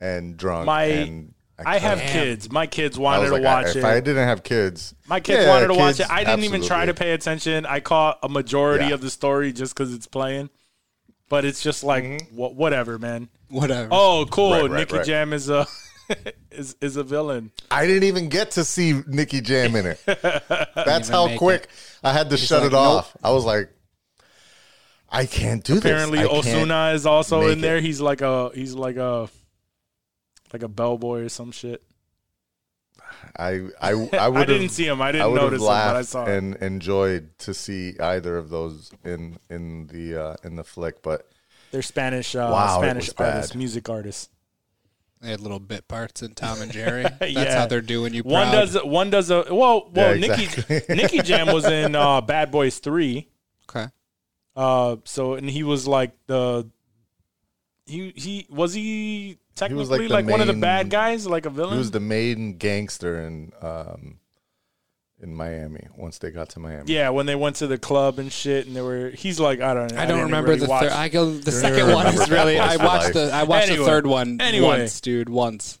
[0.00, 2.08] and drunk My and I have Damn.
[2.12, 2.50] kids.
[2.50, 3.84] My kids I wanted was to like, I- watch if it.
[3.84, 6.10] I didn't have kids, My kids yeah, wanted to watch kids, it.
[6.10, 7.04] I didn't even try to absolutely.
[7.04, 7.66] pay attention.
[7.66, 8.94] I caught a majority Yeah.
[8.94, 10.48] of the story just because it's playing.
[11.28, 12.36] but it's just like mm-hmm.
[12.36, 13.28] wha- whatever, man.
[13.50, 13.88] Whatever.
[13.92, 14.52] Oh, cool.
[14.52, 15.06] Right, right, Nicky right.
[15.06, 15.66] Jam is a
[16.50, 17.52] is is a villain.
[17.70, 20.00] I didn't even get to see Nicky Jam in it.
[20.06, 21.68] That's even how make quick
[22.02, 23.14] I had to shut like, it off.
[23.22, 23.68] I was like,
[25.08, 26.28] I can't do Apparently, this.
[26.28, 27.76] I can't Ozuna is also make in there.
[27.76, 27.84] it.
[27.84, 29.28] He's like a he's like a
[30.52, 31.82] like a bellboy or some shit.
[33.36, 35.00] I I I I didn't see him.
[35.02, 36.52] I I didn't would have notice him, but I laughed saw him.
[36.54, 41.02] and enjoyed to see either of those in in the uh, in the flick.
[41.02, 41.28] But
[41.70, 43.34] They're Spanish uh, Wow, Spanish was bad.
[43.36, 44.28] artists, music artists.
[45.20, 47.02] They had little bit parts in Tom and Jerry.
[47.02, 47.60] That's Yeah.
[47.60, 48.22] how they're doing you.
[48.22, 50.82] One does one does a well well Yeah, Nicky exactly.
[50.96, 53.28] Nicky Jam was in uh, Bad Boys Three.
[53.68, 53.86] Okay.
[54.56, 56.68] Uh, so and he was like the
[57.90, 61.50] he he was he technically like like, the one of the bad guys, like a
[61.50, 61.72] villain.
[61.72, 64.18] he was the main gangster in um
[65.22, 66.92] in Miami once they got to Miami.
[66.92, 69.74] yeah, when they went to the club and shit, and they were he's like I
[69.74, 70.00] don't know.
[70.00, 70.92] I don't remember really the third.
[70.92, 71.30] I go.
[71.30, 72.58] The second one is really.
[72.58, 73.14] I watched Life.
[73.14, 73.30] the.
[73.32, 73.84] I watched Anyway.
[73.84, 74.66] the third one Anyway.
[74.66, 75.28] once, dude.
[75.28, 75.78] Once.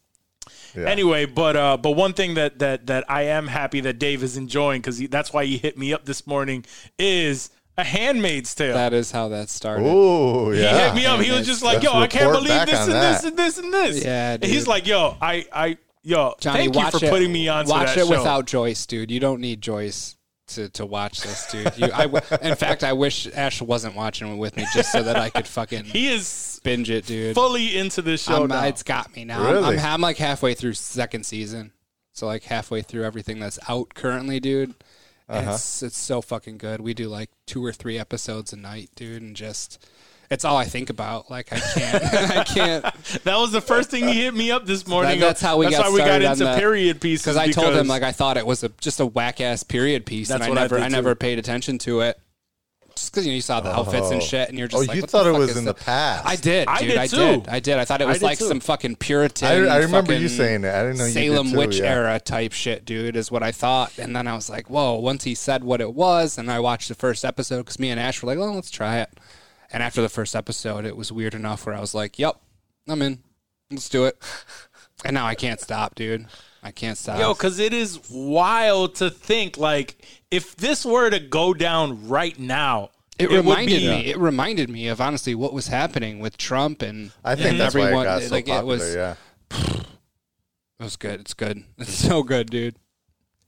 [0.76, 0.84] Yeah.
[0.84, 4.36] Anyway, but uh, but one thing that that that I am happy that Dave is
[4.36, 6.64] enjoying because that's why he hit me up this morning
[6.98, 8.74] is a Handmaid's Tale.
[8.74, 9.86] That is how that started.
[9.86, 10.86] Ooh, He yeah.
[10.88, 11.20] hit me up.
[11.20, 13.12] He was just like, "Yo, I can't report believe back this on and that.
[13.22, 16.74] this and this and this." Yeah, and he's like, "Yo, I, I, yo, Johnny, thank
[16.74, 17.10] you watch for it.
[17.10, 19.10] putting me on Watch that it show." without Joyce, dude.
[19.10, 20.16] You don't need Joyce
[20.48, 21.72] to, to watch this, dude.
[21.78, 25.02] You, I w- in fact, I wish Ash wasn't watching it with me just so
[25.04, 27.34] that I could fucking he is binge it, dude.
[27.36, 28.64] fully into this show I'm- now.
[28.64, 29.42] it's got me now.
[29.44, 29.78] I'm- Really?
[29.78, 31.72] I'm, I'm like halfway through second season,
[32.12, 34.74] so like halfway through everything that's out currently, dude.
[35.30, 35.54] And Uh-huh.
[35.54, 36.80] It's it's so fucking good.
[36.80, 39.78] We do like two or three episodes a night, dude, and just
[40.28, 41.30] it's all I think about.
[41.30, 42.04] Like I can't,
[42.38, 42.82] I can't,
[43.24, 45.20] that was the first thing he hit me up this morning.
[45.20, 47.24] That- that's how we that's got why we got started on into the- period pieces.
[47.24, 50.04] because I told him like I thought it was a just a whack ass period
[50.04, 50.92] piece, That's and I what I never I, too.
[50.92, 52.18] never paid attention to it.
[53.00, 54.24] Just because you, know, you saw the outfits and Oh.
[54.24, 55.64] shit, and you're just Oh, like, you what thought the it fuck was is in
[55.64, 55.76] that?
[55.78, 56.26] the past.
[56.26, 56.88] I did, I dude.
[56.88, 57.16] did I too.
[57.16, 57.48] did.
[57.48, 57.78] I did.
[57.78, 58.48] I thought it was did like too.
[58.48, 59.48] some fucking Puritan.
[59.48, 60.74] I, I remember you fucking saying it.
[60.74, 61.92] I didn't know you Salem did too, witch yeah.
[61.92, 63.98] era type shit, dude, is what I thought.
[63.98, 66.88] And then I was like, whoa, once he said what it was, and I watched
[66.88, 69.08] the first episode because me and Ash were like, well, let's try it.
[69.72, 72.36] And after the first episode, it was weird enough where I was like, yep,
[72.88, 73.20] I'm in.
[73.70, 74.16] Let's do it.
[75.04, 76.26] And now I can't stop, dude.
[76.62, 77.18] I can't stop.
[77.18, 79.96] Yo, because it is wild to think like
[80.30, 84.06] if this were to go down right now, it, would reminded be- me.
[84.06, 87.74] It reminded me of honestly what was happening with Trump and I think and that's
[87.74, 88.02] why everyone.
[88.06, 88.62] it got so like popular.
[88.62, 89.14] it was, yeah.
[90.80, 91.20] it was good.
[91.20, 91.64] It's good.
[91.78, 92.76] It's so good, dude.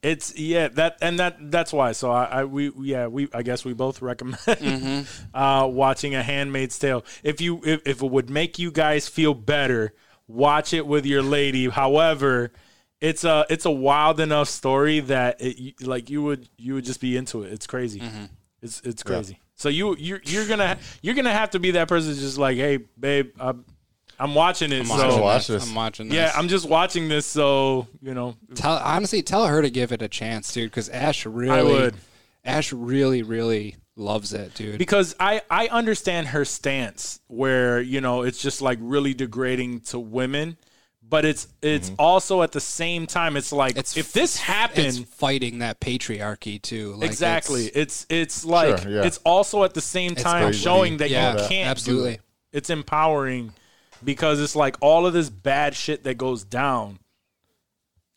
[0.03, 1.93] It's yeah that and that that's why.
[1.93, 5.37] So I, I we yeah we I guess we both recommend Mm-hmm.
[5.37, 7.05] uh, watching A Handmaid's Tale.
[7.23, 9.95] If you if, if it would make you guys feel better,
[10.27, 11.69] watch it with your lady.
[11.69, 12.53] However,
[13.03, 17.01] it's a it's a wild enough story that it, like you would you would just
[17.01, 17.53] be into it.
[17.53, 18.01] It's crazy.
[18.01, 18.25] Mm-hmm.
[18.63, 19.41] It's it's crazy.
[19.57, 22.79] So you you're you're gonna you're gonna have to be that person just like hey
[22.99, 23.65] babe I'm,
[24.21, 24.81] I'm watching it.
[24.81, 25.65] I'm so watching this.
[25.65, 25.69] this.
[25.69, 26.17] I'm watching this.
[26.17, 27.27] yeah I'm just watching this.
[27.27, 30.71] So you know Tell honestly, tell her to give it a chance, dude.
[30.71, 31.97] Because Ash really, I would.
[32.45, 34.79] Ash really, really loves it, dude.
[34.79, 39.99] because I I understand her stance where you know it's just like really degrading to
[39.99, 40.57] women,
[41.13, 45.07] but it's it's also at the same time it's like It's if this it's happened
[45.09, 46.95] fighting that patriarchy too.
[46.95, 49.03] Like exactly it's- it's it's like Sure, yeah.
[49.05, 52.13] it's also at the same time showing that Yeah, you can't absolutely.
[52.13, 52.21] do it.
[52.53, 53.53] It's empowering
[54.03, 56.99] because it's like all of this bad shit that goes down.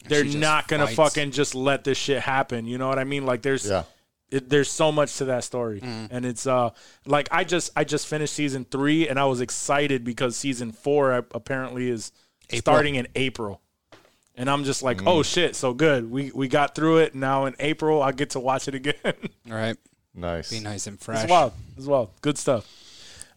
[0.07, 0.95] They're not gonna fights.
[0.95, 2.65] fucking just let this shit happen.
[2.65, 3.26] You know what I mean?
[3.26, 3.84] Like there's Yeah.
[4.31, 6.07] it, there's so much to that story Mm.
[6.11, 6.69] and it's uh
[7.05, 11.11] like i just i just finished season three and i was excited because season four
[11.13, 12.11] uh, apparently is
[12.53, 13.61] starting in april
[14.35, 15.07] and i'm just like Mm.
[15.07, 18.39] oh shit so good we we got through it now in april i get to
[18.39, 19.77] watch it again it's all right.
[20.17, 20.49] Nice.
[20.49, 21.27] Be nice and fresh.
[21.30, 22.65] wild it's wild good stuff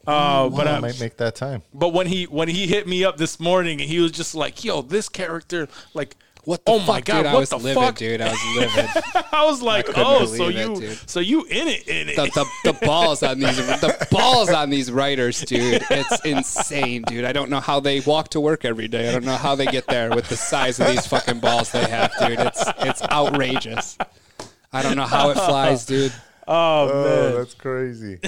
[0.06, 1.62] uh, but I I, might make that time.
[1.74, 4.64] but when he when he hit me up this morning and he was just like
[4.64, 6.16] yo this character like
[6.48, 7.26] What the oh fuck, my god dude?
[7.26, 8.20] I what was the livid, fuck dude.
[8.22, 8.90] I was livid.
[9.32, 12.16] i was like couldn't oh so believe it, you so you in it in it
[12.16, 15.82] the, the, the balls on these the balls on these writers, dude.
[15.90, 17.26] It's insane, dude.
[17.26, 19.10] I don't know how they walk to work every day.
[19.10, 21.86] I don't know how they get there with the size of these fucking balls they
[21.86, 22.40] have, dude.
[22.40, 23.98] It's it's outrageous.
[24.72, 26.14] I don't know how it flies, dude.
[26.50, 28.20] Oh, oh man Oh, that's crazy.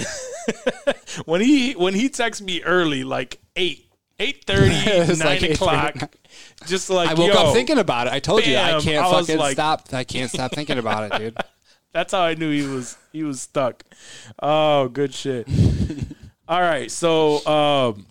[1.25, 3.87] when he when he texts me early, like eight,
[4.19, 5.53] eight thirty, It was nine like 8:30.
[5.55, 6.15] o'clock,
[6.65, 8.13] just like I woke up thinking about it.
[8.13, 9.93] I told you I can't I fucking like- stop.
[9.93, 11.37] I can't stop thinking about it, dude.
[11.93, 13.83] That's how I knew he was he was stuck.
[14.41, 15.47] Oh, good shit.
[16.47, 18.05] All right, so um,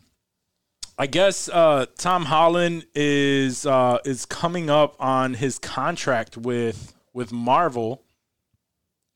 [0.98, 7.32] I guess uh, Tom Holland is uh, is coming up on his contract with with
[7.32, 8.02] Marvel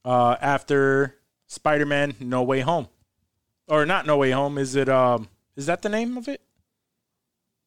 [0.05, 1.17] uh, after
[1.47, 2.89] Spider Man No Way Home.
[3.69, 4.59] or not No Way Home.
[4.59, 4.89] Is it?
[4.89, 6.41] Um, is that the name of it?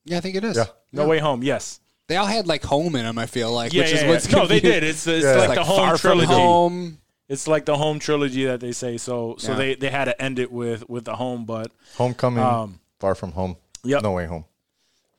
[0.07, 0.57] Yeah, I think it is.
[0.57, 0.65] Yeah.
[0.91, 1.43] No Way Home.
[1.43, 1.79] Yes.
[2.07, 3.17] They all had like home in them.
[3.17, 4.09] I feel like, Yeah, which yeah, is yeah.
[4.09, 4.71] what's no, they confusing.
[4.81, 4.83] did.
[4.89, 5.35] It's, it's Yeah.
[5.35, 6.25] like, like the home far trilogy.
[6.27, 6.97] from home.
[7.27, 8.95] It's like the home trilogy that they say.
[8.97, 9.57] So so Yeah.
[9.57, 13.33] they they had to end it with with the home, but Homecoming, Um, Far From
[13.33, 14.01] Home, yep.
[14.03, 14.45] No Way Home.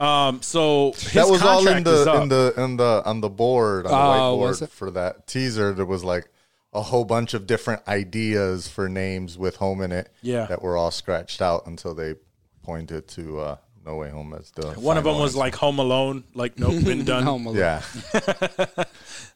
[0.00, 2.22] um so his that was all in contract is the up.
[2.22, 4.70] in the in the on the board on the Oh, was whiteboard it?
[4.70, 5.74] for that teaser.
[5.74, 6.28] There was like
[6.72, 10.10] a whole bunch of different ideas for names with home in it.
[10.22, 10.46] Yeah.
[10.46, 12.14] that were all scratched out until they
[12.62, 13.56] pointed to uh,
[13.88, 17.04] No Way Home as the One of them was like Home Alone, like nope, been
[17.06, 17.22] done.
[17.22, 17.56] Home Alone.
[17.58, 17.82] yeah.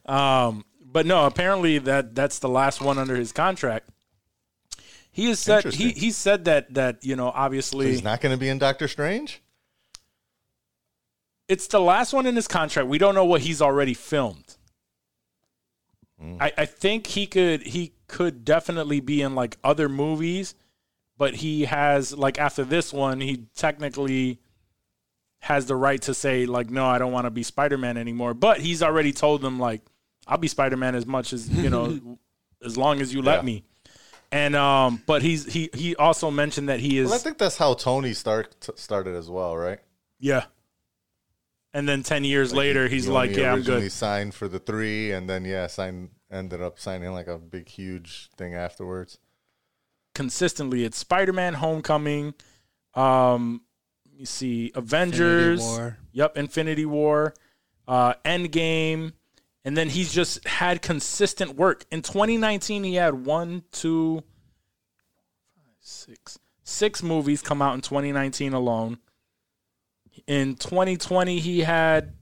[0.05, 3.89] Um, but no, apparently that that's the last one under his contract.
[5.11, 8.37] He has said he he said that that you know obviously He's not going to
[8.37, 9.41] be in Doctor Strange.
[11.47, 12.87] it's the last one in his contract.
[12.89, 14.57] We don't know what he's already filmed.
[16.19, 16.37] Hmm.
[16.39, 20.53] I, I think he could he could definitely be in like other movies,
[21.17, 24.39] but he has like after this one, he technically
[25.43, 28.33] has the right to say like no, I don't want to be Spider Man anymore.
[28.33, 29.81] But he's already told them like
[30.25, 32.17] I'll be Spider Man as much as you know,
[32.65, 33.45] as long as you let Yeah.
[33.45, 33.63] me.
[34.31, 37.57] And um, but he's he he also mentioned that he is Well, I think that's
[37.57, 39.79] how Tony start t- started as well, right?
[40.19, 40.45] yeah.
[41.75, 45.11] And then ten years later, he's He like, "Yeah, I'm good." Signed for the three,
[45.11, 49.17] and then yeah, signed ended up signing like a big, huge thing afterwards.
[50.15, 52.35] Consistently, it's Spider-Man: Homecoming.
[52.93, 53.61] Um,
[54.17, 55.61] me see, Avengers.
[55.61, 55.97] War.
[56.11, 57.33] Yep, Infinity War,
[57.87, 59.13] uh, Endgame,
[59.65, 61.85] and then he's just had consistent work.
[61.91, 64.23] In 2019, he had one, two,
[65.55, 68.97] five, six, six movies come out in 2019 alone.
[70.27, 72.13] In 2020, he had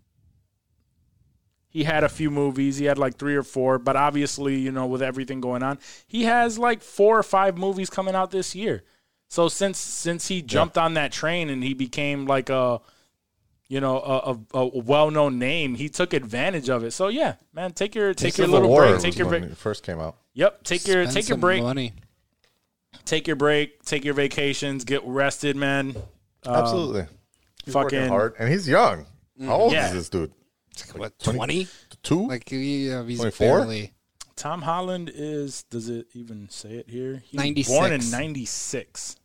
[1.72, 2.78] he had a few movies.
[2.78, 6.24] He had like three or four, but obviously, you know, with everything going on, he
[6.24, 8.84] has like four or five movies coming out this year.
[9.32, 12.82] So since since he jumped on that train and he became like a
[13.70, 16.92] you know a, a, a well known name, he took advantage of it.
[16.92, 19.00] So yeah, man, take your take your little War break.
[19.00, 19.56] Take your break.
[19.56, 20.18] first came out.
[20.34, 21.64] Yep, take your Spend take your break.
[21.64, 21.94] Money.
[23.06, 23.86] Take your break.
[23.86, 24.84] Take your vacations.
[24.84, 25.96] Get rested, man.
[26.46, 27.06] Absolutely,
[27.64, 29.06] he's fucking- hard, and he's young.
[29.42, 29.88] How old Yeah.
[29.88, 30.34] is this dude?
[30.94, 31.70] What twenty?
[32.04, 32.28] Two?
[32.28, 33.48] Like he, uh, he's 24?
[33.60, 33.94] barely.
[34.36, 35.64] Tom Holland is.
[35.70, 37.24] Does it even say it here?
[37.26, 37.70] He 96.
[37.70, 39.16] Born in '96.
[39.16, 39.21] What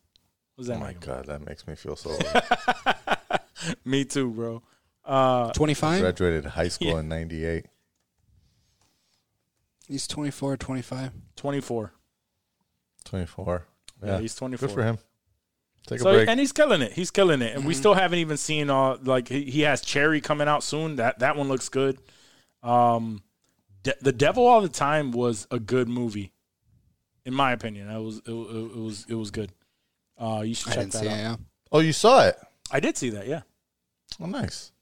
[0.57, 2.11] does that oh my make god, that makes me feel so.
[3.67, 3.75] old.
[3.85, 4.63] Me too, bro.
[5.05, 6.01] Uh, Twenty five.
[6.01, 7.67] Graduated high school in '98.
[9.89, 11.13] He's 24, 25.
[11.37, 11.93] 24.
[13.05, 13.67] 24.
[14.03, 14.67] Yeah, Yeah, he's 24.
[14.69, 14.99] Good for him.
[15.87, 16.29] Take So a break.
[16.29, 16.93] and he's killing it.
[16.93, 20.21] He's killing it, and we still haven't even seen all like he, he has Cherry
[20.21, 20.97] coming out soon.
[20.97, 21.99] That that one looks good.
[22.65, 23.23] Um,
[23.85, 26.33] De- the Devil All the Time was a good movie,
[27.25, 27.89] in my opinion.
[27.89, 29.53] It was it, it, it was it was good.
[30.19, 31.13] Uh, you should I check didn't that see out.
[31.15, 31.19] it.
[31.23, 31.37] Yeah.
[31.73, 32.37] oh, you saw it?
[32.71, 33.27] I did see that.
[33.27, 33.43] Yeah,
[34.21, 34.73] Oh, nice.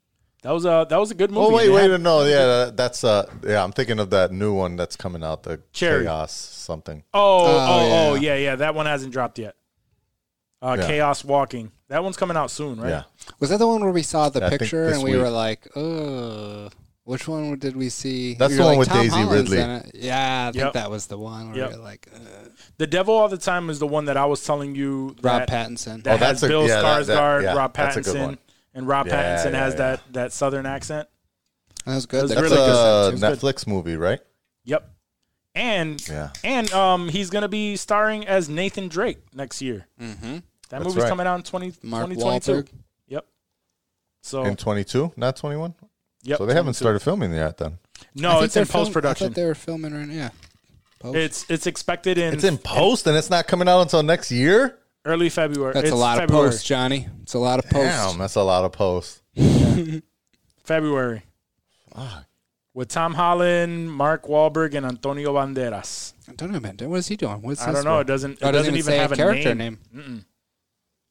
[0.42, 1.46] that was a that was a good movie.
[1.46, 4.10] Oh wait, and it wait, had- no, yeah, that- that's uh, yeah, I'm thinking of
[4.10, 6.04] that new one that's coming out, the Cherry.
[6.04, 7.02] Chaos something.
[7.12, 8.34] Oh, oh, Oh, oh, yeah.
[8.34, 8.56] yeah, yeah.
[8.56, 9.54] That one hasn't dropped yet.
[10.62, 10.86] Uh, Yeah.
[10.86, 11.72] Chaos Walking.
[11.88, 12.88] That one's coming out soon, right?
[12.88, 13.02] Yeah,
[13.40, 15.20] Was that the one where we saw the I think picture this and we week.
[15.20, 16.70] were like, "Uh,
[17.04, 19.50] which one did we see?" That's We the were one like, with "Tom Daisy Holland's
[19.50, 20.72] Ridley." in it." Yeah, I think Yep.
[20.74, 21.70] that was the one where Yep.
[21.72, 22.18] we were like, uh,
[22.78, 25.14] The Devil All the Time is the one that I was telling you.
[25.22, 26.02] Rob that, Pattinson.
[26.04, 28.14] That Oh, that's has a- Bill yeah, that- that- Skarsgård, yeah, Rob that's a good
[28.16, 28.38] Pattinson,
[28.74, 29.78] and Rob Yeah, Pattinson yeah, has yeah.
[29.78, 31.08] that that southern accent.
[31.86, 32.22] that was good.
[32.22, 32.68] was that's really good.
[32.68, 33.38] a It was good.
[33.38, 34.20] Netflix movie, right?
[34.64, 34.90] Yep.
[35.54, 36.30] And Yeah.
[36.42, 39.86] and um he's gonna be starring as Nathan Drake next year.
[40.00, 40.16] Mhm.
[40.20, 41.08] That That's movie's right.
[41.10, 42.52] coming out in 20, Mark 2022.
[42.52, 42.68] Wahlberg.
[43.08, 43.26] Yep.
[44.22, 45.74] So In 22, not 21.
[46.24, 47.56] Yep, So they haven't started filming yet.
[47.58, 47.78] Then
[48.14, 49.26] No, it's in post production.
[49.26, 50.30] I thought they were filming right now.
[50.98, 51.16] Post.
[51.16, 54.78] It's it's expected in, it's in post, and it's not coming out until next year.
[55.04, 55.74] early February.
[55.74, 56.46] That's It's a lot February.
[56.46, 57.06] of posts, Johnny.
[57.22, 57.94] It's a lot of posts.
[58.10, 59.22] Damn, that's a lot of posts.
[60.64, 61.22] February.
[62.72, 66.12] With Tom Holland, Mark Wahlberg, and Antonio Banderas.
[66.28, 66.88] Antonio Banderas.
[66.88, 67.40] What is he doing?
[67.42, 67.90] What's I his don't know.
[67.92, 68.00] role?
[68.00, 68.32] It doesn't.
[68.32, 69.78] It Oh, it doesn't, even say have a a character name.
[69.94, 70.24] name.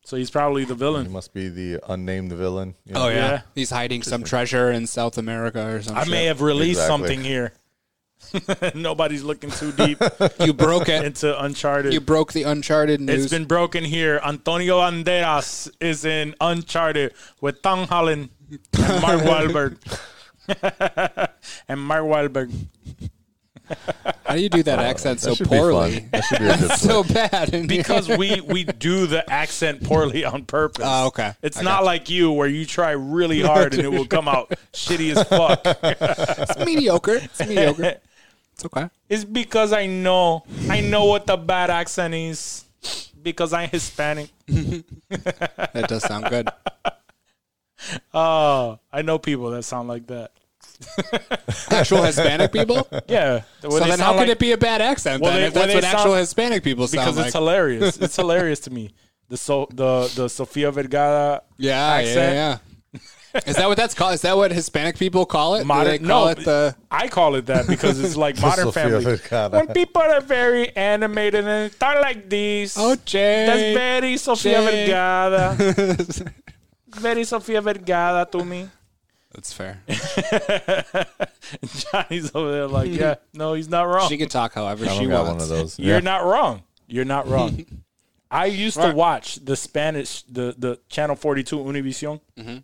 [0.05, 1.05] So he's probably the villain.
[1.05, 2.75] He must be the unnamed villain.
[2.85, 3.15] you Oh yeah.
[3.15, 3.41] Yeah.
[3.55, 6.03] he's hiding some treasure in South America or something.
[6.03, 7.07] I may have released Exactly.
[7.07, 7.53] something here.
[8.75, 10.01] Nobody's looking too deep
[10.39, 11.03] You broke it.
[11.05, 11.93] into Uncharted.
[11.93, 13.25] You broke the Uncharted news.
[13.25, 14.19] It's been broken here.
[14.25, 18.29] Antonio Banderas is in Uncharted with Tom Holland
[18.73, 19.77] and Mark Wahlberg.
[21.67, 22.51] and Mark Wahlberg.
[24.25, 26.07] How do you do that uh, accent That so poorly?
[26.11, 27.67] That should be a so bad.
[27.67, 30.85] Because we we do the accent poorly on purpose.
[30.87, 31.33] Oh, okay.
[31.41, 34.27] It's I not got like you where you try really hard and it will come
[34.27, 35.61] out shitty as fuck.
[35.65, 37.15] it's mediocre.
[37.15, 37.95] It's mediocre.
[38.53, 38.87] It's okay.
[39.09, 42.65] It's because I know I know what the bad accent is.
[43.21, 44.29] because I'm Hispanic.
[45.09, 46.49] That does sound good.
[48.13, 50.31] Oh, I know people that sound like that.
[51.71, 52.87] Actual Hispanic people?
[53.07, 53.41] Yeah.
[53.61, 55.75] So then how could it be a bad accent Well, then, they- if that's they
[55.75, 57.25] what actual Hispanic people sound because like?
[57.27, 57.97] it's hilarious.
[57.97, 58.91] It's hilarious to me.
[59.29, 62.33] The so the the Sofia Vergara yeah, yeah, accent.
[62.35, 62.57] yeah.
[63.47, 64.13] Is that what that's called?
[64.13, 65.65] Is that what Hispanic people call it?
[65.65, 69.03] Modern, call no, it the I call it that because it's like Modern Sofia Family.
[69.17, 69.49] Vergara.
[69.49, 73.45] When people are very animated and talk like this, Oh, Jay.
[73.47, 74.85] that's very Sofia Jay.
[74.85, 75.57] Vergara.
[76.89, 78.69] very Sofia Vergara to me.
[79.33, 79.81] That's fair.
[81.91, 84.09] Johnny's over there like, yeah, no, he's not wrong.
[84.09, 85.31] She can talk however she don't got wants.
[85.33, 85.79] one of those.
[85.79, 85.99] You're Yeah.
[86.01, 86.63] not wrong.
[86.87, 87.65] You're not wrong.
[88.31, 88.95] I used to Right.
[88.95, 92.19] watch the Spanish, the the channel 42 Univision.
[92.37, 92.57] Mm-hmm.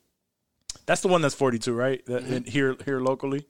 [0.86, 2.04] That's the one that's 42, right?
[2.08, 3.46] That, in- here here locally.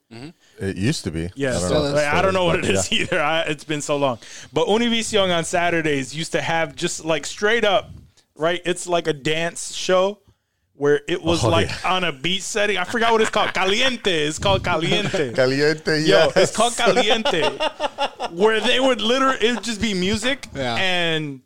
[0.60, 1.30] It used to be.
[1.36, 1.84] Yeah, I don't know.
[1.86, 1.94] is.
[1.94, 3.22] Like, I don't know what it but is either.
[3.22, 4.20] I, it's been so long.
[4.52, 7.92] But Univision on Saturdays used to have just like straight up,
[8.36, 8.62] right?
[8.66, 10.20] It's like a dance show
[10.80, 11.94] where it was Oh, like yeah.
[11.94, 12.78] on a beat setting.
[12.78, 13.54] I forgot what it's called.
[13.54, 14.28] Caliente.
[14.28, 15.34] It's called Caliente.
[15.34, 17.42] Caliente, Yo, it's called Caliente,
[18.32, 20.76] where they would literally it would just be music Yeah.
[20.76, 21.42] and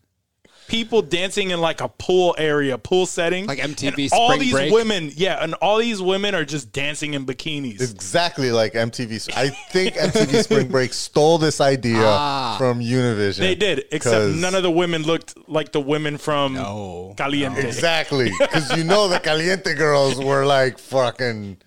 [0.68, 4.72] people dancing in like a pool area, pool setting, Like MTV And all these Break?
[4.73, 7.81] women, yeah, and all these women are just dancing in bikinis.
[7.81, 9.30] Exactly like MTV.
[9.35, 12.56] I think MTV Spring Break stole this idea Ah.
[12.57, 13.40] from Univision.
[13.40, 17.14] they did, except none of the women looked like the women from No.
[17.18, 17.65] Caliente.
[17.65, 21.57] Exactly, because you know the Caliente girls were like fucking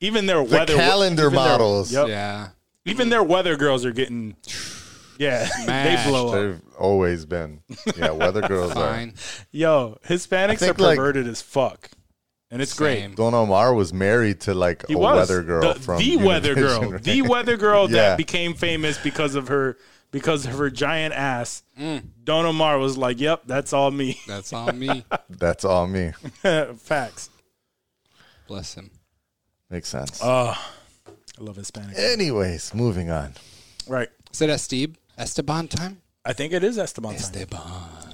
[0.00, 1.92] Even their the weather calendar even their- models.
[1.92, 2.08] yep.
[2.08, 2.48] Yeah.
[2.84, 4.36] Even their weather girls are getting.
[5.18, 6.34] Yeah, they blow up.
[6.34, 7.60] They've always been.
[7.96, 8.74] Yeah, weather girls are.
[8.94, 9.14] Fine.
[9.50, 11.90] Yo, Hispanics are think, like- perverted as fuck,
[12.50, 13.16] and it's great.
[13.16, 16.54] Don Omar was married to like He a was weather girl the, from the weather
[16.54, 17.02] Univision, girl, right?
[17.02, 17.96] the weather girl Yeah.
[18.10, 19.76] that became famous because of her
[20.12, 21.62] because of her giant ass.
[21.78, 22.02] Mm.
[22.24, 25.04] Don Omar was like, "Yep, that's all me." That's on me.
[25.28, 26.12] That's all me.
[26.78, 27.30] Facts.
[28.46, 28.90] Bless him.
[29.70, 30.22] Makes sense.
[30.22, 31.98] Uh, I love Hispanic.
[31.98, 33.34] Anyways, moving on.
[33.88, 34.08] Right.
[34.32, 34.96] Is it Esteban?
[35.18, 36.00] Esteban time?
[36.24, 37.20] I think it is Esteban time.
[37.20, 37.62] Esteban.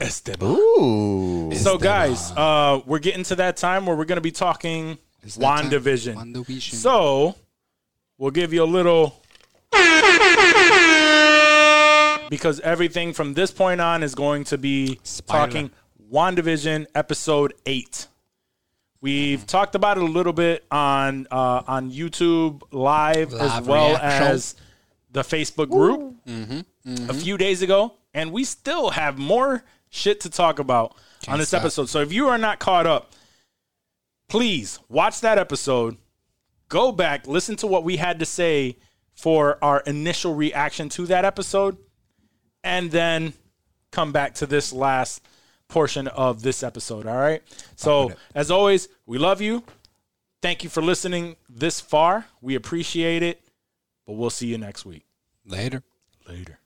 [0.00, 0.48] Esteban.
[0.50, 4.98] Ooh, So, guys, uh, we're getting to that time where we're going to be talking
[5.24, 5.70] Is that time?
[5.70, 6.14] WandaVision.
[6.14, 6.74] WandaVision.
[6.74, 7.36] So,
[8.18, 9.18] we'll give you a little.
[12.28, 15.38] Because everything from this point on is going to be Spoiler.
[15.46, 15.70] talking
[16.10, 18.06] WandaVision episode 8.
[19.02, 23.88] We've talked about it a little bit on uh, on YouTube live, as Live well
[23.90, 24.26] reaction.
[24.28, 24.54] as
[25.10, 26.14] the Facebook group
[26.84, 30.96] a few days ago, and we still have more shit to talk about
[31.28, 31.60] on this stop.
[31.60, 31.88] episode.
[31.88, 33.12] So if you are not caught up,
[34.28, 35.96] please watch that episode.
[36.68, 38.78] Go back, listen to what we had to say
[39.14, 41.76] for our initial reaction to that episode,
[42.64, 43.34] and then
[43.90, 45.22] come back to this last
[45.68, 47.06] portion of this episode.
[47.06, 47.42] All right.
[47.76, 49.62] So, as always, we love you.
[50.40, 52.26] Thank you for listening this far.
[52.40, 53.40] We appreciate it,
[54.06, 55.04] but we'll see you next week.
[55.44, 55.82] Later.
[56.26, 56.58] Later.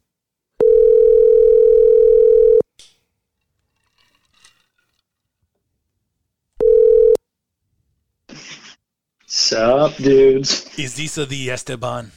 [9.36, 10.66] Sup, dudes?
[10.78, 12.10] Is this the Esteban?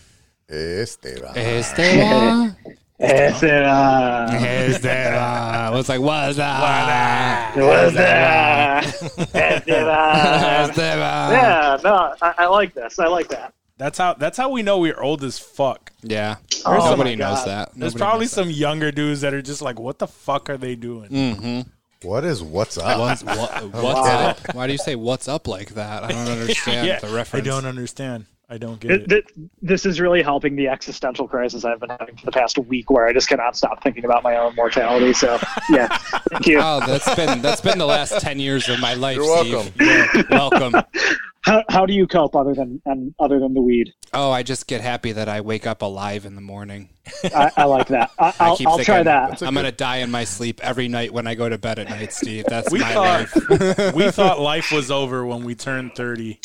[0.47, 1.37] Esteban.
[1.37, 2.55] Esteban.
[2.99, 4.35] Esteban.
[4.35, 5.77] Esteban.
[5.77, 7.51] It's like, what's that?
[7.57, 8.85] What's that?
[8.85, 10.69] Esteban.
[10.69, 11.31] Esteban.
[11.33, 12.97] Yeah, no, I, I like this.
[12.97, 13.53] I like that.
[13.77, 14.13] That's how.
[14.13, 15.91] That's how we know we're old as fuck.
[16.01, 16.37] Yeah.
[16.65, 17.47] Oh Nobody knows God.
[17.47, 17.69] that.
[17.75, 20.57] There's Nobody probably knows some younger dudes that are just like, "What the fuck are
[20.57, 21.61] they doing?" Mm-hmm.
[22.03, 22.97] What is what's up?
[22.97, 24.55] What's, what, what's up?
[24.55, 26.03] Why do you say what's up like that?
[26.03, 28.25] I don't understand yeah, the I don't understand.
[28.51, 29.09] I don't get It, it.
[29.09, 32.89] th- this is really helping the existential crisis I've been having for the past week,
[32.89, 35.13] where I just cannot stop thinking about my own mortality.
[35.13, 35.37] So,
[35.69, 35.87] yeah,
[36.31, 36.59] thank you.
[36.59, 39.73] Oh, that's been that's been the last ten years of my life, You're Steve.
[39.79, 40.73] Yeah, welcome.
[41.41, 43.93] How, how do you cope other than and other than the weed?
[44.13, 46.89] Oh, I just get happy that I wake up alive in the morning.
[47.23, 48.11] I, I like that.
[48.19, 49.41] I, I I'll, keep I'll thinking, try that.
[49.41, 52.11] I'm gonna die in my sleep every night when I go to bed at night,
[52.13, 52.45] Steve.
[52.47, 53.93] That's We my thought life.
[53.95, 56.39] we thought life was over when we turned thirty,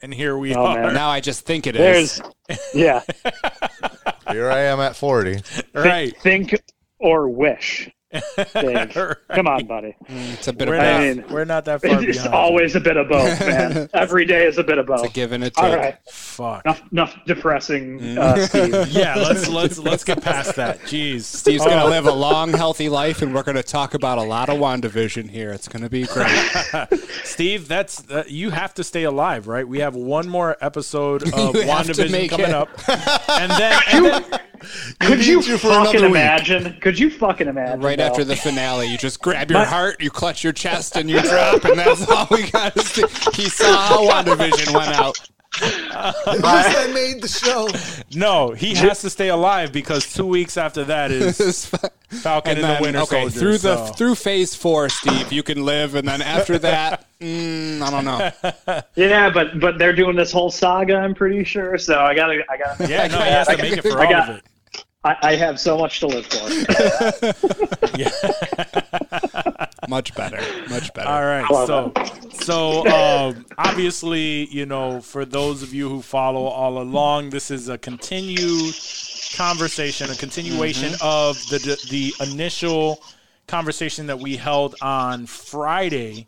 [0.00, 0.82] and here we Oh, are.
[0.82, 0.94] man.
[0.94, 2.20] Now I just think it is.
[2.48, 3.02] There's, yeah,
[4.30, 5.40] Here I am at 40.
[5.74, 6.16] Right.
[6.20, 6.54] think
[6.98, 7.90] or wish.
[8.12, 8.92] Dave.
[9.32, 9.96] Come on, buddy.
[10.08, 12.34] It's a bit We're of not, I mean, we're not that far It's behind.
[12.34, 13.88] always a bit of both, man.
[13.94, 15.12] Every day is a bit of It's a both.
[15.14, 15.64] give and a take.
[15.64, 16.64] All right, Fuck.
[16.64, 18.18] enough, enough depressing, Mm.
[18.18, 20.80] uh, Yeah, let's let's let's get past that.
[20.82, 21.22] Jeez.
[21.22, 24.48] Steve's gonna Oh, live a long, healthy life, and we're gonna talk about a lot
[24.48, 25.50] of WandaVision here.
[25.50, 26.30] It's gonna be great.
[27.24, 29.66] Steve, that's uh, you have to stay alive, right?
[29.66, 32.54] We have one more episode of You have to WandaVision coming it.
[32.54, 32.68] up,
[33.28, 34.40] and then and then,
[35.00, 36.10] Could you, you for fucking another week.
[36.10, 36.76] imagine?
[36.80, 37.80] Could you fucking imagine?
[37.80, 38.04] Right though?
[38.04, 41.20] after the finale, you just grab your My- heart, you clutch your chest, and you
[41.22, 43.02] drop, and that's all we got to see.
[43.34, 45.18] He saw how WandaVision went out.
[45.60, 47.68] I made the show.
[48.18, 51.66] No, he has to stay alive because two weeks after that is
[52.08, 53.38] Falcon and and, then, the Winter okay, Soldier.
[53.38, 57.90] through the through phase four, Steve, you can live, and then after that, mm, I
[57.90, 58.82] don't know.
[58.96, 60.96] Yeah, but but they're doing this whole saga.
[60.96, 61.76] I'm pretty sure.
[61.78, 62.88] So I gotta I gotta.
[62.88, 64.44] yeah, no, he has to make it for I all got- of it.
[65.04, 66.48] I, I have so much to live for.
[69.88, 71.08] Much better, much better.
[71.08, 71.50] All right.
[71.50, 71.92] Love So,
[72.30, 77.68] so um, obviously, you know, for those of you who follow all along, this is
[77.68, 78.74] a continued
[79.34, 81.58] conversation, a continuation of the
[81.90, 83.02] the initial
[83.48, 86.26] conversation that we held on Friday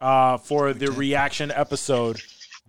[0.00, 2.20] uh, for the reaction episode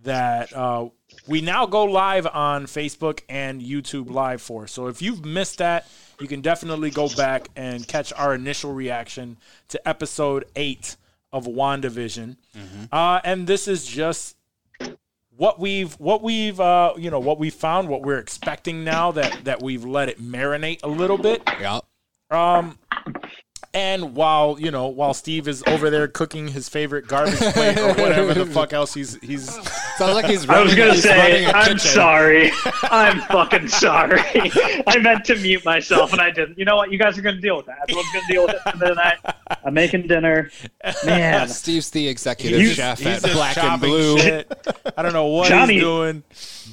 [0.02, 0.86] that uh,
[1.30, 4.66] we now go live on Facebook and YouTube live for.
[4.66, 5.86] So if you've missed that,
[6.18, 9.36] you can definitely go back and catch our initial reaction
[9.68, 10.96] to episode eight
[11.32, 12.36] of WandaVision.
[12.90, 14.36] Uh, and this is just
[15.36, 19.44] what we've what we've uh, you know what we found, what we're expecting now that
[19.44, 21.42] that we've let it marinate a little bit.
[21.60, 21.78] Yeah.
[22.32, 22.76] Um,
[23.72, 27.94] and while you know, while Steve is over there cooking his favorite garbage plate or
[27.94, 29.56] whatever the fuck else he's he's
[30.00, 30.48] Sounds like he's.
[30.48, 31.78] I was gonna say, running a I'm kitchen.
[31.78, 32.50] sorry.
[32.84, 34.18] I'm fucking sorry.
[34.86, 36.58] I meant to mute myself and I didn't.
[36.58, 36.90] You know what?
[36.90, 37.76] You guys are gonna deal with that.
[37.80, 39.18] That's what I'm gonna deal with it tonight.
[39.62, 40.50] I'm making dinner.
[41.04, 44.18] Man, Steve's the executive he's, chef he's at Black and Blue.
[44.18, 44.50] Shit.
[44.96, 46.22] I don't know what Johnny- he's doing.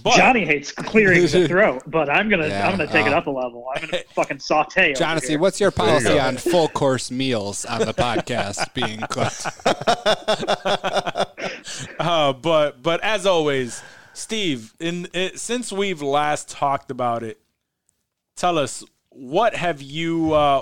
[0.04, 3.18] But Johnny hates clearing the throat, but I'm gonna Yeah, I'm gonna take it uh,
[3.18, 3.68] up a level.
[3.76, 4.92] I'm gonna fucking saute.
[4.92, 6.20] over Jonathan, what's your policy go.
[6.20, 9.46] on full course meals on the podcast being cooked?
[12.00, 13.82] Uh, but but as always,
[14.14, 17.40] Steve, in it, since we've last talked about it,
[18.36, 20.62] tell us what have you uh,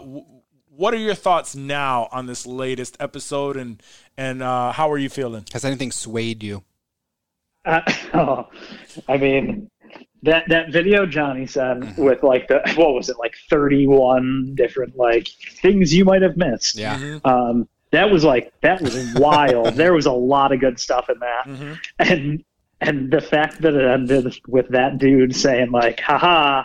[0.76, 3.82] what are your thoughts now on this latest episode and
[4.18, 5.46] and uh, how are you feeling?
[5.54, 6.64] Has anything swayed you?
[7.66, 7.82] Uh,
[8.14, 8.50] oh,
[9.08, 9.70] I mean,
[10.24, 15.28] that that video Johnny said with like the what was it like 31 different like
[15.62, 16.76] things you might have missed.
[16.76, 17.20] Yeah.
[17.24, 19.74] Um, that was like that was wild.
[19.76, 22.44] there was a lot of good stuff in that, and
[22.82, 26.64] and the fact that it ended with that dude saying like, "Haha,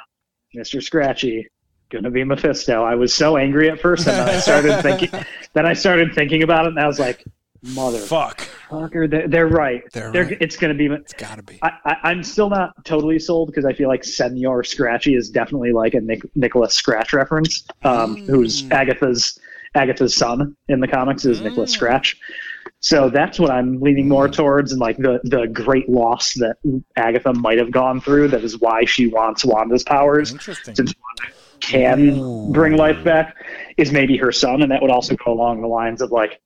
[0.54, 1.48] Mister Scratchy."
[1.90, 2.84] Gonna be Mephisto.
[2.84, 5.10] I was so angry at first, and then I started thinking.
[5.54, 7.24] Then I started thinking about it, and I was like,
[7.64, 8.92] "Motherfucker, Fuck.
[8.92, 9.82] they're, they're right.
[9.92, 10.38] They're They're- right.
[10.40, 10.86] It's gonna be.
[10.86, 11.58] It's gotta be.
[11.62, 15.72] I, I, I'm still not totally sold because I feel like Senor Scratchy is definitely
[15.72, 18.26] like a Nick, Nicholas Scratch reference, um, mm.
[18.26, 19.38] who's Agatha's
[19.74, 21.74] Agatha's son in the comics is Nicholas mm.
[21.74, 22.18] Scratch.
[22.80, 24.32] So that's what I'm leaning more mm.
[24.32, 26.56] towards, and like the the great loss that
[26.96, 28.28] Agatha might have gone through.
[28.28, 30.74] That is why she wants Wanda's powers, Interesting.
[30.74, 33.36] since Wanda can bring life back,
[33.76, 36.40] is maybe her son, and that would also go along the lines of like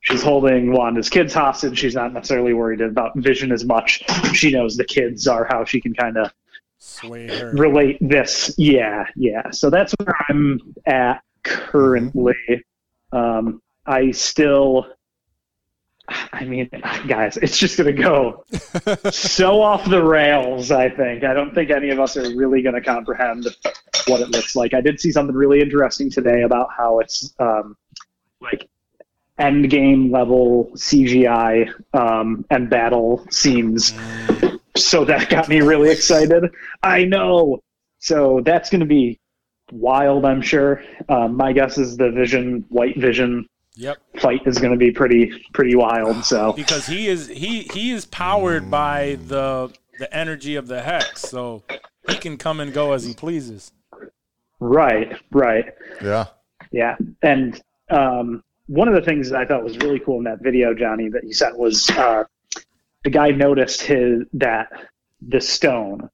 [0.00, 1.78] she's holding Wanda's kids hostage.
[1.78, 4.02] She's not necessarily worried about Vision as much.
[4.34, 6.32] She knows the kids are how she can kind of
[7.52, 8.54] relate this.
[8.58, 9.50] Yeah, yeah.
[9.50, 12.34] So that's where I'm at currently.
[13.12, 14.86] Um, I still,
[16.08, 16.68] I mean,
[17.06, 18.44] guys, it's just going to go
[19.10, 21.24] so off the rails, I think.
[21.24, 23.46] I don't think any of us are really going to comprehend
[24.06, 24.74] what it looks like.
[24.74, 27.76] I did see something really interesting today about how it's um,
[28.40, 28.68] like
[29.38, 33.94] end game level CGI um, and battle scenes.
[34.76, 36.44] So that got me really excited.
[36.82, 37.60] I know.
[37.98, 39.18] So that's going to be
[39.72, 40.82] wild, I'm sure.
[41.08, 43.46] Um, my guess is the Vision, White Vision
[43.80, 43.98] Yep.
[44.16, 46.24] fight is going to be pretty pretty wild.
[46.24, 51.20] So Because he is he he is powered by the the energy of the hex,
[51.20, 51.62] so
[52.08, 53.70] he can come and go as he pleases.
[54.58, 55.66] right, right.
[56.02, 56.26] Yeah.
[56.72, 60.40] Yeah, and um, one of the things that I thought was really cool in that
[60.42, 62.24] video, Johnny, that you sent was uh,
[63.04, 64.68] the guy noticed his that
[65.26, 66.08] the stone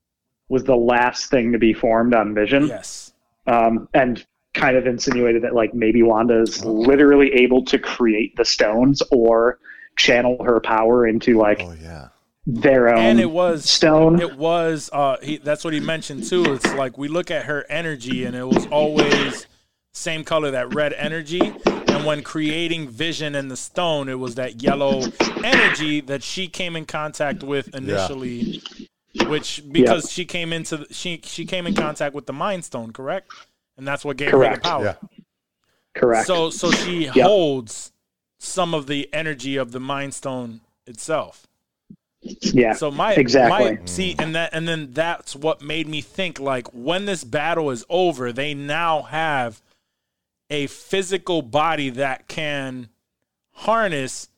[0.48, 3.12] was the last thing to be formed on Vision, Yes.
[3.47, 4.24] um, and
[4.55, 9.59] kind of insinuated that like maybe Wanda is literally able to create the stones or
[9.97, 12.09] channel her power into like Oh yeah.
[12.47, 14.20] their own and it was stone.
[14.20, 17.64] it was uh he, that's what he mentioned too it's like we look at her
[17.68, 19.47] energy and it was always
[19.95, 24.61] same color that red energy and when creating vision in the stone it was that
[24.62, 25.03] yellow
[25.45, 28.61] energy that she came in contact with initially
[29.29, 32.93] which because she came into the, she she came in contact with the mind stone
[32.93, 33.31] correct
[33.79, 35.09] and that's what gave her the power Yeah.
[35.95, 36.27] Correct.
[36.27, 37.93] so so she holds
[38.39, 41.47] some of the energy of the mind stone itself
[42.21, 42.73] Yeah.
[42.73, 43.77] So my exactly.
[43.77, 47.71] my see, and that and then that's what made me think like when this battle
[47.71, 49.61] is over, they now have
[50.51, 52.89] a physical body that can
[53.53, 54.29] harness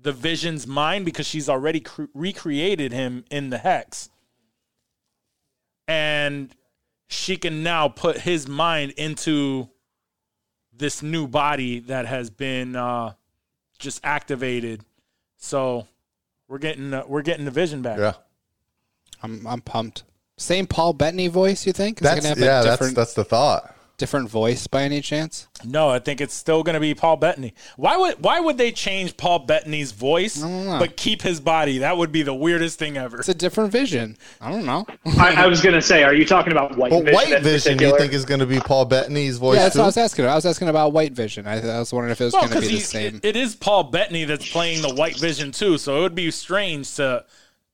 [0.00, 4.10] the Vision's mind because she's already cre- recreated him in the hex,
[5.88, 6.54] and
[7.08, 9.68] she can now put his mind into
[10.72, 13.14] this new body that has been uh,
[13.78, 14.82] just activated.
[15.36, 15.86] So
[16.48, 17.98] we're getting uh, we're getting the vision back.
[17.98, 18.14] Yeah.
[19.22, 20.04] I'm I'm pumped.
[20.36, 22.00] Same Paul Bettany voice, you think?
[22.00, 23.73] Is That's gonna have yeah, a that's that's the thought.
[23.96, 25.46] Different voice by any chance?
[25.64, 27.54] No, I think it's still going to be Paul Bettany.
[27.76, 31.78] Why would why would they change Paul Bettany's voice but keep his body?
[31.78, 33.18] That would be the weirdest thing ever.
[33.20, 34.16] It's a different vision.
[34.40, 34.86] I don't know.
[35.18, 37.14] I, I was gonna say, are you talking about White But Vision?
[37.14, 39.78] White in Vision, you think is going to be Paul Bettany's voice yeah, that's too?
[39.80, 40.24] what I was asking.
[40.26, 41.46] I was asking about White Vision.
[41.46, 43.20] I, I was wondering if it was Well, going to be the same.
[43.22, 46.94] it is Paul Bettany that's playing the White Vision too, so it would be strange
[46.96, 47.24] to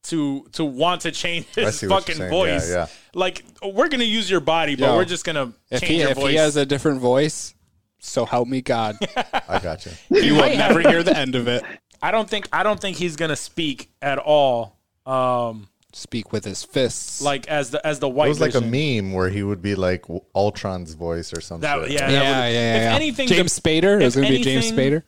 [0.05, 2.69] to to want to change his fucking voice.
[2.71, 2.87] Yeah, yeah.
[3.15, 6.11] Like we're gonna use your body, but Yo, we're just gonna if change he your
[6.11, 6.31] if voice.
[6.31, 7.55] he has a different voice,
[7.99, 8.97] so help me God,
[9.49, 9.93] I got you.
[10.11, 11.63] you will never hear the end of it.
[12.03, 14.79] I don't think I don't think he's gonna speak at all.
[15.07, 17.21] Um, Speak with his fists.
[17.21, 19.75] like as the as the It White was like a meme where he would be
[19.75, 20.05] like
[20.37, 21.69] Ultron's voice or something.
[21.69, 22.95] That, yeah, yeah, that yeah, would- yeah, If yeah.
[22.95, 24.01] anything, James the, Spader.
[24.01, 25.03] It was going to be James Spader.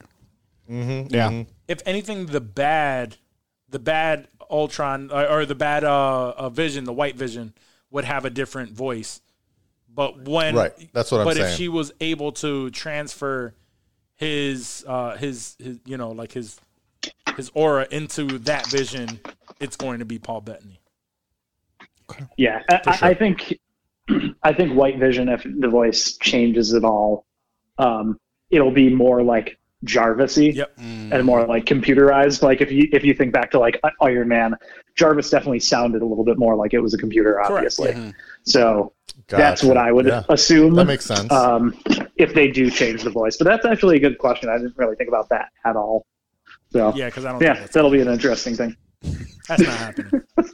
[0.69, 1.44] Mm-hmm, yeah.
[1.69, 3.16] if anything, the bad,
[3.69, 7.55] the bad Ultron or, or the bad uh, uh, Vision, the White Vision,
[7.91, 9.20] would have a different voice.
[9.95, 13.55] But when Right, that's what I'm but if she was able to transfer
[14.16, 16.61] his uh his his you know like his
[17.37, 19.20] his aura into that vision,
[19.61, 20.81] it's going to be Paul Bettany.
[22.37, 23.59] Yeah, I, I- I think
[24.43, 27.24] I think White Vision, if the voice changes at all,
[27.79, 28.19] um,
[28.51, 30.72] it'll be more like Jarvisy Yep.
[30.78, 32.42] and more like computerized.
[32.42, 34.54] Like if you if you think back to like Iron Man,
[34.96, 38.12] Jarvis definitely sounded a little bit more like it was a computer, obviously.
[38.44, 38.92] So
[39.28, 40.22] that's what I would Yeah.
[40.28, 40.74] assume.
[40.74, 41.30] That makes sense.
[41.32, 41.74] Um,
[42.16, 44.48] if they do change the voice, but that's actually a good question.
[44.48, 46.06] I didn't really think about that at all.
[46.72, 48.76] So Yeah, because I don't yeah, think that's, that'll be an interesting thing.
[49.48, 50.22] that's not happening.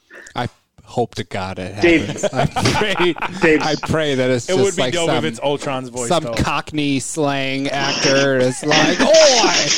[0.89, 2.25] I hope to God it Dave- happens.
[2.25, 2.95] I pray.
[3.43, 5.91] Dave's- I pray that it's It just would be like dope some, if it's Ultron's
[5.91, 6.33] voice some though.
[6.35, 9.69] Cockney slang actor is like, "Oi,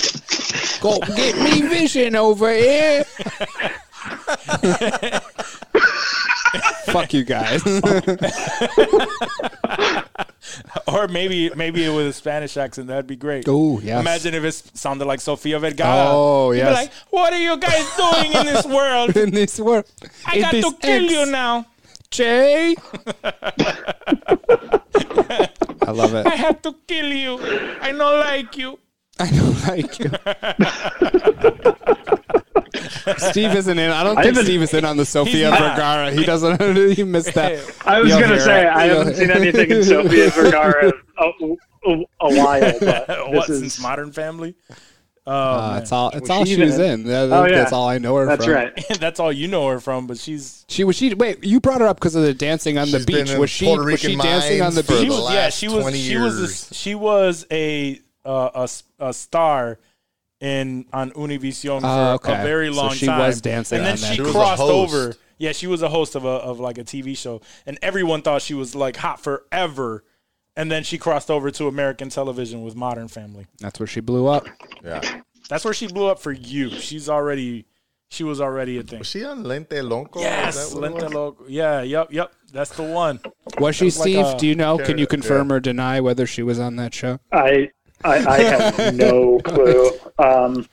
[0.81, 3.05] go get me Vision over here."
[6.87, 7.62] Fuck you guys.
[10.86, 13.44] or maybe maybe with a Spanish accent, that'd be great.
[13.48, 14.01] Oh, yeah.
[14.01, 16.06] Imagine if it sounded like Sofia Vergara.
[16.09, 16.74] Oh, yes.
[16.74, 19.16] like, what are you guys doing in this world?
[19.16, 19.85] in this world,
[20.27, 21.66] I got to kill X, you now.
[22.10, 22.74] Jay.
[25.82, 26.27] I love it.
[26.27, 27.39] I have to kill you.
[27.81, 28.78] I don't like you.
[29.18, 30.10] I don't like you.
[33.19, 33.90] Steve isn't in.
[33.90, 35.51] I don't I think haven't- Steve is in on the Sofia.
[35.51, 36.11] Vergara.
[36.12, 36.61] He doesn't.
[36.97, 37.59] He missed that.
[37.85, 38.66] I was gonna say it.
[38.69, 41.24] I You'll- haven't seen anything in Sofia Vergara a,
[41.86, 44.55] a, a while, but what this since is Modern Family?
[45.27, 46.09] Oh, Uh, it's all.
[46.11, 47.05] It's Was all she she was even in.
[47.05, 47.57] That- Oh, yeah.
[47.57, 48.55] That's all I know her that's from.
[48.55, 48.85] right.
[48.98, 50.97] That's all you know her from, but she's She was.
[50.97, 51.44] She wait.
[51.44, 53.32] You brought her up because of the dancing on the beach.
[53.35, 53.66] Was she?
[53.66, 55.01] Puerto Was she dancing on the Mines for beach?
[55.02, 56.40] she the was yeah she was she was
[56.70, 59.78] a, she was a uh, a s- a star
[60.41, 62.41] in on Univision oh, for Oh, okay.
[62.41, 63.19] a very So long she time.
[63.19, 64.17] was dancing and then on that.
[64.17, 65.15] she, She crossed over.
[65.39, 68.43] Yeah, she was a host of a of like a TV show, and everyone thought
[68.43, 70.05] she was like hot forever.
[70.57, 73.47] And then she crossed over to American television with Modern Family.
[73.61, 74.47] That's where she blew up.
[74.85, 75.01] yeah.
[75.49, 76.71] That's where she blew up for you.
[76.71, 77.67] She's already
[78.11, 78.99] she was already a thing.
[78.99, 80.21] Was she on Lente Loco?
[80.21, 81.15] Yes, that what it Lente was?
[81.15, 81.45] Loco.
[81.49, 82.33] Yeah, yep, yep.
[82.53, 83.21] That's the one.
[83.59, 84.27] Was she like Steve?
[84.27, 84.77] a- Do you know?
[84.79, 85.09] Can you Yeah.
[85.11, 87.21] confirm or deny whether she was on that show?
[87.33, 87.71] I
[88.05, 89.90] I, I have no clue.
[90.18, 90.66] Um,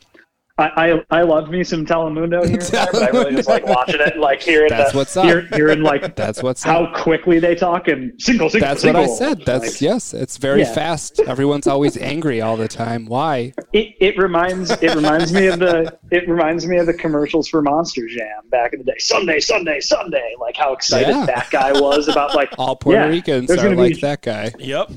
[0.60, 3.66] I, I I love me some Telemundo here and there, but I really just like
[3.68, 5.26] watching it, like hearing That's the, what's up.
[5.26, 6.96] hear, hearing like That's what's how up.
[6.96, 8.68] quickly they talk and single single.
[8.68, 9.46] That's what I said.
[9.46, 10.14] That's Like, yes.
[10.16, 10.74] It's very Yeah.
[10.74, 11.20] fast.
[11.20, 13.06] Everyone's always angry all the time.
[13.06, 13.54] Why?
[13.72, 17.62] It, it reminds it reminds me of the it reminds me of the commercials for
[17.62, 18.98] Monster Jam back in the day.
[18.98, 20.34] Sunday, Sunday, Sunday.
[20.40, 21.26] Like how excited Yeah.
[21.28, 24.52] that guy was about like All Puerto yeah, Ricans are like be, that guy.
[24.58, 24.90] Yep.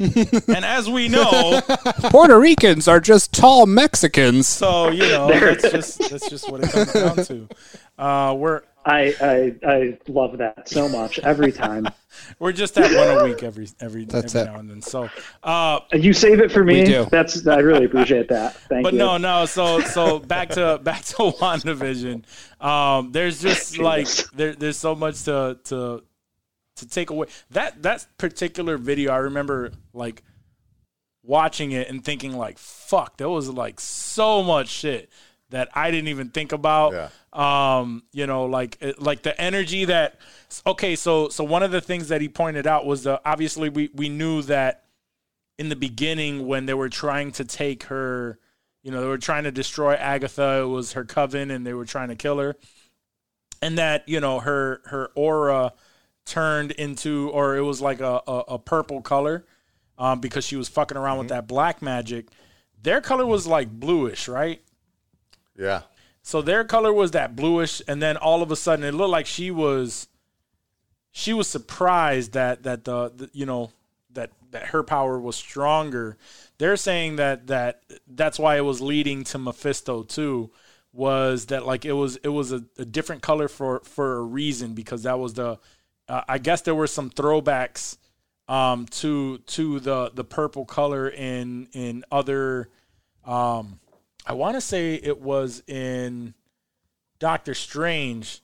[0.48, 1.60] and as we know,
[2.10, 4.48] Puerto Ricans are just tall Mexicans.
[4.48, 7.48] so you know that's just that's just what it comes down to.
[7.98, 11.86] Uh, we're I, I I love that so much every time.
[12.38, 14.52] we're just at one a week every every, That's every it.
[14.52, 14.82] now and then.
[14.82, 15.10] So,
[15.42, 16.80] uh, You save it for me.
[16.80, 17.06] We do.
[17.10, 18.54] That's I really appreciate that.
[18.54, 18.98] Thank but you.
[18.98, 19.46] But no, no.
[19.46, 22.24] So so back to back to WandaVision.
[22.64, 26.02] Um, there's just like there there's so much to to
[26.76, 27.26] to take away.
[27.50, 30.22] That that particular video, I remember like
[31.22, 35.10] watching it and thinking like, "Fuck, there was like so much shit
[35.50, 36.92] that I didn't even think about.
[36.92, 37.08] Yeah.
[37.32, 40.18] Um, you know, like like the energy that.
[40.66, 43.90] Okay, so so one of the things that he pointed out was the obviously we
[43.94, 44.84] we knew that
[45.58, 48.38] in the beginning when they were trying to take her,
[48.82, 50.62] you know, they were trying to destroy Agatha.
[50.62, 52.56] It was her coven, and they were trying to kill her,
[53.62, 55.72] and that you know her her aura
[56.24, 59.44] turned into, or it was like a a, a purple color,
[59.98, 62.26] um, because she was fucking around with that black magic.
[62.82, 64.62] Their color was like bluish, right?
[65.60, 65.82] Yeah.
[66.22, 69.26] So their color was that bluish, and then all of a sudden it looked like
[69.26, 70.08] she was
[71.12, 73.70] she was surprised that that the, the you know
[74.12, 76.16] that that her power was stronger.
[76.58, 80.50] They're saying that that that's why it was leading to Mephisto too.
[80.92, 84.74] Was that like it was it was a, a different color for for a reason
[84.74, 85.58] because that was the
[86.08, 87.96] uh, I guess there were some throwbacks
[88.48, 92.68] um, to to the the purple color in in other
[93.24, 93.78] um,
[94.30, 96.34] I want to say it was in
[97.18, 98.42] Doctor Strange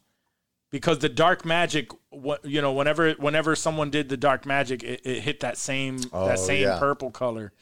[0.72, 5.00] because the dark magic what you know whenever whenever someone did the dark magic it,
[5.04, 6.80] it hit that same Oh, that same yeah.
[6.80, 7.52] purple color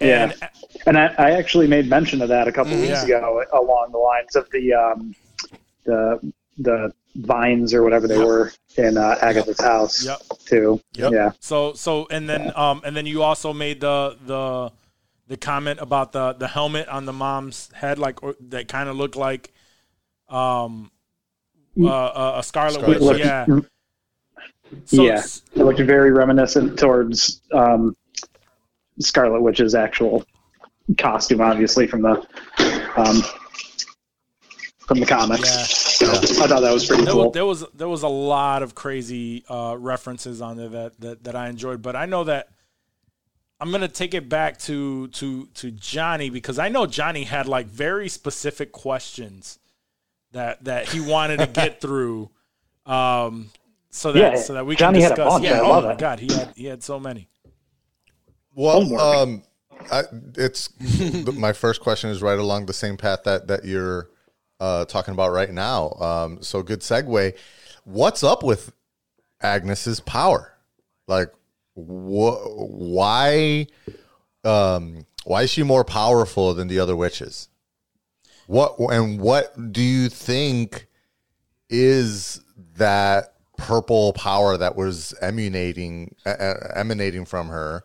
[0.00, 0.22] Yeah.
[0.22, 0.50] and
[0.86, 3.06] And I, I actually made mention of that a couple weeks Mm-hmm.
[3.06, 5.12] Ago along the lines of the um,
[5.84, 10.20] the the vines or whatever they were in uh, Agatha's house Yep.
[10.46, 10.80] too.
[10.94, 11.12] Yep.
[11.12, 11.32] Yeah.
[11.40, 14.70] so so and then um and then you also made the the
[15.26, 18.96] the comment about the the helmet on the mom's head like or, that kind of
[18.96, 19.52] looked like
[20.28, 20.90] um
[21.80, 23.18] uh, a, a scarlet, Scarlet witch Witch.
[23.18, 23.46] yeah
[24.84, 25.22] so yeah.
[25.54, 27.96] It looked very reminiscent towards um,
[28.98, 30.24] Scarlet Witch's actual
[30.98, 32.26] costume, obviously from the
[32.96, 33.22] um,
[34.86, 36.00] from the comics.
[36.00, 36.08] Yeah.
[36.08, 37.24] I thought that was pretty there cool.
[37.26, 41.24] was, there was there was a lot of crazy uh, references on there that, that
[41.24, 42.48] that I enjoyed, but I know that
[43.60, 47.66] I'm gonna take it back to to to Johnny because I know Johnny had like
[47.66, 49.58] very specific questions
[50.32, 52.30] that that he wanted to get through,
[52.86, 53.50] um,
[53.90, 55.32] so that Yeah, so that we Johnny can had a discuss.
[55.34, 55.44] bunch.
[55.44, 55.98] Yeah, I oh my it.
[55.98, 57.28] god, he had he had so many.
[58.54, 59.00] Well, Homework.
[59.00, 59.42] um,
[59.90, 60.02] I,
[60.36, 60.68] it's
[61.34, 64.08] my first question is right along the same path that that you're
[64.60, 65.90] uh, talking about right now.
[65.92, 67.34] Um, so good segue.
[67.84, 68.72] What's up with
[69.42, 70.52] Agnes's power?
[71.06, 71.32] Like,
[71.74, 73.66] wh- why?
[74.44, 77.48] Um, why is she more powerful than the other witches?
[78.46, 80.86] What and what do you think
[81.70, 82.40] is
[82.76, 87.84] that purple power that was emanating uh, emanating from her?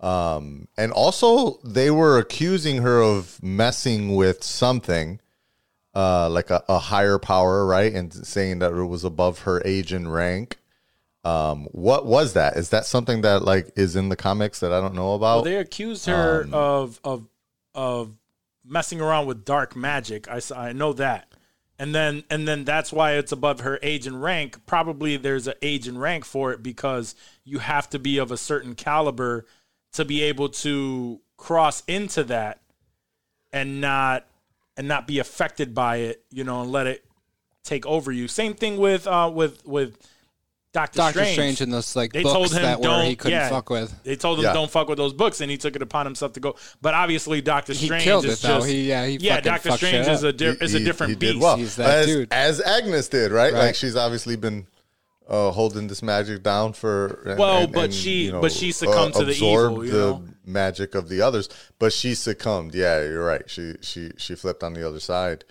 [0.00, 5.20] Um, and also they were accusing her of messing with something,
[5.94, 7.92] uh, like a, a higher power, right?
[7.92, 10.56] And saying that it was above her age and rank.
[11.22, 12.56] Um, what was that?
[12.56, 15.36] Is that something that like is in the comics that I don't know about?
[15.36, 17.28] Well, they accused her um, of of
[17.74, 18.14] of
[18.64, 20.28] messing around with dark magic.
[20.28, 21.28] I I know that,
[21.78, 24.64] and then and then that's why it's above her age and rank.
[24.64, 27.14] Probably there's an age and rank for it because
[27.44, 29.44] you have to be of a certain caliber
[29.92, 32.60] to be able to cross into that
[33.52, 34.26] and not
[34.76, 36.24] and not be affected by it.
[36.30, 37.04] You know, and let it
[37.62, 38.26] take over you.
[38.26, 39.98] Same thing with uh with with
[40.72, 41.34] Doctor, Doctor Strange.
[41.34, 43.48] Strange in those like They books told him that were he couldn't yeah.
[43.48, 43.92] fuck with.
[44.04, 44.52] They told him Yeah.
[44.52, 46.54] don't fuck with those books, and he took it upon himself to go.
[46.80, 48.56] But obviously, Doctor He Strange killed is it though.
[48.58, 49.40] just He yeah he yeah.
[49.40, 50.36] Doctor Strange is a up.
[50.36, 51.42] di- is a different he did beast.
[51.42, 51.56] well.
[51.56, 52.32] He's that as, dude.
[52.32, 53.52] as Agnes did, right?
[53.52, 53.58] Right.
[53.66, 54.68] Like she's obviously been
[55.28, 57.20] uh, holding this magic down for.
[57.26, 59.90] and- Well, and- but and, she- you know, but she succumbed to the evil, you
[59.90, 60.24] the know?
[60.46, 61.48] magic of the others.
[61.80, 62.76] But she succumbed.
[62.76, 63.42] Yeah, you're right.
[63.50, 65.44] She she she flipped on the other side.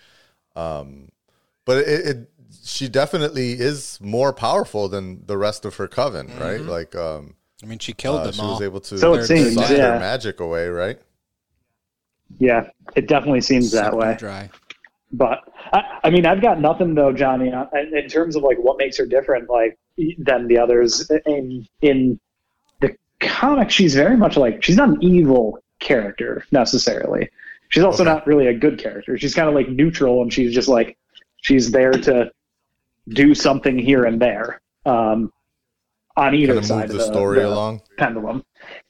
[0.56, 1.10] Um,
[1.66, 2.30] but it, it
[2.70, 6.42] she definitely is more powerful than the rest of her coven, Mm-hmm.
[6.42, 6.62] right?
[6.62, 8.52] Like um, I mean, she killed uh, them she all.
[8.54, 9.94] was able to So it seems, suck yeah.
[9.94, 11.00] her magic away, right?
[12.38, 14.16] Yeah, it definitely seems that way.
[14.18, 14.50] Dry.
[15.12, 15.40] But
[15.74, 18.98] I, I mean, I've got nothing though, Johnny, in in terms of like what makes
[18.98, 19.78] her different, like
[20.20, 21.10] than the others.
[21.26, 22.20] In in
[22.82, 27.30] the comic, she's very much like she's not an evil character necessarily.
[27.70, 28.12] She's also Okay.
[28.14, 29.18] not really a good character.
[29.18, 30.98] She's kind of like neutral, and she's just like
[31.42, 32.32] she's there to
[33.10, 35.32] do something here and there um,
[36.16, 37.82] on either Kind of side of the the story the along.
[37.98, 38.44] pendulum.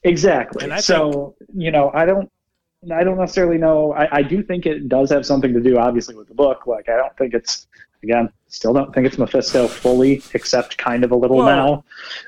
[0.04, 0.64] Exactly.
[0.64, 2.30] And I so you know, I don't.
[2.94, 3.92] I don't necessarily know.
[3.94, 6.66] I, I do think it does have something to do, obviously, with the book.
[6.66, 7.68] Like, I don't think it's
[8.04, 11.84] again, still don't think it's Mephisto fully, except kind of a little Well-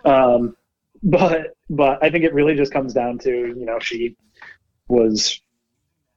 [0.05, 0.35] now.
[0.35, 0.57] Um,
[1.03, 4.15] but but I think it really just comes down to you know she
[4.89, 5.39] was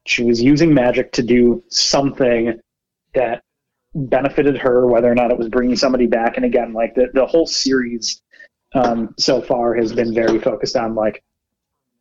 [0.05, 2.60] she was using magic to do something
[3.14, 3.42] that
[3.94, 6.36] benefited her, whether or not it was bringing somebody back.
[6.36, 8.20] And again, like the the whole series
[8.74, 11.22] um, so far has been very focused on like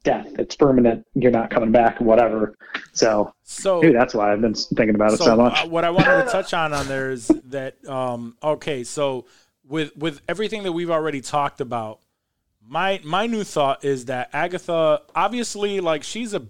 [0.03, 0.27] death.
[0.37, 1.05] It's permanent.
[1.13, 2.01] You're not coming back.
[2.01, 2.55] Whatever.
[2.93, 5.63] So So maybe that's why I've been thinking about it so, so much.
[5.63, 9.25] uh, what I wanted to touch on on there is that um, okay, so
[9.67, 11.99] with with everything that we've already talked about,
[12.67, 16.43] my my new thought is that Agatha obviously like she's a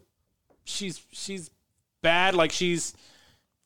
[0.64, 1.52] she's she's
[2.02, 2.94] bad like she's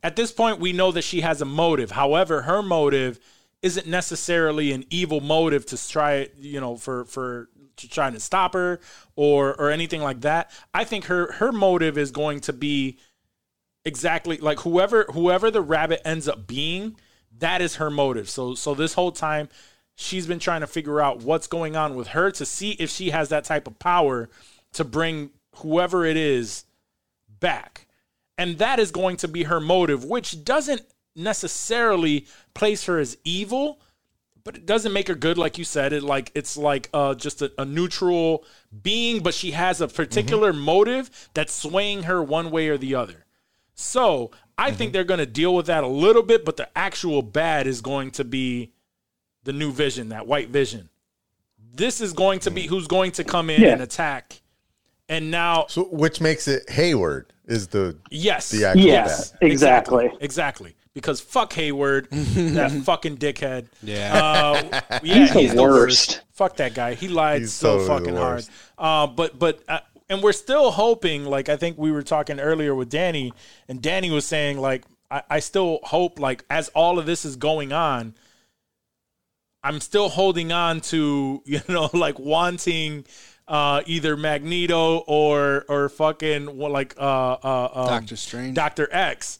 [0.03, 1.91] at this point we know that she has a motive.
[1.91, 3.19] However, her motive
[3.61, 8.53] isn't necessarily an evil motive to try you know for for to trying to stop
[8.53, 8.79] her
[9.15, 10.51] or or anything like that.
[10.73, 12.97] I think her her motive is going to be
[13.87, 16.97] exactly like whoever whoever the rabbit ends up being
[17.39, 19.47] that is her motive so so this whole time
[19.95, 23.11] she's been trying to figure out what's going on with her to see if she
[23.11, 24.29] has that type of power
[24.73, 26.65] to bring whoever it is
[27.39, 27.86] back
[28.37, 30.81] and that is going to be her motive which doesn't
[31.15, 33.79] necessarily place her as evil
[34.43, 37.41] but it doesn't make her good like you said it like it's like uh just
[37.41, 38.45] a, a neutral
[38.81, 40.61] being but she has a particular mm-hmm.
[40.61, 43.25] motive that's swaying her one way or the other
[43.73, 44.93] so I think mm-hmm.
[44.93, 48.11] they're going to deal with that a little bit, but the actual bad is going
[48.11, 48.73] to be
[49.43, 50.89] the new vision, that white vision.
[51.73, 52.69] This is going to be mm.
[52.69, 53.73] who's going to come in Yeah.
[53.73, 54.41] and attack.
[55.09, 59.43] And now, So, which makes it Hayward is the yes, the actual yes, bad.
[59.51, 60.11] exactly.
[60.19, 60.75] exactly.
[60.93, 63.67] Because fuck Hayward, that fucking dickhead.
[63.83, 64.13] Yeah.
[64.13, 66.21] Uh, yeah, He's the worst.
[66.33, 66.95] Fuck that guy.
[66.95, 68.45] He lied He's so totally fucking hard.
[68.77, 69.79] Uh, but but uh,
[70.09, 71.23] and we're still hoping.
[71.25, 73.31] Like I think we were talking earlier with Danny,
[73.67, 77.35] and Danny was saying like I, I still hope like as all of this is
[77.35, 78.15] going on,
[79.63, 83.05] I'm still holding on to you know like wanting.
[83.47, 88.55] Uh, either Magneto or or fucking well, like uh uh um, Doctor Strange.
[88.55, 89.39] Doctor X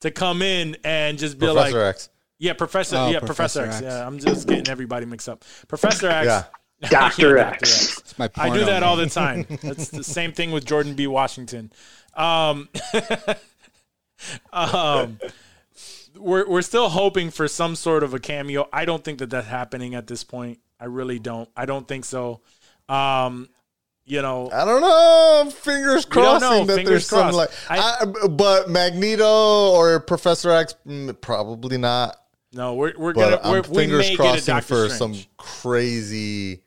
[0.00, 1.72] to come in and just be like.
[1.72, 2.08] Professor like X.
[2.38, 2.96] yeah, Professor.
[2.96, 3.76] Oh, yeah, Professor, Professor X.
[3.76, 3.82] X.
[3.84, 5.44] Yeah, I'm just getting everybody mixed up.
[5.68, 6.26] Professor X.
[6.26, 6.44] Yeah.
[6.88, 7.36] Dr.
[7.36, 7.98] Yeah, X.
[7.98, 9.46] It's my I do porno that all the time.
[9.62, 11.06] That's the same thing with Jordan B.
[11.06, 11.72] Washington.
[12.14, 12.68] Um,
[14.52, 15.18] um,
[16.16, 18.68] we're we're still hoping for some sort of a cameo.
[18.72, 20.58] I don't think that that's happening at this point.
[20.78, 21.48] I really don't.
[21.56, 22.40] I don't think so.
[22.88, 23.48] Um,
[24.06, 25.50] you know, I don't know.
[25.50, 26.64] Fingers We don't crossing know.
[26.66, 32.16] that Fingers there's some like, I- I, but Magneto or Professor X, mm, probably not.
[32.52, 34.88] no, we're we're But gonna we're, I'm we fingers may get a crossing Doctor for
[34.90, 36.60] some crazy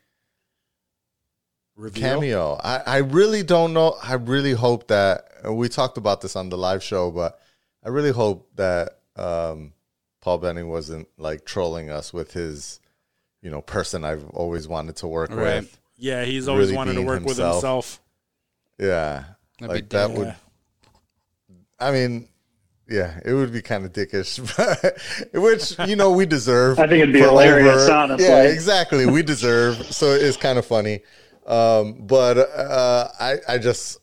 [1.76, 2.02] reveal.
[2.02, 2.60] cameo.
[2.62, 3.96] I, I really don't know.
[4.02, 7.40] I really hope that we talked about this on the live show, but
[7.84, 9.72] I really hope that um,
[10.20, 12.80] Paul Bettany wasn't like trolling us with his,
[13.42, 15.56] you know, person I've always wanted to work Right.
[15.62, 15.78] with.
[15.98, 17.54] Yeah, he's always Really wanted to being work with himself.
[17.56, 18.00] himself.
[18.78, 19.24] Yeah,
[19.58, 20.34] That'd like that would.
[21.80, 22.28] I mean,
[22.88, 24.98] yeah, it would be kind of dickish, but-
[25.42, 26.78] which you know we deserve.
[26.78, 28.26] I think it'd be for hilarious, honestly.
[28.26, 29.06] Yeah, exactly.
[29.06, 29.76] We deserve.
[29.92, 31.00] so it's kind of funny,
[31.46, 33.98] um, but uh, I, I just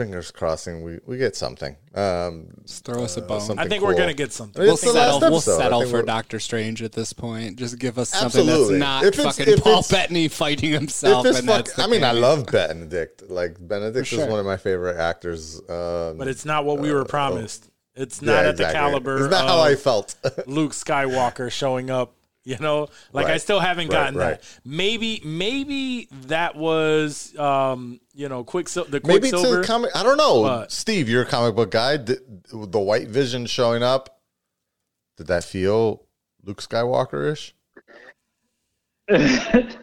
[0.00, 1.76] fingers crossing we, we get something.
[1.94, 3.40] Um, Just throw us a bone.
[3.40, 3.98] something I think we're cool.
[3.98, 4.62] gonna get something.
[4.62, 5.52] We'll It's the settle, last we'll episode.
[5.52, 7.56] I settle think for we're- Doctor Strange at this point.
[7.58, 8.78] Just give us something Absolutely.
[8.78, 11.26] that's not If it's- fucking if Paul it's- Bettany fighting himself.
[11.26, 13.28] If it's and fuck, that's the I mean, I love Benedict.
[13.30, 14.24] Like Benedict For sure.
[14.24, 15.58] is one of my favorite actors.
[15.68, 17.68] Um, but it's not what we were promised.
[17.94, 18.78] It's Uh, yeah, not at the exactly.
[18.80, 20.14] caliber It's not of how I felt.
[20.46, 22.14] Luke Skywalker showing up.
[22.44, 24.40] You know, like I still haven't Right, gotten right.
[24.40, 24.60] that.
[24.64, 28.90] Maybe, maybe that was, um, you know, Quicksilver.
[28.90, 29.60] The Maybe Quicksilver.
[29.60, 29.90] to comic.
[29.94, 30.42] I don't know.
[30.44, 31.98] But- Steve, you're a comic book guy.
[31.98, 34.20] Did, the White Vision showing up,
[35.18, 36.06] did that feel
[36.42, 37.54] Luke Skywalker ish?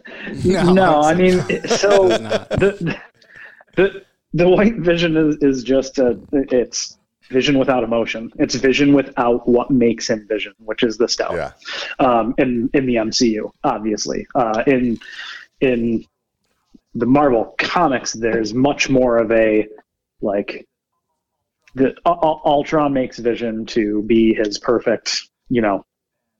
[0.44, 2.96] No, no, I mean, so the,
[3.76, 4.04] the
[4.34, 6.97] the white vision is, is just a it's
[7.30, 8.30] vision without emotion.
[8.38, 11.36] It's vision without what makes him vision, which is the stone.
[11.36, 11.52] Yeah.
[11.98, 14.26] Um, in in the MCU, obviously.
[14.34, 14.98] Uh, in
[15.60, 16.04] in
[16.94, 19.68] the Marvel comics, there's much more of a
[20.20, 20.66] like
[21.74, 25.84] the U- U- Ultron makes Vision to be his perfect, you know,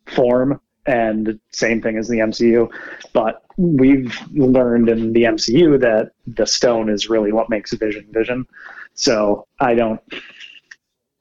[0.06, 2.70] form, and same thing as the MCU.
[3.12, 8.46] But we've learned in the MCU that the stone is really what makes Vision Vision.
[8.94, 10.00] So I don't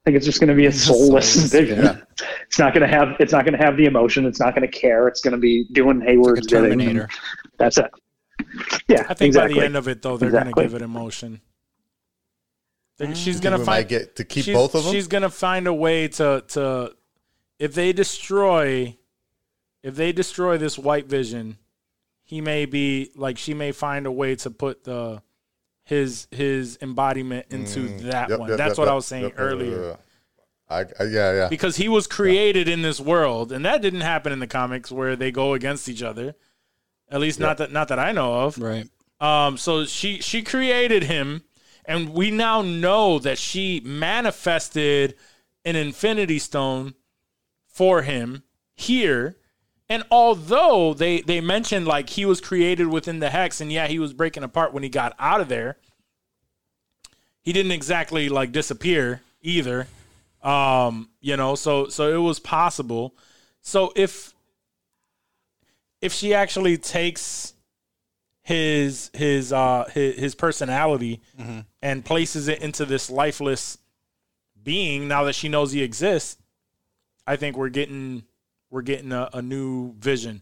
[0.07, 1.84] think it's just going to be a soulless soulless, Vision.
[1.84, 1.97] yeah.
[2.45, 3.17] It's not going to have.
[3.19, 4.25] It's not going to have the emotion.
[4.25, 5.07] It's not going to care.
[5.09, 6.69] It's going to be doing Like a Hayward's bidding.
[6.79, 7.09] Terminator.
[7.57, 7.91] That's it.
[8.88, 9.55] Yeah, I think exactly.
[9.55, 10.53] by the end of it, though, they're Exactly.
[10.53, 11.41] gonna give it emotion.
[13.01, 14.93] Mm, she's gonna find get to keep both of them.
[14.93, 16.95] She's gonna find a way to to
[17.59, 18.95] if they destroy
[19.84, 21.57] if they destroy this white vision,
[22.23, 25.21] he may be like she may find a way to put the
[25.88, 28.30] his his embodiment into that Mm.
[28.30, 28.49] Yep, one.
[28.49, 29.72] yep, That's yep, what I was saying yep, yep, earlier.
[29.72, 30.03] yep, yep.
[30.99, 31.47] I, I, yeah, yeah.
[31.47, 35.15] Because he was created in this world, and that didn't happen in the comics where
[35.15, 36.35] they go against each other.
[37.09, 38.57] At least not that not that I know of.
[38.57, 38.89] Right.
[39.22, 41.43] Um, so she she created him,
[41.85, 45.15] and we now know that she manifested
[45.64, 46.95] an Infinity Stone
[47.69, 48.43] for him
[48.76, 49.38] here.
[49.89, 53.99] And although they they mentioned like he was created within the hex, and yeah, he
[53.99, 55.77] was breaking apart when he got out of there.
[57.41, 59.88] He didn't exactly like disappear either.
[60.43, 63.15] Um, you know, so so it was possible.
[63.61, 64.34] So if
[66.01, 67.53] if she actually takes
[68.43, 71.22] his his uh his, his personality
[71.81, 73.77] and places it into this lifeless
[74.61, 76.41] being now that she knows he exists,
[77.26, 78.23] I think we're getting
[78.69, 80.41] we're getting a, a new vision.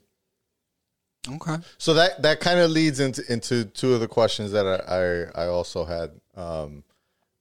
[1.29, 1.55] Okay.
[1.77, 5.45] So that that kind of leads into into two of the questions that I I,
[5.45, 6.83] I also had um,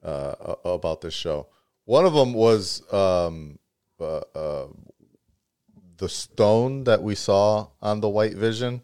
[0.02, 1.48] uh, about this show.
[1.84, 3.58] One of them was um,
[4.00, 4.66] uh, uh,
[5.98, 8.82] the stone that we saw on the White Vision,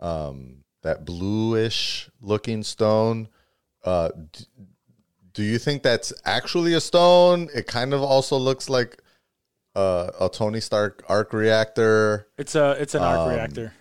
[0.00, 3.28] um, that bluish looking stone.
[3.84, 4.46] Uh, d-
[5.32, 7.48] do you think that's actually a stone?
[7.54, 9.00] It kind of also looks like
[9.76, 12.26] uh, a Tony Stark arc reactor.
[12.38, 13.72] It's a it's an arc Um, reactor.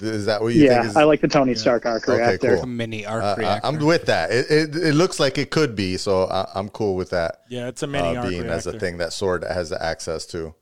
[0.00, 0.70] Is that what you think?
[0.70, 2.54] Yeah, Is, I like the Tony Stark arc Okay, reactor.
[2.54, 2.62] cool.
[2.62, 3.66] A mini arc Uh, reactor.
[3.66, 4.30] I'm with that.
[4.30, 7.40] It, it it looks like it could be, so I, I'm cool with that.
[7.48, 8.56] Yeah, it's a mini uh, arc being reactor.
[8.56, 10.54] as a thing that Sword has access to.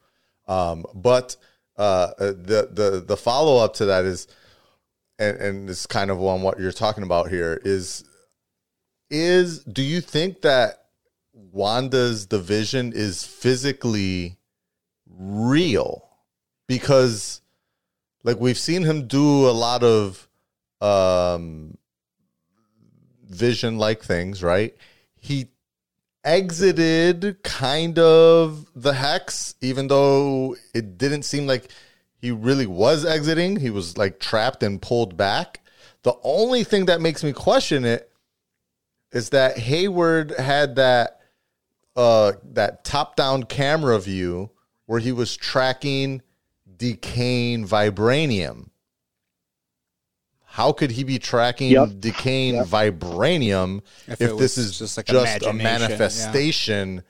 [0.49, 1.37] Um, but
[1.77, 4.27] uh, the the the follow up to that is,
[5.19, 8.05] and and it's kind of on what you're talking about here is,
[9.11, 10.86] is do you think that
[11.37, 14.39] Wanda's Vision is physically
[15.07, 16.09] real?
[16.67, 17.43] Because
[18.25, 20.29] like we've seen him do a lot of
[20.81, 21.77] um
[23.29, 24.75] vision like things, right?
[25.21, 25.49] He
[26.25, 31.71] exited kind of the hex, even though it didn't seem like
[32.19, 33.57] he really was exiting.
[33.57, 35.61] He was like trapped and pulled back.
[36.03, 38.11] The only thing that makes me question it
[39.13, 41.21] is that Hayward had that
[41.97, 44.51] uh that top down camera view
[44.87, 46.23] where he was tracking
[46.77, 48.69] decaying vibranium.
[50.45, 51.89] How could he be tracking Yep.
[52.01, 55.13] decaying vibranium if, If this is just just, a
[55.51, 55.63] imagination, yeah.
[55.79, 57.03] manifestation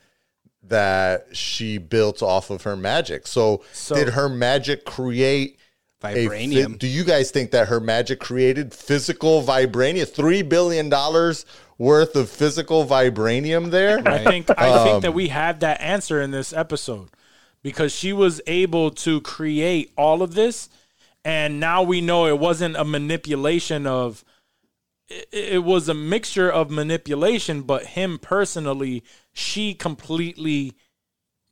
[0.63, 3.25] that she built off of her magic?
[3.27, 5.59] So, So- did her magic create
[6.03, 6.77] a Vibranium.
[6.77, 10.07] do you guys think that her magic created physical vibranium?
[10.07, 11.45] Three billion dollars
[11.77, 13.99] worth of physical vibranium there?
[14.07, 17.09] I think I think Um, that we had that answer in this episode
[17.61, 20.69] because she was able to create all of this,
[21.23, 24.23] and now we know it wasn't a manipulation of.
[25.09, 30.75] It, it was a mixture of manipulation, but him personally, she completely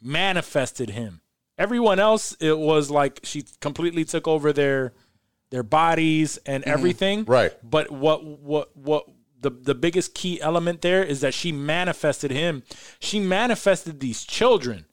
[0.01, 1.21] manifested him.
[1.57, 4.91] Everyone else, it was like she completely took over their
[5.51, 7.23] their bodies and everything.
[7.23, 7.53] Right.
[7.63, 9.05] But what what what
[9.45, 12.63] the the biggest key element there is that she manifested him.
[12.99, 14.85] She manifested these children.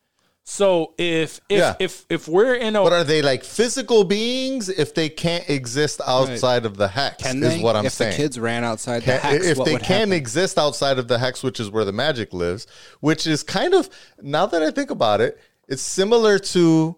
[0.45, 1.75] So if if Yeah.
[1.87, 6.01] if if we're in a But are they like physical beings if they can't exist
[6.05, 7.23] outside of the hex?
[7.23, 7.63] Can is they?
[7.63, 8.11] what I'm if saying.
[8.11, 10.13] the kids ran outside Can- the hex, if what they would can happen?
[10.23, 12.67] exist outside of the hex, which is where the magic lives,
[13.01, 13.89] which is kind of
[14.21, 15.39] now that I think about it,
[15.69, 16.97] it's similar to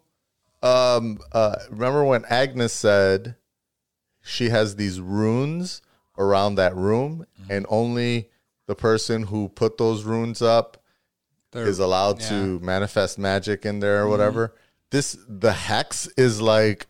[0.63, 3.37] um uh remember when Agnes said
[4.23, 5.83] she has these runes
[6.19, 8.29] around that room and only
[8.67, 10.83] the person who put those runes up
[11.53, 14.55] They're- is allowed to manifest magic in there or whatever.
[14.91, 16.87] This the hex is like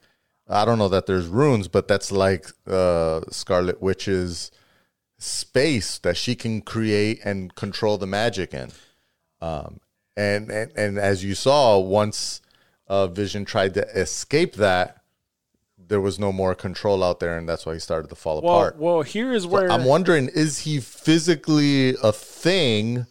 [0.46, 4.50] I don't know that there's runes, but that's like uh Scarlet Witch's
[5.18, 8.70] space that she can create and control the magic in.
[9.40, 9.80] Um
[10.16, 12.40] and and, and as you saw, once
[12.88, 15.02] uh Vision tried to escape that,
[15.88, 18.54] there was no more control out there, and that's why he started to fall well,
[18.54, 18.78] apart.
[18.78, 23.06] well, here is where I'm wondering, is he physically a thing,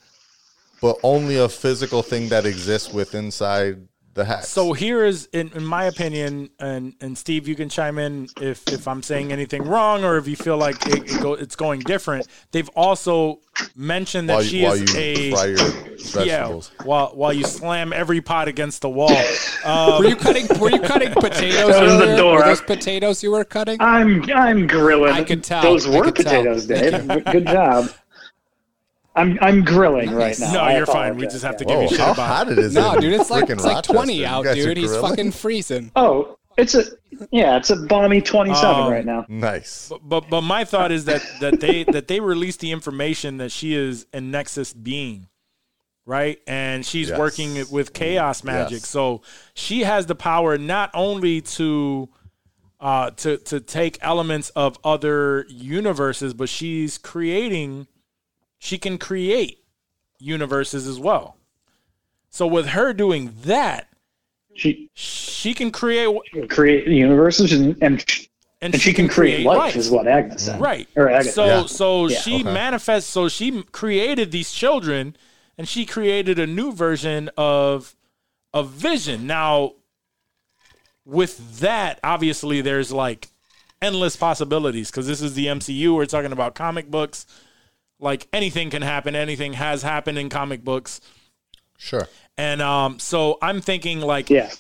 [0.81, 4.49] but only a physical thing that exists with inside the hex?
[4.49, 8.67] So here is, in, in my opinion, and and Steve, you can chime in if
[8.67, 11.81] if I'm saying anything wrong or if you feel like it, it go, it's going
[11.81, 12.27] different.
[12.51, 13.39] They've also
[13.75, 16.59] mentioned that while she you, while is you a fry your yeah.
[16.83, 19.15] While while you slam every pot against the wall.
[19.63, 20.47] Um, Were you cutting?
[20.59, 22.37] Were you cutting potatoes That was the door.
[22.37, 23.77] Were those potatoes you were cutting?
[23.79, 25.13] I'm I'm grilling.
[25.13, 25.61] I could tell.
[25.61, 26.43] Those were could tell.
[26.43, 27.07] potatoes, Dave.
[27.31, 27.89] Good job.
[29.15, 30.53] I'm I'm grilling right now.
[30.53, 31.17] no, I you're fine.
[31.17, 31.73] We just have to Yeah.
[31.73, 32.27] give you shit how about.
[32.27, 32.73] hot it is!
[32.73, 34.77] No, dude, it's like it's like twenty out, dude.
[34.77, 35.91] He's fucking freezing.
[35.95, 36.83] Oh, it's a
[37.31, 39.25] yeah, it's a balmy 27 Um, right now.
[39.29, 39.91] nice.
[40.03, 43.75] But but my thought is that that they that they released the information that she
[43.75, 45.27] is a Nexus being,
[46.07, 46.39] right?
[46.47, 47.19] And she's Yes.
[47.19, 48.87] working with chaos magic, Yes.
[48.87, 49.21] so
[49.53, 52.09] she has the power not only to
[52.79, 57.87] uh, to to take elements of other universes, but she's creating.
[58.63, 59.61] She can create
[60.19, 61.35] universes as well.
[62.29, 63.89] So with her doing that,
[64.53, 66.07] She she can create
[66.47, 68.05] create universes and and,
[68.61, 70.61] and, and she can create life, is what Agnes said.
[70.61, 70.87] Right.
[70.95, 71.33] Or Agnes.
[71.35, 71.65] So Yeah.
[71.65, 72.19] so Yeah.
[72.19, 72.53] she Okay.
[72.53, 73.09] manifests.
[73.09, 75.17] So she created these children,
[75.57, 77.97] and she created a new version of
[78.53, 79.27] a Vision.
[79.27, 79.73] Now,
[81.03, 83.27] with that, obviously, there's like
[83.81, 85.93] endless possibilities because this is the MCU.
[85.95, 87.25] We're talking about comic books.
[88.03, 89.15] Like anything can happen.
[89.15, 90.99] Anything has happened in comic books,
[91.77, 92.07] Sure.
[92.37, 94.51] and um, so I'm thinking like Yeah.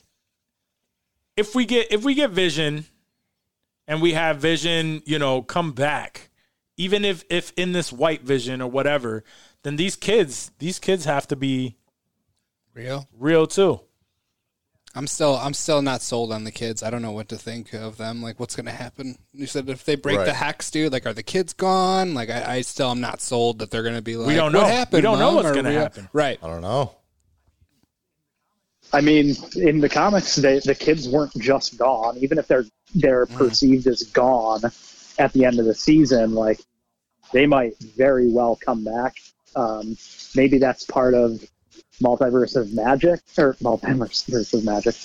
[1.37, 2.85] if we get if we get vision
[3.87, 6.29] and we have vision you know come back
[6.77, 9.23] even if if in this white vision or whatever
[9.63, 11.75] then these kids these kids have to be
[12.73, 13.07] Real.
[13.17, 13.81] real too
[14.95, 16.83] I'm still I'm still not sold on the kids.
[16.83, 18.21] I don't know what to think of them.
[18.21, 19.17] Like what's gonna happen?
[19.33, 20.35] You said if they break the Right.
[20.35, 22.13] hex, dude, like are the kids gone?
[22.13, 24.65] Like I, I still am not sold that they're gonna be like don't what know.
[24.67, 24.97] happened.
[24.97, 26.09] We don't know Mom?" what's Or gonna we- happen.
[26.13, 26.37] Right.
[26.43, 26.95] I don't know.
[28.91, 32.17] I mean, in the comics, they, the kids weren't just gone.
[32.17, 33.35] Even if they're they're Mm.
[33.35, 34.61] perceived as gone
[35.17, 36.59] at the end of the season, like
[37.31, 39.15] they might very well come back.
[39.55, 39.97] Um,
[40.35, 41.43] maybe that's part of
[42.01, 44.95] multiverse of magic or multiverse of magic,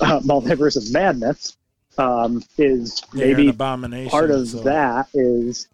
[0.00, 1.56] uh, multiverse of madness.
[1.96, 5.66] Um, is maybe abomination part of so- that is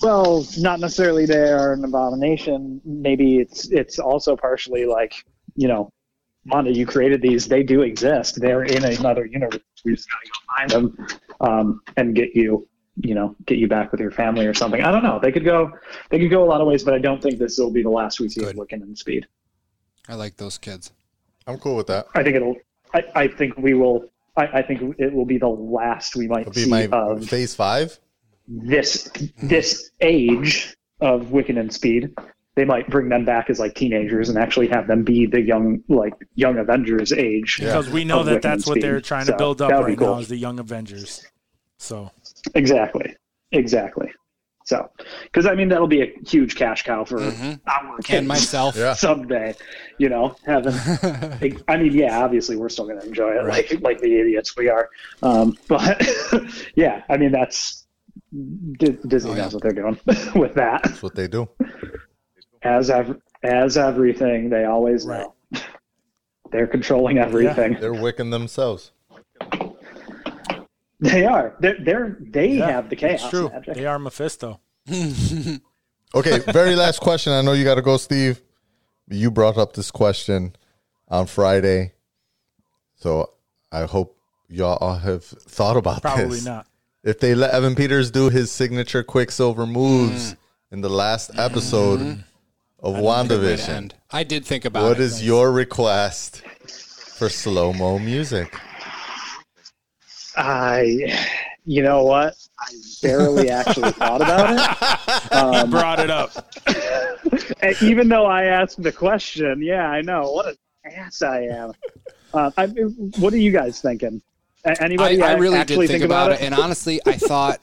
[0.00, 2.80] well not necessarily they are an abomination.
[2.84, 5.22] Maybe it's it's also partially like
[5.54, 5.92] you know
[6.46, 8.40] Mondo, you created these they do exist.
[8.40, 9.60] They're in another universe.
[9.84, 11.06] We just gotta go find them
[11.40, 12.66] um, and get you
[12.96, 15.44] you know get you back with your family or something i don't know they could
[15.44, 15.70] go
[16.10, 17.88] they could go a lot of ways but i don't think this will be the
[17.90, 18.50] last we see Good.
[18.50, 19.26] of Wiccan and speed
[20.08, 20.92] I like those kids.
[21.46, 22.06] I'm cool with that.
[22.14, 22.56] i think it'll
[22.94, 24.04] i, I think we will
[24.36, 27.54] I, I think it will be the last we might be see my of phase
[27.54, 27.98] five.
[28.48, 29.10] this
[29.42, 32.14] this age of Wiccan and Speed,
[32.56, 35.82] they might bring them back as like teenagers and actually have them be the young
[35.88, 37.56] like young Avengers age.
[37.58, 39.86] because we know that Wiccan that's what they're trying So to build up that would
[39.86, 40.14] be right cool.
[40.14, 41.24] now is the young avengers
[41.78, 42.10] so
[42.54, 43.16] Exactly,
[43.52, 44.10] exactly.
[44.66, 44.88] So,
[45.24, 47.52] because I mean that'll be a huge cash cow for Mm-hmm.
[47.68, 48.76] our kids And myself.
[48.76, 48.92] Yeah.
[48.94, 49.54] someday.
[49.98, 50.74] You know, having.
[51.68, 54.68] I mean, yeah, obviously we're still going to enjoy it like like the idiots we
[54.68, 54.88] are.
[55.22, 56.00] Um, but
[56.76, 57.86] yeah, I mean that's.
[58.78, 59.42] D- Disney Oh, yeah.
[59.42, 59.98] knows what they're doing
[60.36, 60.82] with that.
[60.84, 61.48] That's what they do.
[62.62, 65.26] as ev- as everything they always Right.
[65.52, 65.60] know
[66.52, 68.92] they're controlling everything They're wicking themselves.
[71.00, 74.60] They are they're, they're they yeah, have the chaos it's true magic they are mephisto
[76.14, 77.32] Okay, very last question.
[77.32, 78.40] I know you got to go, Steve.
[79.08, 80.56] You brought up this question
[81.08, 81.92] on Friday,
[82.96, 83.30] so
[83.70, 84.16] I hope
[84.48, 86.44] y'all all have thought about probably this.
[86.44, 86.66] not
[87.04, 90.36] If they let Evan Peters do his signature Quicksilver moves mm.
[90.72, 92.20] in the last episode mm-hmm.
[92.80, 93.92] of Way to WandaVision.
[94.10, 95.00] I did think about what it.
[95.00, 96.42] is your request
[97.16, 98.52] for slow mo music?
[100.36, 101.26] I
[101.66, 102.34] you know what?
[102.58, 104.96] I barely actually thought about it.
[105.32, 106.32] Um, brought it up.
[107.82, 110.32] Even though i asked the question yeah i know.
[110.32, 110.56] What an
[110.92, 111.72] ass i am.
[112.32, 114.22] Uh, I, what are you guys thinking?
[114.64, 117.60] Anybody I ac- really did think think about it, and honestly, I thought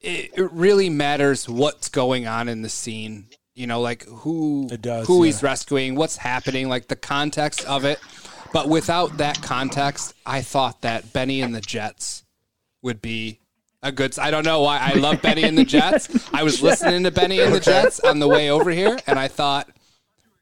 [0.00, 3.28] it, it really matters what's going on in the scene.
[3.54, 5.26] You know, like who It does, who yeah.
[5.26, 7.98] he's rescuing, what's happening, like the context of it.
[8.52, 12.24] But without that context, I thought that Benny and the Jets
[12.82, 13.38] would be
[13.82, 14.18] a good.
[14.18, 16.08] I don't know why I love Benny and the Jets.
[16.32, 19.28] I was listening to Benny and the Jets on the way over here, and I
[19.28, 19.68] thought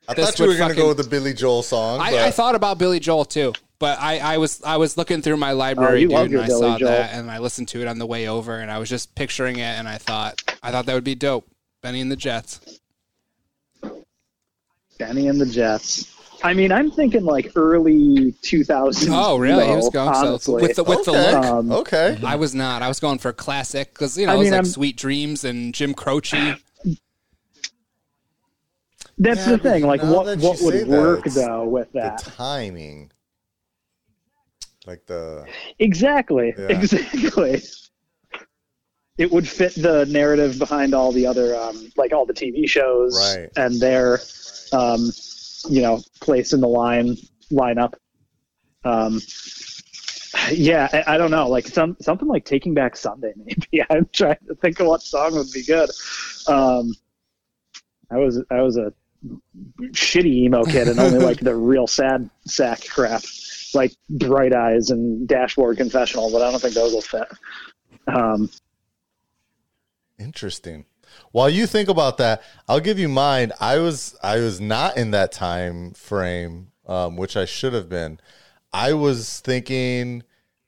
[0.09, 2.01] I This thought you were going to go with the Billy Joel song.
[2.01, 5.37] I, I thought about Billy Joel too, but I, I was I was looking through
[5.37, 6.89] my library, Oh, dude, and I Billy saw Joel.
[6.91, 9.57] that, and I listened to it on the way over, and I was just picturing
[9.57, 11.47] it, and I thought I thought that would be dope.
[11.81, 12.61] Benny and the Jets.
[14.99, 19.09] benny and the jets I mean, I'm thinking like early 2000s.
[19.11, 19.67] Oh, really?
[19.67, 21.35] He was though, going so with the with the look.
[21.45, 22.19] Um, okay.
[22.25, 22.83] I was not.
[22.83, 24.97] I was going for classic because you know I it was mean, like I'm- Sweet
[24.97, 26.57] Dreams and Jim Croce.
[29.19, 29.87] That's Yeah, the thing.
[29.87, 32.19] Like, what what would say that, work though with The that?
[32.21, 33.13] timing.
[34.87, 35.45] Like the
[35.79, 36.55] Exactly.
[36.59, 36.67] Yeah.
[36.69, 37.63] Exactly.
[39.19, 43.15] It would fit the narrative behind all the other, um, like all the TV shows
[43.37, 43.51] Right.
[43.57, 44.21] and their,
[44.73, 45.11] um,
[45.69, 47.17] you know, place in the line
[47.53, 47.95] lineup.
[48.85, 49.21] Um,
[50.51, 53.33] yeah, I, I don't know, like some something like Taking Back Sunday.
[53.37, 55.91] Maybe I'm trying to think of what song would be good.
[56.47, 56.95] Um,
[58.11, 58.93] I was I was a
[59.93, 63.23] shitty emo kid and only like the real sad sack crap.
[63.75, 67.29] like Bright Eyes and Dashboard Confessional, but I don't think those will fit.
[68.07, 68.51] Um,
[70.19, 70.85] Interesting.
[71.33, 73.53] While you think about that, I'll give you mine.
[73.61, 78.21] I was I was not in that time frame, um, which I should have been.
[78.73, 80.25] I was thinking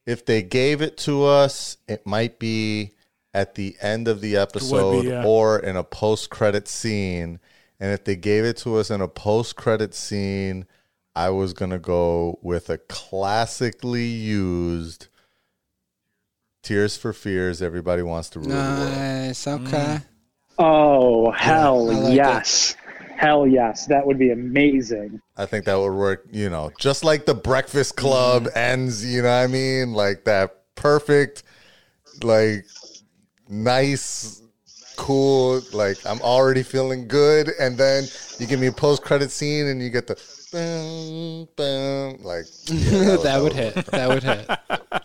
[0.06, 2.92] if they gave it to us, it might be
[3.34, 5.24] at the end of the episode yeah.
[5.24, 7.40] or in a post credit scene.
[7.80, 10.66] And if they gave it to us in a post credit scene,
[11.16, 15.08] I was gonna go with a classically used
[16.62, 17.60] Tears for Fears.
[17.60, 18.92] Everybody wants to rule the world.
[18.92, 19.46] Nice.
[19.48, 19.98] Okay.
[20.58, 22.76] Oh hell I like yes,
[23.16, 25.20] hell yes, that would be amazing.
[25.36, 28.58] I think that would work, you know, just like the Breakfast Club mm-hmm.
[28.58, 29.92] ends, you know what I mean?
[29.92, 31.44] Like that perfect,
[32.22, 32.66] like
[33.48, 34.42] nice,
[34.96, 37.50] cool, like I'm already feeling good.
[37.60, 38.04] And then
[38.38, 40.20] you give me a post credit scene and you get the
[40.50, 43.74] boom, boom, like yeah, that would hit.
[43.86, 44.50] That would hit.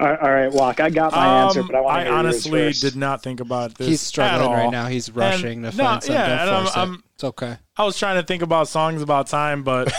[0.00, 0.80] All right, all right, Walk.
[0.80, 2.94] I got my answer, Um, but I want to I hear honestly yours first.
[2.94, 3.86] did not think about this.
[3.86, 4.54] He's at struggling all.
[4.54, 4.86] right now.
[4.86, 6.14] He's rushing And- to no, find something.
[6.20, 6.78] yeah, and I'm- force it.
[6.78, 7.56] I'm- it's okay.
[7.76, 9.92] I was trying to think about songs about time, but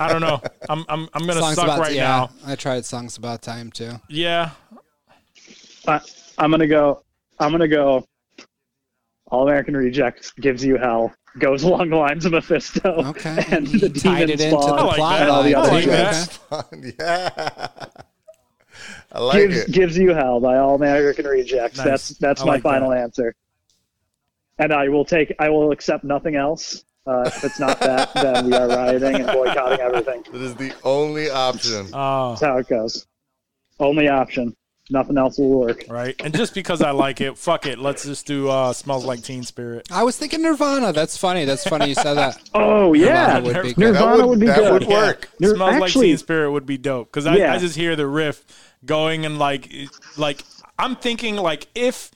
[0.00, 0.40] I don't know.
[0.68, 2.02] I'm I'm I'm gonna Songs suck about right yeah.
[2.02, 2.30] now.
[2.44, 3.92] I tried songs about time too.
[4.08, 4.50] Yeah,
[5.86, 6.00] I,
[6.38, 7.04] I'm gonna go.
[7.38, 8.04] I'm gonna go.
[9.30, 11.14] All American Rejects gives you hell.
[11.38, 12.90] Goes along the lines of Mephisto.
[13.10, 13.44] Okay.
[13.52, 15.62] And the You tied demon it into spawn the I like and all the line.
[15.62, 16.38] other like shit.
[16.50, 16.94] that.
[16.98, 18.02] Yeah.
[19.12, 19.72] I like gives it.
[19.72, 21.78] gives you hell by All American Rejects.
[21.78, 21.86] Nice.
[21.86, 23.34] That's that's I my like final answer.
[24.58, 25.34] And I will take.
[25.38, 26.84] I will accept nothing else.
[27.06, 30.22] Uh, if it's not that, then we are rioting and boycotting everything.
[30.32, 31.88] That is the only option.
[31.94, 33.06] oh, That's how it goes.
[33.78, 34.54] Only option.
[34.92, 35.84] Nothing else will work.
[35.88, 36.20] right.
[36.22, 37.78] And just because I like it, fuck it.
[37.78, 40.92] Let's just do uh, "Smells Like Teen Spirit." I was thinking Nirvana.
[40.92, 41.44] That's funny.
[41.44, 42.36] That's funny you said that.
[42.54, 43.78] Oh yeah, Nirvana would be good.
[43.78, 44.72] Nirvana That would- would be that good.
[44.72, 45.28] would work.
[45.38, 47.54] Nir- "Smells Like Teen Spirit" would be dope because I, Yeah.
[47.54, 48.44] I just hear the riff
[48.84, 49.72] going and like
[50.16, 50.42] like
[50.78, 52.10] I'm thinking like if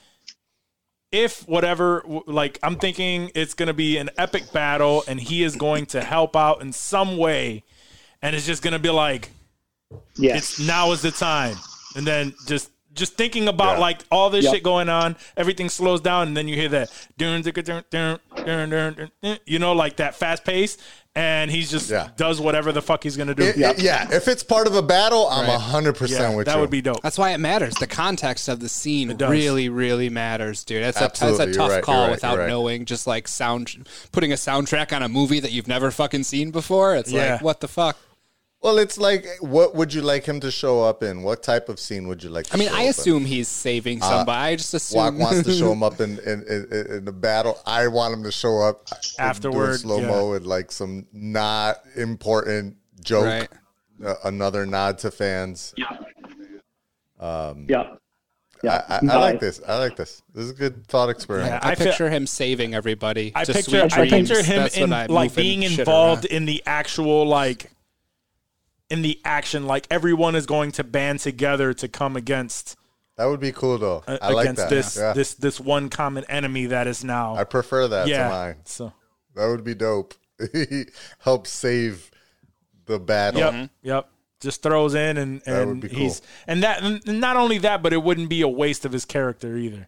[1.11, 5.55] if whatever like I'm thinking it's going to be an epic battle and he is
[5.55, 7.63] going to help out in some way
[8.21, 9.29] and it's just going to be like
[10.15, 11.55] yes now is the time
[11.95, 13.79] and then just just thinking about yeah.
[13.79, 14.53] like all this yep.
[14.53, 16.89] shit going on, everything slows down, and then you hear that,
[19.45, 20.77] you know, like that fast pace,
[21.15, 22.09] and he's just Yeah.
[22.17, 24.81] does whatever the fuck he's gonna do It- it- yeah, if it's part of a
[24.81, 25.59] battle, I'm Right.
[25.59, 26.55] hundred percent yeah, with that you.
[26.57, 27.73] That would be dope That's why it matters.
[27.75, 30.83] The context of the scene really, really matters, dude.
[30.83, 31.83] That's a, that's a tough right.
[31.83, 32.11] Call right.
[32.11, 32.47] without right.
[32.49, 36.51] knowing just like sound putting a soundtrack on a movie that you've never fucking seen
[36.51, 36.95] before.
[36.95, 37.33] It's Yeah.
[37.33, 37.97] like what the fuck?
[38.65, 41.21] Well, it's like, what would you like him to show up in?
[41.21, 42.47] What type of scene would you like?
[42.47, 42.89] To I mean, show I up in?
[42.89, 44.31] assume he's saving somebody.
[44.53, 47.59] I just assume Walk wants to show him up in in, in in the battle.
[47.67, 48.87] I want him to show up
[49.19, 53.49] Afterward, slow mo with like some not important joke, Right.
[54.03, 55.75] uh, another nod to fans.
[55.77, 56.07] Yep.
[57.69, 57.83] Yeah.
[58.63, 59.61] I, I, I like this.
[59.67, 60.23] I like this.
[60.33, 61.51] This is a good thought experiment.
[61.51, 61.59] Yeah.
[61.61, 63.31] I, I feel- picture him saving everybody.
[63.35, 66.31] I to picture sweet I picture him in like being involved around.
[66.35, 67.69] in the actual like
[68.89, 72.75] in the action like everyone is going to band together to come against
[73.17, 74.03] That would be cool though.
[74.07, 74.69] uh, I like against that.
[74.69, 75.13] this Yeah.
[75.13, 78.55] this this one common enemy that is now I prefer that yeah to mine.
[78.65, 78.93] so
[79.35, 80.13] That would be dope.
[80.53, 80.85] He
[81.19, 82.11] helps save
[82.85, 83.39] the battle.
[83.39, 84.09] Yep, yep.
[84.41, 85.97] Just throws in and That would and be cool.
[85.99, 89.05] he's and that and not only that, but it wouldn't be a waste of his
[89.05, 89.87] character either.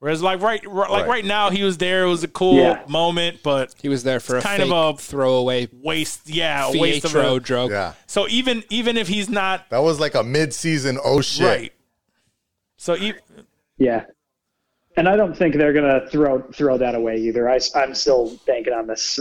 [0.00, 1.08] Whereas like right, right like Right.
[1.08, 2.82] right now he was there, it was a cool Yeah.
[2.88, 6.78] moment, but He was there for a kind fake of a- throwaway waste, yeah, a
[6.78, 7.70] waste of a, joke.
[7.70, 7.92] Yeah.
[8.06, 11.46] So even even if he's not That was like a mid-season oh shit.
[11.46, 11.72] right,
[12.78, 13.12] so e-
[13.76, 14.04] Yeah.
[14.96, 17.48] And I don't think they're gonna throw throw that away either.
[17.50, 19.20] I, I'm still banking on this.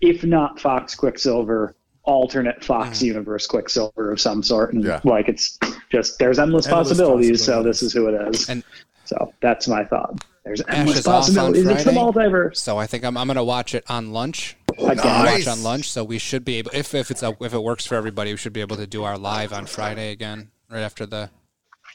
[0.00, 3.02] If not Fox Quicksilver, alternate Fox mm.
[3.06, 5.00] universe Quicksilver of some sort, and Yeah.
[5.04, 5.56] like it's
[5.90, 7.44] just there's endless, Endless possibilities.
[7.44, 8.48] So this is who it is.
[8.48, 8.64] And-
[9.06, 10.24] so that's my thought.
[10.44, 11.66] There's endless is off on possibilities.
[11.66, 11.98] It's the Friday.
[11.98, 12.56] multiverse.
[12.58, 14.56] So I think I'm, I'm gonna watch it on lunch.
[14.78, 15.46] Again, Nice.
[15.46, 15.90] Watch on lunch.
[15.90, 18.36] So we should be able, if if it's a, if it works for everybody, we
[18.36, 21.30] should be able to do our live on Friday again, right after the,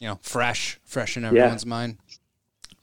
[0.02, 1.98] you know, fresh, fresh in everyone's mind,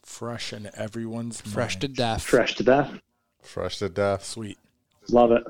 [0.04, 1.80] fresh in everyone's fresh mind.
[1.82, 2.22] to death.
[2.22, 3.00] fresh to death.
[3.42, 4.24] Fresh to death.
[4.24, 4.58] sweet.
[5.10, 5.42] Love it.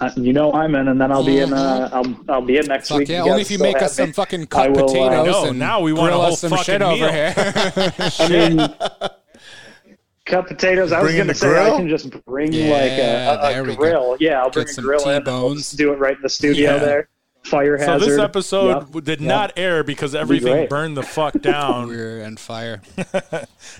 [0.00, 1.52] Uh, you know I'm in, and then I'll be in.
[1.52, 3.08] Uh, I'll I'll be in next Fuck week.
[3.10, 3.22] yeah!
[3.22, 4.12] Only if you still make have us some me.
[4.12, 6.64] fucking cut will, uh, potatoes No, and now we want a whole us some fucking
[6.64, 6.88] shit meal.
[6.92, 7.34] over here.
[8.18, 9.10] I mean,
[10.24, 10.92] cut potatoes.
[10.92, 11.74] I was Bring in going to say grill?
[11.74, 13.76] I can just bring Yeah, like a, a, a we go.
[13.76, 14.16] grill.
[14.18, 15.16] Yeah, I'll bring Get a some grill in.
[15.16, 16.78] and we'll do it right in the studio Yeah.
[16.78, 17.08] there.
[17.44, 19.04] Fire So this episode Yep.
[19.04, 19.28] did Yep.
[19.28, 20.70] not air because everything great.
[20.70, 21.88] burned the fuck down.
[21.88, 22.80] We're on fire.
[22.96, 23.12] it's,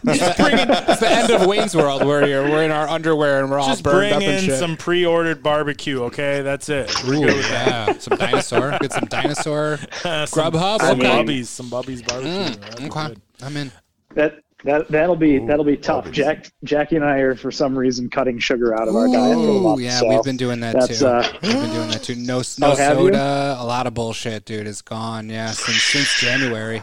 [0.02, 3.58] the, it's the end of Wayne's World where you're, we're in our underwear and we're
[3.58, 4.58] all Just burned bring up and in shit.
[4.58, 6.42] some pre-ordered barbecue, okay?
[6.42, 6.92] That's it.
[7.04, 7.88] We're good with that.
[7.88, 8.76] yeah, some dinosaur.
[8.80, 9.78] Get some dinosaur.
[9.78, 10.80] Some- Grubhub?
[10.80, 11.08] some Okay.
[11.08, 12.32] Bubbies, some Bubbies barbecue.
[12.32, 13.20] Mm, That'd Okay, good.
[13.42, 13.72] I'm in.
[14.14, 16.10] That that that'll be that'll be tough.
[16.10, 19.46] Jack Jackie and I are for some reason cutting sugar out of our diet for
[19.46, 19.80] the Ooh, month.
[19.80, 21.06] yeah, so we've been doing that too.
[21.06, 22.14] uh, we've been doing that too.
[22.16, 22.76] No, no Oh, you?
[22.76, 23.56] soda.
[23.58, 25.28] A lot of bullshit, dude, is gone.
[25.28, 26.82] Yeah, since since January.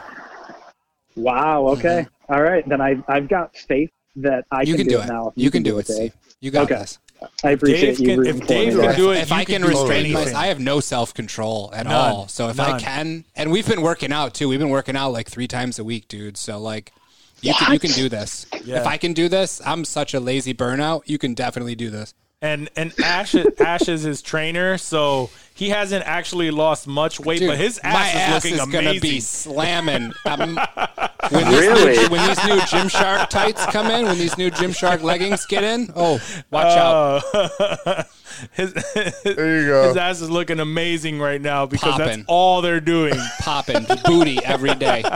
[1.16, 1.68] Wow.
[1.70, 2.08] Okay.
[2.30, 2.68] All right.
[2.68, 5.08] Then I I've got faith that I You can, can do it.
[5.08, 5.28] now.
[5.30, 5.96] if You can do it, Dave.
[5.96, 6.14] Steve.
[6.42, 6.76] You got Okay.
[6.80, 7.00] this.
[7.44, 8.16] I appreciate Dave you.
[8.16, 10.80] can, if Dave can do it, if I can do restrain myself, I have no
[10.80, 11.94] self control at None.
[11.94, 12.28] all.
[12.30, 12.72] So if None.
[12.76, 14.48] I can, and we've been working out too.
[14.48, 16.38] We've been working out like three times a week, dude.
[16.38, 16.94] So like,
[17.42, 18.46] you can you can do this.
[18.64, 18.82] Yeah.
[18.82, 21.02] If I can do this, I'm such a lazy burnout.
[21.06, 22.14] You can definitely do this.
[22.42, 27.50] And and Ash Ash is his trainer, so he hasn't actually lost much weight, Dude,
[27.50, 28.86] but his ass my is ass looking is amazing.
[28.86, 30.14] gonna be slamming.
[30.26, 30.56] Um,
[31.32, 31.98] when, these Really?
[31.98, 35.92] new, when these new Gymshark tights come in, when these new Gymshark leggings get in,
[35.98, 37.24] oh, watch out!
[37.34, 38.04] Uh,
[38.54, 39.88] his, There you go.
[39.90, 43.16] his ass is looking amazing right now because that's all they're doing.
[43.40, 45.04] Popping booty every day.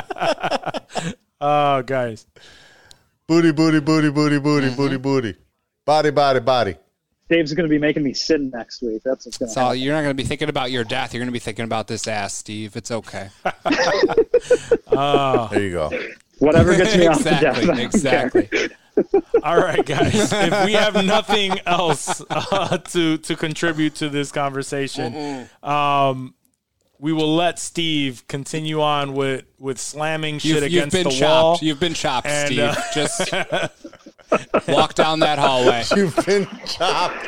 [1.46, 2.26] Oh, guys.
[3.28, 4.76] Booty, booty, booty, booty, booty, Mm-hmm.
[4.78, 5.36] booty, booty.
[5.86, 6.76] Body, body, body.
[7.30, 9.02] Dave's going to be making me sin next week.
[9.04, 9.80] That's what's going to So happen.
[9.80, 11.14] you're not going to be thinking about your death.
[11.14, 12.76] You're going to be thinking about this ass, Steve.
[12.78, 13.30] It's okay.
[14.96, 15.48] Oh.
[15.52, 15.90] There you go.
[16.40, 17.58] Whatever gets me off the death.
[17.80, 18.50] Exactly.
[18.52, 19.22] Exactly.
[19.44, 20.32] All right, guys.
[20.32, 26.36] if we have nothing else uh, to to contribute to this conversation, um,
[27.04, 31.10] we will let Steve continue on with with slamming shit You've, you've against been the
[31.10, 31.22] chopped.
[31.44, 31.60] wall.
[31.62, 32.60] You've been chopped, And, Steve.
[32.62, 35.84] uh, Just walk down that hallway.
[35.98, 37.28] You've been chopped.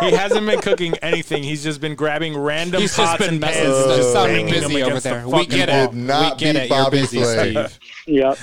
[0.00, 1.42] he hasn't been cooking anything.
[1.44, 3.62] He's just been grabbing random He's just pots been and messing.
[3.64, 5.28] pans, and just just sounding busy over against the there.
[5.28, 5.90] We get it.
[5.92, 6.70] Did not we get beat it.
[6.70, 7.52] You're busy, Flay.
[7.52, 7.78] Steve.
[8.06, 8.38] Yep.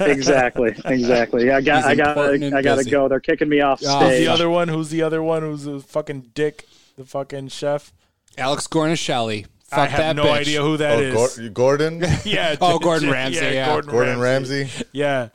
[0.00, 0.74] exactly.
[0.84, 1.50] Exactly.
[1.52, 1.76] I got.
[1.76, 2.18] He's I got.
[2.18, 3.06] I got to go.
[3.08, 4.26] They're kicking me off Oh, Who's stage.
[4.26, 4.66] the other one?
[4.66, 5.42] Who's the other one?
[5.42, 6.66] Who's the fucking dick?
[6.98, 7.92] The fucking chef.
[8.38, 9.46] Alex Guarnaschelli.
[9.68, 10.38] Fuck I have that no bitch.
[10.40, 11.36] idea who that Oh, is.
[11.38, 12.04] Gor- Gordon?
[12.24, 12.54] yeah.
[12.60, 13.66] Oh, Gordon Ramsay, yeah.
[13.66, 14.60] Gordon, Gordon Ramsay.
[14.62, 14.84] Ramsay?
[14.92, 15.28] Yeah,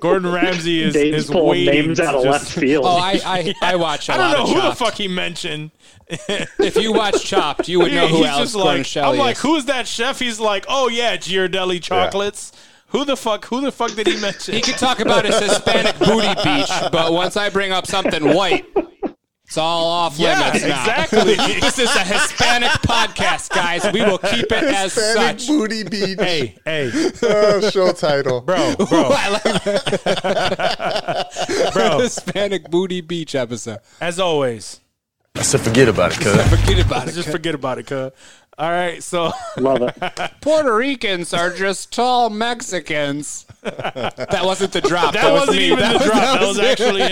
[0.00, 2.84] Gordon Ramsay is Dave's is pulling waiting names to out of just- left field.
[2.86, 4.78] Oh, I I, I watch a I don't lot know of who the Chopped.
[4.78, 5.70] fuck he mentioned.
[6.58, 9.36] If you watch Chopped, you would know who He's Alex just like, Guarnaschelli I'm like,
[9.36, 9.42] is.
[9.42, 10.18] who's that chef?
[10.18, 12.52] He's like, oh yeah, Ghirardelli chocolates.
[12.88, 13.44] Who the fuck?
[13.46, 14.54] Who the fuck did he mention?
[14.54, 18.64] He could talk about his Hispanic booty beach, but once I bring up something white,
[19.46, 20.80] it's all off yeah, limits now.
[20.82, 21.34] exactly.
[21.60, 23.84] This is a Hispanic podcast, guys.
[23.92, 25.42] We will keep it as such.
[25.42, 25.46] Hispanic.
[25.46, 26.18] Booty Beach.
[26.18, 26.90] hey, hey,
[27.22, 28.40] Oh, show title.
[28.40, 31.70] bro, bro, I like that.
[31.72, 31.98] bro.
[32.00, 33.78] Hispanic booty beach episode.
[34.00, 34.80] As always,
[35.36, 36.48] I said forget about it, cuz.
[36.48, 37.14] Forget about it.
[37.14, 38.12] just forget about it, cuz.
[38.56, 40.30] All right, so Love it.
[40.40, 43.46] Puerto Ricans are just tall Mexicans.
[43.62, 45.12] That wasn't the drop.
[45.14, 45.66] that, That, was wasn't me.
[45.72, 46.20] even That the was- drop.
[46.20, 47.02] that That was was actually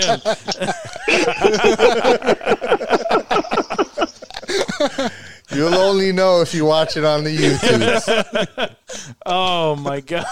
[4.99, 5.09] him.
[5.55, 8.75] You'll only know if you watch it on the YouTube.
[9.25, 10.25] Oh my god.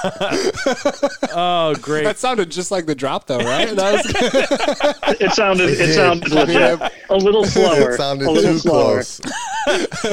[1.34, 2.04] Oh great.
[2.04, 3.76] That sounded just like the drop, though, right?
[3.76, 5.70] That was It sounded.
[5.70, 5.96] It did.
[5.96, 6.80] sounded legit.
[7.10, 7.92] A little slower.
[7.94, 8.94] It sounded a little too slower.
[8.96, 9.22] close.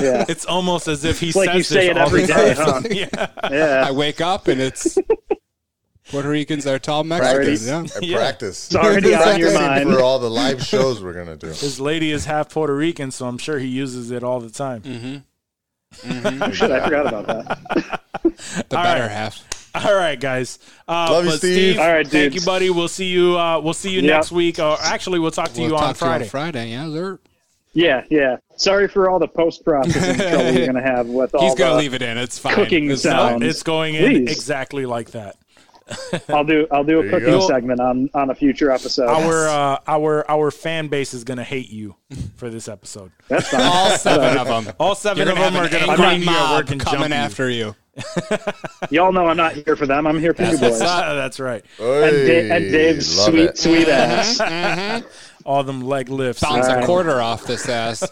[0.01, 0.25] Yeah.
[0.29, 2.83] It's almost as if he like says you say this it all every the huh?
[2.91, 3.51] yeah.
[3.51, 3.85] Yeah.
[3.87, 4.97] I wake up and it's
[6.11, 7.67] Puerto Ricans are tall Mexicans.
[7.67, 8.01] Practice.
[8.03, 8.17] Yeah.
[8.17, 8.67] I practice.
[8.67, 9.91] It's already on your mind.
[9.91, 11.49] for all the live shows we're gonna do.
[11.49, 14.83] His lady is half Puerto Rican, so I'm sure he uses it all the time.
[16.53, 18.01] Shit, I forgot about that.
[18.69, 19.11] The All better right.
[19.11, 19.43] half.
[19.75, 20.59] All right, guys.
[20.87, 21.79] Uh, Love you, but Steve.
[21.79, 22.71] All right, Thank you, buddy.
[22.71, 23.37] We'll see you.
[23.39, 24.11] Uh, we'll see you Yep.
[24.15, 24.59] next week.
[24.59, 26.25] Or actually, we'll talk to We'll you on talk to you Friday.
[26.25, 27.19] on Friday, yeah, sir.
[27.75, 28.37] Yeah, yeah.
[28.57, 31.95] Sorry for all the post processing trouble you're gonna have with all He's gonna leave
[31.95, 32.17] it in.
[32.19, 32.55] It's fine.
[32.55, 33.41] cooking It's sound.
[33.41, 33.49] fine.
[33.49, 34.33] it's going in Please.
[34.37, 35.37] exactly like that.
[36.29, 36.67] I'll do.
[36.71, 39.09] I'll do a you cooking segment on on a future episode.
[39.09, 41.97] Our uh, our our fan base is gonna hate you
[42.37, 43.11] for this episode.
[43.29, 43.61] That's fine.
[43.63, 44.75] All seven of them.
[44.79, 47.01] All 7 You're of gonna them are gonna angry find you at work and coming
[47.01, 47.17] jump you.
[47.17, 47.77] after you.
[48.91, 50.07] Y'all know I'm not here for them.
[50.07, 50.79] I'm here for you boys.
[50.79, 51.65] That's right.
[51.81, 53.59] And, da- and Dave's sweet, it.
[53.59, 55.03] sweet ass.
[55.45, 56.43] All them leg lifts.
[56.43, 58.09] Bounce All a quarter off this ass.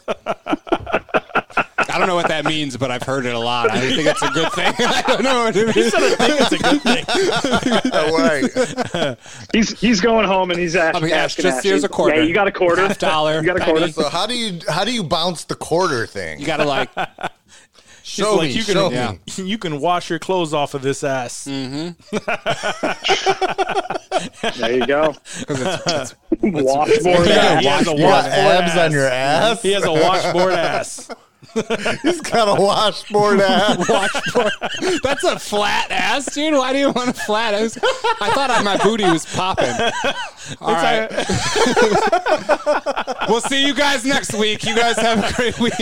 [1.97, 3.71] I don't know what that means, but I've heard it a lot.
[3.71, 4.67] I think it's a good thing.
[4.79, 5.95] I don't know what it means.
[5.95, 7.05] I think it's a good thing.
[7.91, 8.13] Oh,
[8.93, 9.19] wait.
[9.55, 11.05] He's he's going home and he's asking.
[11.05, 12.17] I mean, asking just Ashley, here's a quarter.
[12.17, 12.83] Yeah, you got a quarter.
[12.87, 13.41] Half dollar.
[13.41, 13.73] You got a penny.
[13.73, 13.93] quarter.
[13.93, 16.39] So how do you how do you bounce the quarter thing?
[16.39, 16.91] You gotta like
[18.03, 18.55] show like me.
[18.57, 19.13] you can show yeah.
[19.13, 19.45] me.
[19.45, 21.47] you can wash your clothes off of this ass.
[21.49, 21.97] Mm-hmm.
[24.61, 25.15] There you go.
[25.41, 27.27] because it's, Washboard.
[27.27, 27.63] Yeah, ass.
[27.63, 28.79] he has a washboard abs ass.
[28.79, 29.63] on your ass.
[29.63, 31.11] He has a washboard ass.
[32.03, 33.77] He's got a washboard ass.
[33.89, 34.53] Washboard.
[35.03, 36.55] That's a flat ass, dude.
[36.55, 37.79] Why do you want a flat ass?
[38.21, 39.75] I thought my booty was popping.
[40.61, 41.09] All right.
[43.29, 44.65] we'll see you guys next week.
[44.65, 45.75] You guys have a great week.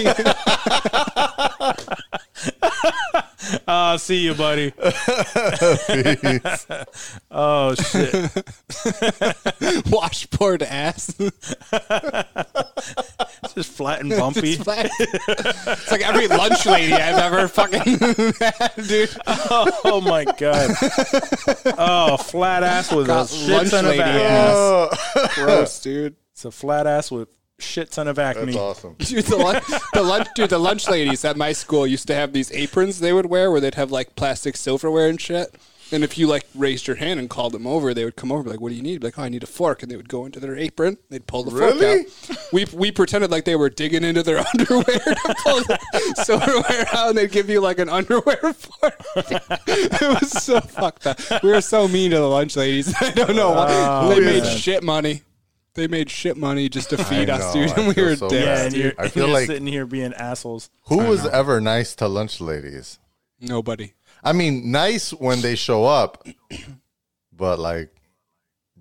[3.69, 4.73] Uh, see you, buddy.
[7.31, 8.33] oh shit.
[9.91, 11.15] Washboard ass.
[13.55, 14.55] Just flat and bumpy.
[14.55, 14.91] It's, flat.
[14.99, 17.99] it's like every lunch lady I've ever fucking
[18.41, 19.15] had, dude.
[19.27, 20.71] Oh my god.
[21.77, 25.35] Oh, flat ass with a Got shit lunch ton of lady ass.
[25.35, 26.17] Gross, dude.
[26.33, 27.29] It's a flat ass with
[27.59, 28.47] shit ton of acne.
[28.47, 28.95] That's awesome.
[28.99, 32.33] Dude, the lunch, the lunch, dude, the lunch ladies at my school used to have
[32.33, 35.55] these aprons they would wear where they'd have like plastic silverware and shit.
[35.93, 38.39] And if you like raised your hand and called them over, they would come over
[38.41, 39.97] and be like, "What do you need?" Like, "Oh, I need a fork," and they
[39.97, 40.97] would go into their apron.
[41.11, 42.05] They'd pull the Really?
[42.05, 42.53] fork out.
[42.55, 45.79] We we pretended like they were digging into their underwear to pull the
[46.25, 48.95] silverware out, and they'd give you like an underwear fork.
[49.15, 51.21] it was so fucked up.
[51.43, 52.93] We were so mean to the lunch ladies.
[53.01, 55.23] I don't know why they made shit money.
[55.75, 58.17] They made shit money just to feed I us, dude, I and we feel were
[58.17, 58.45] so dead.
[58.45, 60.71] Yeah, and you're, I feel you're like- sitting here being assholes.
[60.87, 62.99] Who was ever nice to lunch ladies?
[63.41, 63.93] Nobody.
[64.23, 66.27] I mean, nice when they show up,
[67.33, 67.93] but like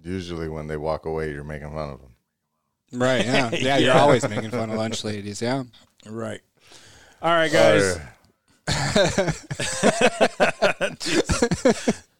[0.01, 2.15] usually when they walk away, you're making fun of them.
[2.93, 3.49] Right, yeah.
[3.53, 5.63] Yeah, you're always making fun of lunch ladies, yeah.
[6.05, 6.41] Right.
[7.21, 7.99] All right, guys.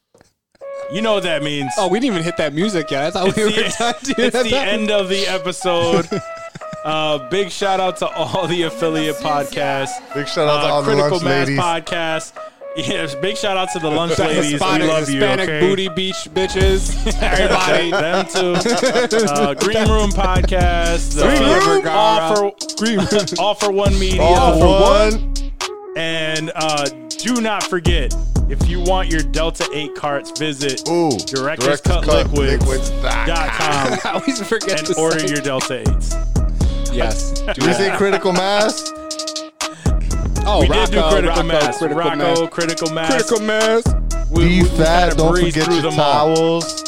[0.91, 1.71] You know what that means.
[1.77, 3.03] Oh, we didn't even hit that music yet.
[3.05, 4.19] I thought we were the- done, dude.
[4.19, 6.07] it's the end of the episode.
[6.85, 9.91] Uh, big shout out to all the affiliate podcasts.
[10.13, 11.59] Big shout out to Uh, all the Critical lunch Mass ladies.
[11.61, 12.33] podcast.
[12.75, 14.43] Yes, big shout out to the lunch ladies.
[14.47, 15.21] We Hispanic, love you.
[15.21, 15.59] Hispanic okay?
[15.61, 16.91] booty beach bitches.
[17.21, 17.91] Everybody.
[17.91, 19.27] Them too.
[19.29, 21.17] Uh, Green Room podcast.
[21.21, 21.87] Uh, Green Room?
[21.87, 24.21] All for, all for one media.
[24.21, 24.67] All for
[25.17, 25.33] one.
[25.95, 28.13] And uh, do not forget,
[28.49, 32.89] if you want your Delta 8 carts, visit Ooh, Director's Director's Cut Cut Liquids Liquids
[33.01, 36.93] dot dot com I always forget and to order say- your Delta 8s.
[36.93, 37.39] Yes.
[37.41, 38.91] Did we say critical mass?
[40.45, 41.77] Oh, We Rocco, did do Critical Rocco, Mass.
[41.77, 42.49] Critical Rocco, Mass.
[42.49, 43.11] Critical Mass.
[43.11, 43.83] Critical Mass.
[44.29, 45.17] We- Be we kinda fat.
[45.17, 46.35] Don't forget your them all.
[46.35, 46.83] towels.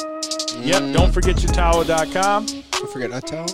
[0.62, 2.46] Yep, don't forget your towel.com.
[2.46, 3.48] Don't forget that towel.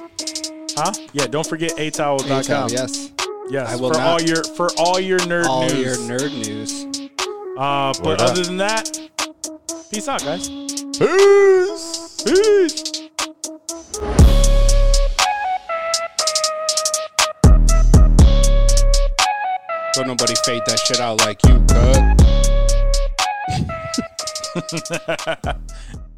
[0.75, 0.91] Huh?
[1.13, 2.43] Yeah, don't forget a towel.com.
[2.43, 3.11] Towel, yes.
[3.51, 4.07] Yes, I will for not.
[4.07, 5.73] all your for all your nerd All news.
[5.73, 6.85] your nerd news.
[7.57, 8.29] uh, but Word up.
[8.31, 8.97] other than that,
[9.91, 10.47] peace out, guys.
[10.97, 12.21] Peace.
[12.23, 13.09] Peace.
[19.93, 22.01] Don't nobody fade that shit out like you could.